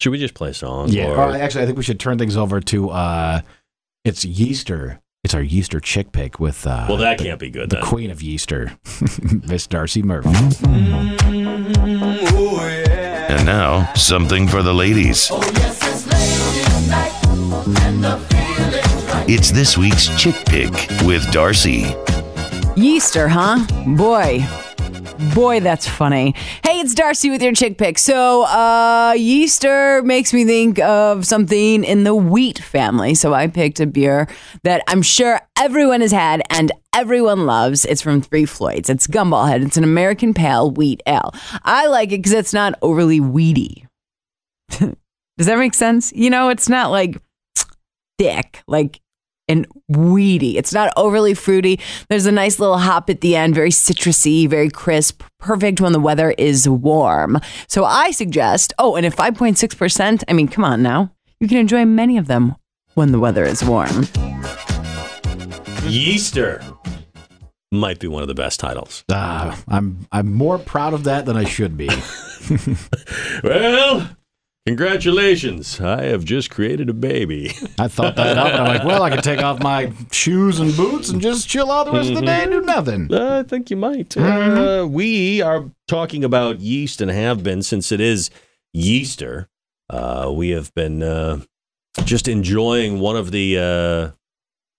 Should 0.00 0.10
we 0.10 0.18
just 0.18 0.34
play 0.34 0.50
a 0.50 0.54
song? 0.54 0.88
Yeah. 0.88 1.06
Or- 1.10 1.16
Or 1.30 1.36
actually, 1.36 1.62
I 1.62 1.66
think 1.66 1.78
we 1.78 1.84
should 1.84 2.00
turn 2.00 2.18
things 2.18 2.36
over 2.36 2.60
to. 2.60 2.90
Uh, 2.90 3.40
it's 4.04 4.24
Yeaster. 4.24 4.98
It's 5.22 5.32
our 5.34 5.40
Yeaster 5.42 5.80
chick 5.82 6.12
pick 6.12 6.38
with. 6.38 6.66
Uh, 6.66 6.84
well, 6.88 6.98
that 6.98 7.16
the, 7.18 7.24
can't 7.24 7.40
be 7.40 7.48
good. 7.50 7.70
the 7.70 7.76
Then. 7.76 7.84
queen 7.84 8.10
of 8.10 8.18
Yeaster, 8.18 8.76
Miss 9.48 9.66
Darcy 9.66 10.02
Murphy. 10.02 10.28
And 13.32 13.46
now, 13.46 13.90
something 13.94 14.46
for 14.46 14.62
the 14.62 14.74
ladies. 14.74 15.30
It's 19.26 19.50
this 19.50 19.78
week's 19.78 20.08
Chick 20.20 20.34
Pick 20.44 20.72
with 21.06 21.24
Darcy. 21.32 21.84
Yeaster, 22.76 23.26
huh? 23.28 23.64
Boy. 23.96 24.44
Boy, 25.32 25.60
that's 25.60 25.88
funny. 25.88 26.34
Hey, 26.64 26.80
it's 26.80 26.94
Darcy 26.94 27.30
with 27.30 27.42
your 27.42 27.52
chick 27.52 27.78
pick. 27.78 27.98
So, 27.98 28.42
uh, 28.44 29.14
Yeaster 29.14 30.04
makes 30.04 30.32
me 30.34 30.44
think 30.44 30.78
of 30.80 31.24
something 31.24 31.84
in 31.84 32.04
the 32.04 32.14
wheat 32.14 32.58
family. 32.58 33.14
So, 33.14 33.32
I 33.32 33.46
picked 33.46 33.80
a 33.80 33.86
beer 33.86 34.28
that 34.64 34.82
I'm 34.88 35.02
sure 35.02 35.40
everyone 35.58 36.00
has 36.02 36.12
had 36.12 36.42
and 36.50 36.72
everyone 36.94 37.46
loves. 37.46 37.84
It's 37.84 38.02
from 38.02 38.20
Three 38.20 38.44
Floyds. 38.44 38.90
It's 38.90 39.06
Gumballhead. 39.06 39.64
It's 39.64 39.76
an 39.76 39.84
American 39.84 40.34
Pale 40.34 40.72
Wheat 40.72 41.02
Ale. 41.06 41.32
I 41.62 41.86
like 41.86 42.12
it 42.12 42.18
because 42.18 42.32
it's 42.32 42.52
not 42.52 42.74
overly 42.82 43.20
weedy. 43.20 43.86
Does 44.68 45.46
that 45.46 45.58
make 45.58 45.74
sense? 45.74 46.12
You 46.12 46.30
know, 46.30 46.48
it's 46.48 46.68
not 46.68 46.90
like 46.90 47.20
thick, 48.18 48.62
like 48.66 49.00
and 49.48 49.66
weedy. 49.88 50.56
It's 50.58 50.72
not 50.72 50.92
overly 50.96 51.34
fruity. 51.34 51.80
There's 52.08 52.26
a 52.26 52.32
nice 52.32 52.58
little 52.58 52.78
hop 52.78 53.10
at 53.10 53.20
the 53.20 53.36
end, 53.36 53.54
very 53.54 53.70
citrusy, 53.70 54.48
very 54.48 54.70
crisp, 54.70 55.22
perfect 55.38 55.80
when 55.80 55.92
the 55.92 56.00
weather 56.00 56.32
is 56.38 56.68
warm. 56.68 57.38
So 57.68 57.84
I 57.84 58.10
suggest, 58.10 58.72
oh, 58.78 58.96
and 58.96 59.04
at 59.06 59.14
5.6%, 59.14 60.24
I 60.28 60.32
mean, 60.32 60.48
come 60.48 60.64
on 60.64 60.82
now. 60.82 61.12
You 61.40 61.48
can 61.48 61.58
enjoy 61.58 61.84
many 61.84 62.16
of 62.16 62.26
them 62.26 62.54
when 62.94 63.12
the 63.12 63.18
weather 63.20 63.44
is 63.44 63.62
warm. 63.64 64.06
Yeaster 65.84 66.62
might 67.70 67.98
be 67.98 68.06
one 68.06 68.22
of 68.22 68.28
the 68.28 68.34
best 68.34 68.60
titles. 68.60 69.04
Ah, 69.10 69.60
I'm 69.68 70.06
I'm 70.12 70.32
more 70.32 70.58
proud 70.58 70.94
of 70.94 71.04
that 71.04 71.26
than 71.26 71.36
I 71.36 71.44
should 71.44 71.76
be. 71.76 71.90
Well, 73.42 74.08
congratulations. 74.66 75.80
I 75.80 76.04
have 76.04 76.24
just 76.24 76.50
created 76.50 76.88
a 76.88 76.94
baby. 76.94 77.52
I 77.78 77.88
thought 77.88 78.16
that 78.16 78.38
up, 78.38 78.48
and 78.48 78.56
I'm 78.56 78.66
like, 78.66 78.84
well, 78.84 79.02
I 79.02 79.10
could 79.10 79.24
take 79.24 79.42
off 79.42 79.62
my 79.62 79.92
shoes 80.10 80.60
and 80.60 80.76
boots 80.76 81.10
and 81.10 81.20
just 81.20 81.48
chill 81.48 81.70
out 81.70 81.86
the 81.86 81.92
rest 81.92 82.10
of 82.10 82.16
the 82.16 82.22
day 82.22 82.42
and 82.42 82.52
do 82.52 82.60
nothing. 82.60 83.12
I 83.12 83.42
think 83.42 83.70
you 83.70 83.76
might. 83.76 84.16
Uh, 84.16 84.86
we 84.88 85.42
are 85.42 85.70
talking 85.88 86.24
about 86.24 86.60
yeast 86.60 87.00
and 87.00 87.10
have 87.10 87.42
been 87.42 87.62
since 87.62 87.92
it 87.92 88.00
is 88.00 88.30
Yeaster. 88.74 89.46
Uh, 89.90 90.32
we 90.34 90.50
have 90.50 90.72
been 90.74 91.02
uh, 91.02 91.40
just 92.04 92.26
enjoying 92.28 93.00
one 93.00 93.16
of 93.16 93.30
the 93.30 93.56
uh, 93.58 94.16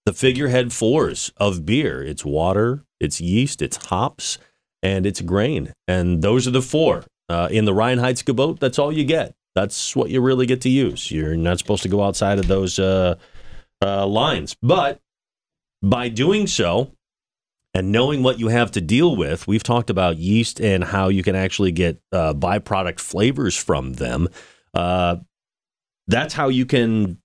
the 0.05 0.13
figurehead 0.13 0.73
fours 0.73 1.31
of 1.37 1.65
beer. 1.65 2.03
It's 2.03 2.25
water, 2.25 2.83
it's 2.99 3.21
yeast, 3.21 3.61
it's 3.61 3.87
hops, 3.87 4.37
and 4.83 5.05
it's 5.05 5.21
grain. 5.21 5.73
And 5.87 6.21
those 6.21 6.47
are 6.47 6.51
the 6.51 6.61
four. 6.61 7.05
Uh, 7.27 7.47
in 7.49 7.65
the 7.65 7.73
Reinheitsgebot, 7.73 8.59
that's 8.59 8.77
all 8.77 8.91
you 8.91 9.03
get. 9.03 9.33
That's 9.55 9.95
what 9.95 10.09
you 10.09 10.21
really 10.21 10.45
get 10.45 10.61
to 10.61 10.69
use. 10.69 11.09
You're 11.09 11.35
not 11.37 11.59
supposed 11.59 11.83
to 11.83 11.89
go 11.89 12.03
outside 12.03 12.39
of 12.39 12.47
those 12.47 12.77
uh, 12.77 13.15
uh, 13.81 14.05
lines. 14.05 14.55
But 14.61 14.99
by 15.81 16.09
doing 16.09 16.45
so, 16.45 16.91
and 17.73 17.91
knowing 17.91 18.23
what 18.23 18.39
you 18.39 18.49
have 18.49 18.71
to 18.71 18.81
deal 18.81 19.15
with, 19.15 19.47
we've 19.47 19.63
talked 19.63 19.89
about 19.89 20.17
yeast 20.17 20.61
and 20.61 20.83
how 20.83 21.09
you 21.09 21.23
can 21.23 21.35
actually 21.35 21.71
get 21.71 22.01
uh, 22.11 22.33
byproduct 22.33 22.99
flavors 22.99 23.55
from 23.55 23.93
them. 23.93 24.29
Uh, 24.73 25.17
that's 26.07 26.33
how 26.33 26.49
you 26.49 26.65
can 26.65 27.17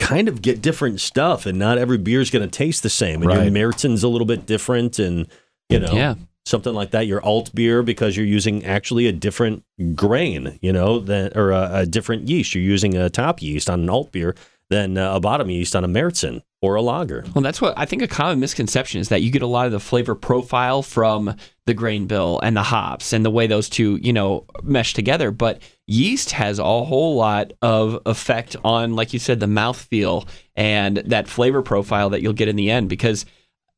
kind 0.00 0.28
of 0.28 0.42
get 0.42 0.62
different 0.62 1.00
stuff, 1.00 1.44
and 1.46 1.58
not 1.58 1.78
every 1.78 1.98
beer 1.98 2.20
is 2.20 2.30
going 2.30 2.48
to 2.48 2.50
taste 2.50 2.82
the 2.82 2.90
same. 2.90 3.22
And 3.22 3.26
Right. 3.26 3.44
your 3.44 3.52
Märzen's 3.52 4.02
a 4.02 4.08
little 4.08 4.26
bit 4.26 4.46
different, 4.46 4.98
and 4.98 5.26
you 5.68 5.80
know, 5.80 5.92
Yeah. 5.92 6.14
Something 6.48 6.74
like 6.74 6.90
that. 6.90 7.06
Your 7.06 7.22
alt 7.24 7.54
beer 7.54 7.82
because 7.82 8.16
you're 8.16 8.26
using 8.26 8.64
actually 8.64 9.06
a 9.06 9.12
different 9.12 9.64
grain, 9.94 10.58
you 10.62 10.72
know, 10.72 10.98
than 10.98 11.30
or 11.36 11.50
a, 11.50 11.70
a 11.72 11.86
different 11.86 12.28
yeast. 12.28 12.54
You're 12.54 12.64
using 12.64 12.96
a 12.96 13.10
top 13.10 13.42
yeast 13.42 13.70
on 13.70 13.80
an 13.80 13.90
alt 13.90 14.12
beer 14.12 14.34
than 14.70 14.96
a 14.98 15.18
bottom 15.18 15.48
yeast 15.48 15.74
on 15.74 15.84
a 15.84 15.88
Märzen 15.88 16.42
or 16.60 16.74
a 16.74 16.82
lager. 16.82 17.24
Well, 17.34 17.42
that's 17.42 17.60
what 17.60 17.72
I 17.76 17.86
think 17.86 18.02
a 18.02 18.08
common 18.08 18.40
misconception 18.40 19.00
is 19.00 19.08
that 19.08 19.22
you 19.22 19.30
get 19.30 19.42
a 19.42 19.46
lot 19.46 19.66
of 19.66 19.72
the 19.72 19.80
flavor 19.80 20.14
profile 20.14 20.82
from 20.82 21.34
the 21.66 21.74
grain 21.74 22.06
bill 22.06 22.40
and 22.42 22.56
the 22.56 22.62
hops 22.62 23.12
and 23.12 23.24
the 23.24 23.30
way 23.30 23.46
those 23.46 23.68
two, 23.68 23.98
you 24.02 24.12
know, 24.12 24.44
mesh 24.62 24.92
together. 24.92 25.30
But 25.30 25.62
yeast 25.86 26.32
has 26.32 26.58
a 26.58 26.64
whole 26.64 27.14
lot 27.14 27.52
of 27.62 28.00
effect 28.04 28.56
on, 28.64 28.94
like 28.94 29.12
you 29.12 29.18
said, 29.18 29.40
the 29.40 29.46
mouthfeel 29.46 30.28
and 30.56 30.98
that 30.98 31.28
flavor 31.28 31.62
profile 31.62 32.10
that 32.10 32.20
you'll 32.20 32.32
get 32.32 32.48
in 32.48 32.56
the 32.56 32.70
end 32.70 32.88
because 32.88 33.24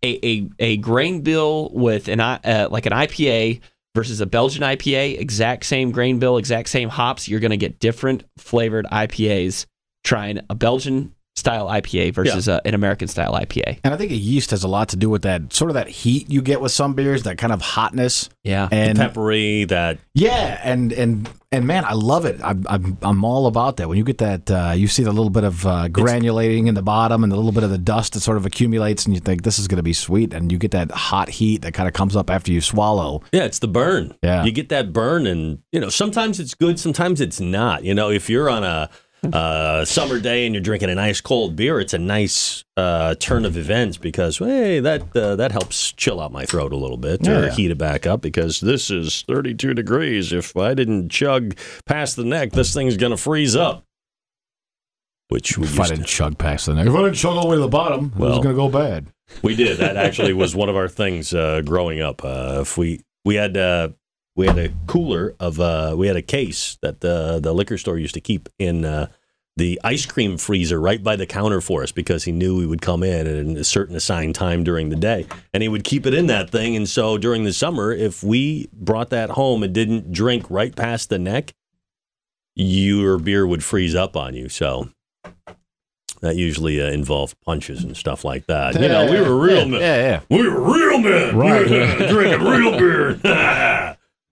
a, 0.03 0.27
a, 0.27 0.51
a 0.59 0.77
grain 0.79 1.23
bill 1.23 1.71
with 1.73 2.09
an 2.09 2.21
uh, 2.21 2.69
like 2.71 2.87
an 2.87 2.93
IPA 2.93 3.61
versus 3.95 4.21
a 4.21 4.27
Belgian 4.27 4.63
IPA, 4.63 5.21
exact 5.21 5.65
same 5.67 5.91
grain 5.91 6.19
bill, 6.19 6.37
exact 6.37 6.69
same 6.69 6.89
hops, 6.89 7.29
you're 7.29 7.41
going 7.41 7.51
to 7.51 7.57
get 7.57 7.81
different 7.81 8.25
flavored 8.39 8.87
IPAs 8.87 9.67
trying 10.05 10.41
a 10.49 10.55
Belgian 10.55 11.15
style 11.37 11.67
IPA 11.69 12.15
versus 12.15 12.49
a, 12.49 12.61
an 12.65 12.75
American 12.75 13.09
style 13.09 13.33
IPA. 13.33 13.81
And 13.83 13.95
I 13.95 13.97
think 13.97 14.13
a 14.13 14.17
yeast 14.17 14.51
has 14.51 14.63
a 14.63 14.69
lot 14.69 14.91
to 14.91 14.97
do 14.97 15.09
with 15.09 15.23
that 15.23 15.53
sort 15.53 15.71
of 15.71 15.75
that 15.75 15.89
heat 15.89 16.31
you 16.31 16.43
get 16.43 16.61
with 16.61 16.73
some 16.73 16.95
beers, 16.95 17.23
that 17.25 17.39
kind 17.39 17.53
of 17.53 17.63
hotness. 17.63 18.29
Yeah. 18.45 18.69
And 18.71 18.99
Peppery, 18.99 19.65
that 19.65 19.99
yeah, 20.15 20.61
and 20.63 20.93
and 20.93 21.29
and 21.53 21.67
man, 21.67 21.85
I 21.85 21.95
love 21.95 22.25
it. 22.25 22.41
I'm 22.43 22.65
I'm, 22.69 22.99
I'm 23.03 23.25
all 23.25 23.47
about 23.47 23.79
that. 23.79 23.89
When 23.89 23.99
you 23.99 24.05
get 24.05 24.19
that, 24.19 24.51
uh, 24.51 24.73
you 24.77 24.87
see 24.87 25.03
the 25.03 25.13
little 25.13 25.31
bit 25.31 25.45
of 25.45 25.67
uh, 25.67 25.89
granulating 25.89 26.69
in 26.69 26.75
the 26.75 26.83
bottom 26.83 27.23
and 27.23 27.33
the 27.33 27.37
little 27.37 27.53
bit 27.53 27.65
of 27.65 27.71
the 27.71 27.79
dust 27.79 28.13
that 28.13 28.21
sort 28.21 28.37
of 28.37 28.47
accumulates, 28.47 29.05
and 29.07 29.15
you 29.15 29.21
think 29.21 29.43
this 29.43 29.59
is 29.59 29.67
going 29.67 29.79
to 29.79 29.83
be 29.83 29.93
sweet, 29.93 30.33
and 30.33 30.53
you 30.53 30.59
get 30.59 30.71
that 30.73 30.91
hot 30.91 31.29
heat 31.29 31.63
that 31.63 31.73
kind 31.73 31.89
of 31.89 31.95
comes 31.95 32.17
up 32.17 32.31
after 32.31 32.53
you 32.53 32.61
swallow. 32.61 33.23
Yeah, 33.33 33.45
it's 33.45 33.59
the 33.59 33.69
burn. 33.69 34.15
Yeah. 34.23 34.45
You 34.45 34.53
get 34.53 34.69
that 34.69 34.93
burn, 34.93 35.27
and, 35.27 35.63
you 35.73 35.81
know, 35.81 35.89
sometimes 35.89 36.39
it's 36.39 36.55
good, 36.55 36.79
sometimes 36.79 37.21
it's 37.21 37.41
not. 37.41 37.85
You 37.85 37.95
know, 37.95 38.11
if 38.11 38.31
you're 38.31 38.49
on 38.49 38.65
a 38.65 38.91
uh, 39.33 39.85
summer 39.85 40.19
day 40.19 40.47
and 40.47 40.55
you're 40.55 40.63
drinking 40.63 40.91
an 40.91 40.99
ice 40.99 41.21
cold 41.21 41.57
beer, 41.57 41.79
it's 41.81 41.93
a 41.95 41.99
nice 41.99 42.65
uh, 42.77 43.15
turn 43.17 43.45
of 43.45 43.57
events 43.57 43.97
because, 43.99 44.39
hey, 44.39 44.81
that 44.81 45.15
uh, 45.17 45.37
that 45.37 45.53
helps 45.53 45.93
chill 45.93 46.21
out 46.21 46.33
my 46.33 46.45
throat 46.47 46.73
a 46.73 46.77
little 46.77 46.97
bit 46.97 47.27
or 47.29 47.45
Yeah. 47.47 47.51
heat 47.51 47.71
it 47.71 47.79
back 47.79 48.07
up 48.07 48.21
because 48.23 48.61
this 48.61 48.91
is 48.91 49.23
32 49.29 49.75
degrees. 49.75 50.33
If 50.33 50.57
I 50.57 50.75
didn't 50.75 51.11
chug 51.11 51.57
past 51.85 52.17
the 52.17 52.25
neck, 52.25 52.53
this 52.53 52.73
thing's 52.73 52.97
going 52.97 53.11
to 53.11 53.17
freeze 53.19 53.55
up. 53.57 53.85
Which 55.29 55.57
we 55.57 55.67
If 55.67 55.79
I 55.79 55.87
didn't 55.89 56.01
to, 56.01 56.05
chug 56.07 56.39
past 56.39 56.67
the 56.67 56.75
neck, 56.75 56.87
if 56.89 56.95
I 56.95 57.03
didn't 57.03 57.15
chug 57.15 57.37
all 57.37 57.43
the 57.43 57.49
way 57.49 57.55
to 57.57 57.61
the 57.61 57.69
bottom, 57.69 58.13
it 58.17 58.19
was 58.19 58.39
going 58.39 58.49
to 58.49 58.55
go 58.55 58.69
bad. 58.69 59.07
we 59.43 59.55
did. 59.55 59.79
That 59.79 59.97
actually 59.97 60.33
was 60.33 60.57
one 60.57 60.69
of 60.69 60.75
our 60.77 60.89
things 60.89 61.33
uh, 61.33 61.61
growing 61.65 62.01
up. 62.01 62.25
Uh, 62.25 62.59
if 62.63 62.77
we 62.77 63.03
we 63.25 63.37
had 63.37 63.57
uh, 63.57 63.91
we 64.41 64.47
had 64.47 64.59
a 64.59 64.73
cooler 64.87 65.35
of 65.39 65.61
uh, 65.61 65.95
we 65.95 66.07
had 66.07 66.17
a 66.17 66.23
case 66.23 66.79
that 66.81 67.01
the 67.01 67.39
the 67.43 67.53
liquor 67.53 67.77
store 67.77 67.99
used 67.99 68.15
to 68.15 68.23
keep 68.23 68.49
in 68.59 68.87
uh, 68.87 69.07
the 69.59 69.79
ice 69.85 70.07
cream 70.07 70.39
freezer 70.39 70.81
right 70.81 71.05
by 71.05 71.15
the 71.15 71.27
counter 71.27 71.61
for 71.61 71.83
us 71.83 71.93
because 71.93 72.25
he 72.25 72.33
knew 72.33 72.57
we 72.57 72.67
would 72.67 72.81
come 72.81 73.03
in 73.03 73.27
at 73.27 73.59
a 73.59 73.65
certain 73.65 73.95
assigned 73.95 74.35
time 74.35 74.65
during 74.65 74.89
the 74.89 74.97
day, 74.97 75.27
and 75.53 75.63
he 75.63 75.69
would 75.69 75.85
keep 75.85 76.07
it 76.07 76.15
in 76.15 76.27
that 76.29 76.49
thing. 76.49 76.75
And 76.75 76.89
so 76.89 77.19
during 77.19 77.45
the 77.45 77.53
summer, 77.53 77.93
if 77.93 78.25
we 78.25 78.71
brought 78.73 79.11
that 79.11 79.29
home 79.29 79.63
and 79.63 79.75
didn't 79.75 80.11
drink 80.11 80.47
right 80.49 80.75
past 80.75 81.11
the 81.11 81.19
neck, 81.19 81.53
your 82.55 83.19
beer 83.19 83.47
would 83.47 83.63
freeze 83.63 83.95
up 83.95 84.17
on 84.17 84.35
you. 84.35 84.49
So. 84.49 84.89
That 86.23 86.37
usually 86.37 86.83
uh, 86.83 86.91
involved 86.91 87.35
punches 87.47 87.83
and 87.83 87.97
stuff 87.97 88.27
like 88.27 88.45
that. 88.45 88.79
You 88.79 88.89
know, 88.89 89.11
we 89.11 89.19
were 89.23 89.41
real 89.41 89.67
men. 89.67 89.81
Yeah, 89.81 89.97
yeah. 89.97 90.21
We 90.29 90.47
were 90.47 90.61
real 90.61 90.99
men. 90.99 91.35
Right. 91.35 91.67
Drinking 92.11 92.47
real 92.47 92.79
beer. 92.79 93.19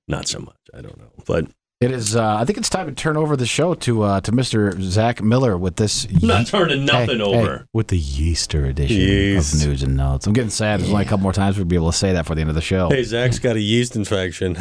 Not 0.08 0.26
so 0.26 0.40
much. 0.40 0.56
I 0.74 0.80
don't 0.80 0.96
know. 0.98 1.10
But 1.26 1.46
It 1.80 1.90
is. 1.92 2.16
Uh, 2.16 2.36
I 2.36 2.44
think 2.44 2.58
it's 2.58 2.68
time 2.70 2.86
to 2.86 2.92
turn 2.92 3.16
over 3.16 3.36
the 3.36 3.46
show 3.46 3.74
to 3.74 4.02
uh, 4.02 4.20
to 4.22 4.32
Mr. 4.32 4.80
Zach 4.80 5.22
Miller 5.22 5.56
with 5.56 5.76
this. 5.76 6.06
I'm 6.06 6.18
not 6.26 6.46
turning 6.48 6.84
nothing 6.86 7.18
Hey, 7.18 7.22
over. 7.24 7.58
hey, 7.58 7.64
with 7.72 7.88
the 7.88 8.00
Yeaster 8.00 8.68
edition 8.68 8.96
Yeast. 8.96 9.62
of 9.62 9.68
news 9.68 9.82
and 9.84 9.96
notes. 9.96 10.26
I'm 10.26 10.32
getting 10.32 10.50
sad. 10.50 10.80
There's 10.80 10.90
only 10.90 11.04
a 11.04 11.08
couple 11.08 11.22
more 11.22 11.32
times 11.32 11.56
we'll 11.56 11.66
be 11.66 11.76
able 11.76 11.92
to 11.92 11.96
say 11.96 12.14
that 12.14 12.26
for 12.26 12.34
the 12.34 12.40
end 12.40 12.50
of 12.50 12.56
the 12.56 12.62
show. 12.62 12.88
Hey, 12.88 13.04
Zach's 13.04 13.38
got 13.38 13.54
a 13.56 13.60
yeast 13.60 13.94
infection. 13.96 14.54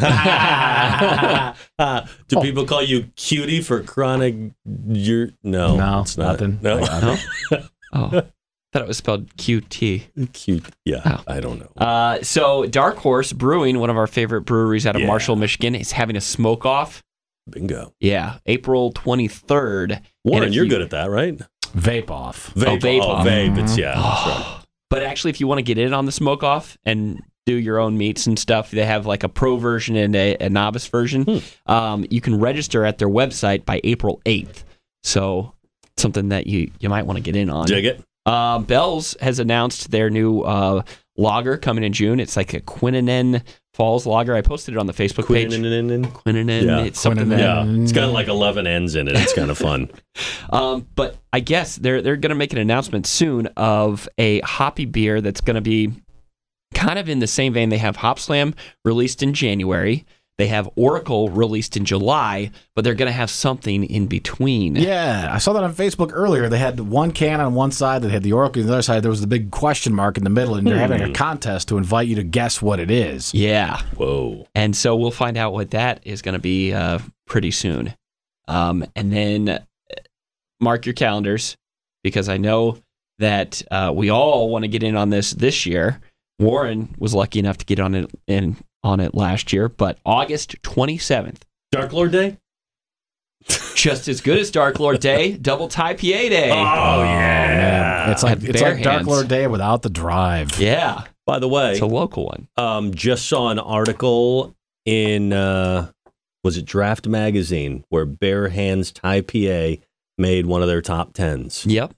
Do 2.28 2.42
people 2.42 2.66
call 2.66 2.84
you 2.84 3.04
cutie 3.16 3.62
for 3.62 3.82
chronic? 3.84 4.36
You're, 4.88 5.30
no, 5.44 5.76
No, 5.78 6.02
it's 6.02 6.18
not. 6.18 6.40
nothing. 6.42 6.60
No, 6.62 7.18
Oh, 7.94 8.22
thought 8.74 8.82
it 8.82 8.88
was 8.88 8.98
spelled 8.98 9.36
QT. 9.38 10.32
cute. 10.34 10.66
Yeah, 10.86 11.02
Oh. 11.06 11.24
I 11.28 11.40
don't 11.40 11.60
know. 11.60 11.72
Uh, 11.84 12.22
so 12.22 12.66
Dark 12.66 12.98
Horse 12.98 13.34
Brewing, 13.34 13.80
one 13.80 13.90
of 13.90 13.98
our 13.98 14.08
favorite 14.08 14.42
breweries 14.42 14.86
out 14.86 14.96
of 14.96 15.02
Yeah. 15.02 15.08
Marshall, 15.08 15.36
Michigan, 15.36 15.74
is 15.76 15.92
having 15.94 16.16
a 16.16 16.22
smoke 16.22 16.66
off. 16.66 17.04
Bingo. 17.50 17.94
Yeah, 18.00 18.40
April 18.46 18.92
23rd. 18.92 20.02
Warren, 20.26 20.50
if 20.50 20.54
you're 20.54 20.66
you- 20.66 20.70
good 20.70 20.82
at 20.82 20.90
that, 20.90 21.10
right? 21.10 21.40
Vape 21.78 22.10
off. 22.12 22.54
Vape. 22.56 22.80
vape 22.82 23.02
Oh, 23.02 23.10
off. 23.12 23.28
vape. 23.28 23.58
It's 23.58 23.78
yeah. 23.78 23.94
That's 23.96 24.28
right. 24.28 24.64
But 24.90 25.04
actually, 25.04 25.32
if 25.32 25.40
you 25.40 25.48
want 25.48 25.60
to 25.60 25.64
get 25.64 25.78
in 25.78 25.94
on 25.94 26.06
the 26.06 26.12
smoke 26.12 26.44
off 26.44 26.78
and 26.86 27.22
do 27.46 27.54
your 27.56 27.78
own 27.80 27.98
meats 27.98 28.26
and 28.28 28.38
stuff, 28.40 28.72
they 28.72 28.86
have 28.86 29.06
like 29.06 29.24
a 29.24 29.30
pro 29.30 29.58
version 29.58 29.96
and 29.96 30.16
a, 30.16 30.36
a 30.42 30.50
novice 30.50 30.88
version. 30.88 31.24
Hmm. 31.24 31.72
Um, 31.72 32.06
you 32.10 32.22
can 32.22 32.40
register 32.40 32.84
at 32.86 32.98
their 32.98 33.10
website 33.10 33.66
by 33.66 33.80
April 33.84 34.22
8th. 34.26 34.64
So 35.04 35.54
something 35.98 36.30
that 36.30 36.48
you, 36.48 36.72
you 36.80 36.90
might 36.90 37.06
want 37.06 37.18
to 37.18 37.24
get 37.24 37.36
in 37.36 37.50
on. 37.50 37.66
Dig 37.68 37.86
it. 37.86 38.04
Uh, 38.28 38.60
Bell's 38.60 39.16
has 39.22 39.40
announced 39.40 39.90
their 39.90 40.10
new 40.10 40.42
uh, 40.42 40.84
lager 41.16 41.58
coming 41.58 41.84
in 41.84 41.94
June. 41.94 42.20
It's 42.20 42.36
like 42.36 42.54
a 42.54 42.60
Quinannan 42.62 43.42
Falls 43.74 44.06
lager. 44.08 44.36
I 44.36 44.42
posted 44.42 44.74
it 44.74 44.78
on 44.80 44.88
the 44.88 44.94
Facebook 44.94 45.28
page. 45.28 45.52
Quinannan. 45.52 46.08
Quinannan. 46.12 46.66
Yeah. 46.66 46.80
It's 46.84 47.00
something 47.00 47.30
that 47.30 47.40
Yeah, 47.40 47.64
it's 47.84 47.92
got 47.92 48.12
like 48.12 48.28
11 48.28 48.66
ends 48.66 48.96
in 48.96 49.08
it. 49.08 49.16
It's 49.16 49.34
kind 49.34 49.50
of 49.52 49.58
fun. 49.58 49.90
Um, 50.50 50.88
but 50.96 51.18
I 51.32 51.42
guess 51.42 51.76
they're 51.76 52.02
they're 52.02 52.16
going 52.16 52.30
to 52.30 52.36
make 52.36 52.54
an 52.54 52.58
announcement 52.58 53.06
soon 53.06 53.48
of 53.58 54.10
a 54.18 54.40
hoppy 54.40 54.86
beer 54.86 55.22
that's 55.22 55.42
going 55.42 55.56
to 55.56 55.62
be 55.62 55.92
kind 56.74 56.98
of 56.98 57.08
in 57.08 57.20
the 57.20 57.28
same 57.28 57.54
vein. 57.54 57.70
They 57.70 57.78
have 57.78 57.98
Hopslam 57.98 58.56
released 58.84 59.22
in 59.22 59.34
January. 59.34 60.06
They 60.38 60.48
have 60.48 60.70
Oracle 60.76 61.30
released 61.30 61.76
in 61.78 61.86
July, 61.86 62.52
but 62.76 62.84
they're 62.84 62.94
going 62.94 63.08
to 63.10 63.14
have 63.14 63.32
something 63.32 63.84
in 63.84 64.06
between. 64.06 64.76
Yeah, 64.76 65.30
I 65.32 65.40
saw 65.40 65.54
that 65.54 65.64
on 65.64 65.74
Facebook 65.74 66.12
earlier. 66.14 66.48
They 66.48 66.60
had 66.60 66.80
one 66.80 67.12
can 67.12 67.42
on 67.42 67.56
one 67.56 67.72
side 67.72 68.04
that 68.04 68.12
had 68.12 68.22
the 68.22 68.34
Oracle, 68.34 68.62
on 68.62 68.68
the 68.68 68.74
other 68.74 68.82
side 68.84 69.02
there 69.02 69.10
was 69.10 69.22
the 69.22 69.28
big 69.28 69.50
question 69.50 69.96
mark 69.96 70.16
in 70.16 70.24
the 70.24 70.30
middle, 70.30 70.54
and 70.54 70.68
they're 70.68 70.78
having 70.78 71.02
a 71.02 71.12
contest 71.12 71.70
to 71.70 71.78
invite 71.78 72.08
you 72.08 72.16
to 72.16 72.24
guess 72.24 72.62
what 72.62 72.80
it 72.80 72.92
is. 72.92 73.34
Yeah. 73.34 73.82
Whoa. 73.96 74.48
And 74.54 74.76
so 74.76 74.96
we'll 74.96 75.10
find 75.10 75.38
out 75.38 75.54
what 75.54 75.72
that 75.72 76.02
is 76.04 76.22
going 76.22 76.34
to 76.34 76.42
be 76.42 76.72
uh, 76.72 77.00
pretty 77.26 77.52
soon. 77.52 77.96
Um, 78.48 78.86
and 78.96 79.12
then 79.12 79.50
uh, 79.50 79.60
mark 80.60 80.86
your 80.86 80.94
calendars 80.94 81.58
because 82.04 82.30
I 82.30 82.38
know 82.38 82.78
that 83.18 83.64
uh, 83.72 83.92
we 83.94 84.12
all 84.12 84.50
want 84.50 84.64
to 84.64 84.68
get 84.68 84.84
in 84.84 84.96
on 84.96 85.10
this 85.10 85.32
this 85.32 85.66
year. 85.66 86.00
Warren 86.40 86.94
was 87.00 87.16
lucky 87.16 87.40
enough 87.40 87.58
to 87.58 87.66
get 87.66 87.80
on 87.80 87.96
it 87.96 88.12
in 88.28 88.58
on 88.84 89.00
it 89.00 89.14
last 89.16 89.52
year, 89.54 89.68
but 89.70 89.98
August 90.06 90.62
27th. 90.64 91.42
Dark 91.72 91.92
Lord 91.94 92.12
Day? 92.12 92.38
just 93.76 94.08
as 94.08 94.20
good 94.20 94.38
as 94.40 94.52
Dark 94.52 94.80
Lord 94.80 95.00
Day, 95.00 95.38
Double 95.42 95.68
Thai 95.68 95.94
PA 95.94 96.02
Day. 96.02 96.52
Oh 96.52 97.04
yeah. 97.04 97.48
Man, 98.04 98.10
it's 98.12 98.24
like 98.24 98.32
At 98.38 98.44
it's 98.44 98.62
bare 98.62 98.74
like 98.76 98.84
Dark 98.84 98.96
hands. 98.98 99.08
Lord 99.08 99.28
Day 99.28 99.48
without 99.48 99.84
the 99.84 99.90
drive. 99.90 100.60
yeah, 100.60 101.04
By 101.26 101.40
the 101.40 101.48
way, 101.48 101.72
it's 101.72 101.82
a 101.82 101.86
local 101.86 102.26
one. 102.26 102.48
um, 102.58 102.94
just 102.94 103.28
saw 103.28 103.50
an 103.50 103.60
article 103.60 104.56
in 104.86 105.32
uh, 105.34 105.92
was 106.44 106.58
it 106.58 106.66
Draft 106.66 107.08
Magazine 107.08 107.86
where 107.90 108.06
Bare 108.06 108.50
Hands 108.50 108.90
Thai 108.92 109.22
PA 109.22 109.82
made 110.18 110.46
one 110.48 110.62
of 110.62 110.68
their 110.68 110.82
top 110.82 111.14
tens. 111.14 111.66
Yep, 111.66 111.94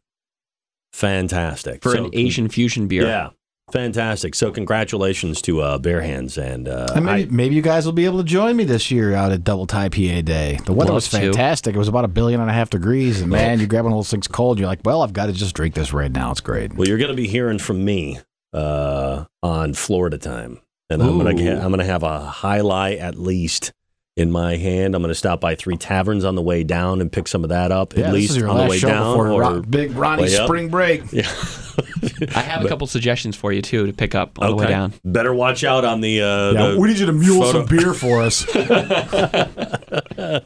Fantastic 0.94 1.82
for 1.84 1.94
So, 1.94 2.06
an 2.06 2.10
Asian 2.14 2.50
fusion 2.50 2.88
beer. 2.88 3.06
Yeah, 3.08 3.30
fantastic. 3.72 4.36
So 4.36 4.52
congratulations 4.52 5.42
to 5.44 5.62
uh, 5.62 5.78
Bare 5.78 6.02
Hands 6.02 6.38
and 6.38 6.68
uh, 6.68 6.88
And 6.96 7.06
maybe, 7.06 7.24
I- 7.24 7.28
maybe 7.32 7.56
you 7.56 7.62
guys 7.62 7.86
will 7.86 7.94
be 7.94 8.06
able 8.06 8.18
to 8.20 8.24
join 8.24 8.56
me 8.56 8.64
this 8.64 8.92
year 8.92 9.14
out 9.14 9.32
at 9.32 9.44
Double 9.44 9.66
Thai 9.68 9.90
PA 9.90 10.22
Day. 10.22 10.60
The 10.66 10.74
weather 10.74 10.90
Love 10.90 10.96
was 10.96 11.10
to. 11.10 11.18
fantastic. 11.20 11.76
It 11.76 11.78
was 11.78 11.88
about 11.88 12.06
a 12.06 12.10
billion 12.10 12.42
and 12.42 12.50
a 12.50 12.54
half 12.54 12.70
degrees, 12.70 13.22
and 13.22 13.30
man, 13.32 13.60
you're 13.60 13.68
grabbing 13.68 13.92
those 13.92 14.10
things 14.10 14.28
cold. 14.28 14.60
You're 14.60 14.68
like, 14.68 14.80
well, 14.84 15.02
I've 15.02 15.14
got 15.14 15.28
to 15.28 15.34
just 15.34 15.56
drink 15.56 15.76
this 15.76 15.94
right 15.94 16.12
now. 16.12 16.32
It's 16.32 16.42
great. 16.42 16.74
Well, 16.76 16.88
you're 16.88 16.98
going 16.98 17.12
to 17.12 17.16
be 17.18 17.28
hearing 17.28 17.60
from 17.60 17.84
me 17.86 18.20
uh, 18.54 19.26
on 19.44 19.74
Florida 19.74 20.18
time, 20.18 20.60
and 20.90 21.02
I'm 21.02 21.20
going 21.20 21.38
to 21.38 21.52
I'm 21.54 21.68
going 21.70 21.80
to 21.80 21.86
have 21.86 22.04
a 22.04 22.20
high 22.20 22.62
lie 22.62 22.94
at 22.94 23.16
least 23.16 23.72
in 24.18 24.32
my 24.32 24.58
hand. 24.58 24.96
I'm 24.96 25.02
going 25.02 25.12
to 25.12 25.16
stop 25.16 25.40
by 25.40 25.56
three 25.56 25.78
taverns 25.78 26.26
on 26.26 26.36
the 26.36 26.42
way 26.42 26.64
down 26.64 27.00
and 27.00 27.10
pick 27.12 27.28
some 27.28 27.44
of 27.44 27.50
that 27.52 27.72
up 27.72 27.96
Yeah, 27.96 28.08
at 28.08 28.14
least 28.14 28.34
on 28.42 28.48
the 28.48 28.54
last 28.54 28.70
way 28.70 28.78
show 28.80 28.88
down. 28.90 29.12
before 29.14 29.32
or- 29.32 29.42
Ron- 29.42 29.62
Big 29.62 29.96
Ronnie's 29.96 30.32
way 30.32 30.38
up. 30.38 30.48
spring 30.48 30.68
break. 30.70 31.04
yeah. 31.14 31.32
I 32.36 32.42
have 32.42 32.64
a 32.66 32.68
couple 32.68 32.88
suggestions 32.88 33.36
for 33.36 33.52
you 33.52 33.62
too 33.62 33.88
to 33.88 33.94
pick 33.94 34.16
up 34.16 34.40
on 34.40 34.50
the 34.52 34.56
way 34.56 34.68
down. 34.68 34.94
Better 35.04 35.34
watch 35.34 35.64
out 35.64 35.86
on 35.86 36.02
the. 36.02 36.22
Uh, 36.22 36.52
Yeah, 36.54 36.68
the 36.72 36.80
we 36.80 36.88
need 36.90 37.00
you 37.00 37.06
to 37.06 37.14
mule 37.14 37.42
photo- 37.44 37.66
some 37.66 37.78
beer 37.78 37.94
for 37.94 38.22
us. 38.22 38.48
Uh, 38.56 40.40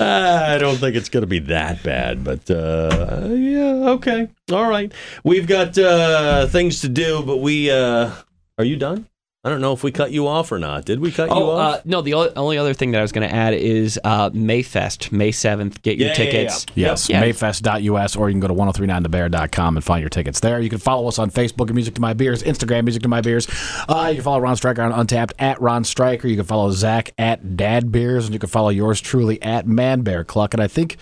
I 0.00 0.58
don't 0.58 0.76
think 0.76 0.96
it's 0.96 1.08
going 1.08 1.22
to 1.22 1.26
be 1.26 1.40
that 1.40 1.82
bad, 1.82 2.24
but 2.24 2.48
uh, 2.50 3.28
yeah, 3.30 3.90
okay, 3.90 4.28
all 4.52 4.68
right. 4.68 4.92
We've 5.24 5.46
got 5.46 5.76
uh, 5.78 6.46
things 6.46 6.80
to 6.82 6.88
do, 6.88 7.22
but 7.22 7.38
we 7.38 7.70
uh, 7.70 8.10
are 8.58 8.64
you 8.64 8.76
done? 8.76 9.06
I 9.46 9.48
don't 9.48 9.60
know 9.60 9.72
if 9.72 9.84
we 9.84 9.92
cut 9.92 10.10
you 10.10 10.26
off 10.26 10.50
or 10.50 10.58
not. 10.58 10.84
Did 10.84 10.98
we 10.98 11.12
cut 11.12 11.30
you 11.30 11.36
Oh 11.36 11.50
off? 11.50 11.74
uh, 11.76 11.80
no, 11.84 12.02
the 12.02 12.14
o- 12.14 12.32
only 12.34 12.58
other 12.58 12.74
thing 12.74 12.90
that 12.90 12.98
I 12.98 13.02
was 13.02 13.12
going 13.12 13.28
to 13.28 13.32
add 13.32 13.54
is 13.54 13.96
uh, 14.02 14.30
Mayfest, 14.30 15.12
May 15.12 15.30
seventh. 15.30 15.82
Get 15.82 15.98
your 15.98 16.08
Yeah, 16.08 16.14
yeah, 16.18 16.24
yeah. 16.24 16.30
tickets. 16.32 16.66
Yes, 16.74 17.08
Yeah. 17.08 17.22
mayfest.us, 17.22 18.16
or 18.16 18.28
you 18.28 18.32
can 18.34 18.40
go 18.40 18.48
to 18.48 18.54
1039thebear.com 18.54 19.76
and 19.76 19.84
find 19.84 20.00
your 20.00 20.10
tickets 20.10 20.40
there. 20.40 20.60
You 20.60 20.68
can 20.68 20.80
follow 20.80 21.06
us 21.06 21.18
on 21.20 21.30
Facebook 21.30 21.68
at 21.68 21.74
Music 21.74 21.94
to 21.94 22.00
My 22.00 22.12
Beers, 22.12 22.42
Instagram, 22.42 22.84
Music 22.84 23.02
to 23.02 23.08
My 23.08 23.20
Beers. 23.20 23.46
Uh, 23.88 24.06
you 24.08 24.16
can 24.16 24.24
follow 24.24 24.40
Ron 24.40 24.56
Stryker 24.56 24.82
on 24.82 25.06
Untappd 25.06 25.30
at 25.38 25.60
Ron 25.60 25.84
Stryker. 25.84 26.26
You 26.26 26.36
can 26.36 26.44
follow 26.44 26.70
Zach 26.72 27.12
at 27.16 27.56
Dad 27.56 27.92
Beers, 27.92 28.24
and 28.24 28.34
you 28.34 28.40
can 28.40 28.48
follow 28.48 28.70
yours 28.70 29.00
truly 29.00 29.40
at 29.42 29.66
Man 29.66 30.02
Bear 30.02 30.24
Cluck. 30.24 30.54
And 30.54 30.62
I 30.62 30.66
think, 30.66 30.96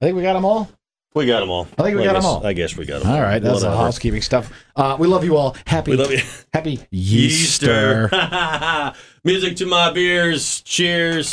I 0.00 0.06
think 0.06 0.16
we 0.16 0.22
got 0.22 0.32
them 0.32 0.46
all. 0.46 0.70
We 1.14 1.26
got 1.26 1.40
them 1.40 1.50
all. 1.50 1.68
I 1.78 1.82
think 1.84 1.96
we 1.96 2.02
I 2.02 2.06
got 2.06 2.16
'em 2.16 2.22
guess- 2.22 2.24
all. 2.24 2.46
I 2.46 2.52
guess 2.52 2.76
we 2.76 2.84
got 2.84 3.00
them 3.02 3.10
all. 3.10 3.16
All 3.16 3.22
right, 3.22 3.40
that's 3.42 3.60
the 3.60 3.66
Whatever. 3.66 3.82
housekeeping 3.84 4.22
stuff. 4.22 4.50
Uh, 4.76 4.96
we 4.98 5.06
love 5.06 5.24
you 5.24 5.36
all. 5.36 5.56
Happy, 5.66 5.92
We 5.92 5.96
love 5.96 6.10
you. 6.10 6.20
happy 6.52 6.80
Easter. 6.90 8.10
Easter. 8.12 8.92
Music 9.24 9.56
to 9.56 9.66
my 9.66 9.90
beers. 9.92 10.60
Cheers. 10.62 11.32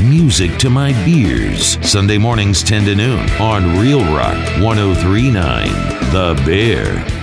Music 0.00 0.56
to 0.58 0.70
my 0.70 0.92
beers. 1.04 1.76
Sunday 1.88 2.18
mornings 2.18 2.62
10 2.62 2.84
to 2.86 2.94
noon 2.96 3.28
on 3.40 3.78
Real 3.78 4.00
Rock 4.14 4.36
1039. 4.62 5.68
The 6.12 6.42
Bear. 6.44 7.19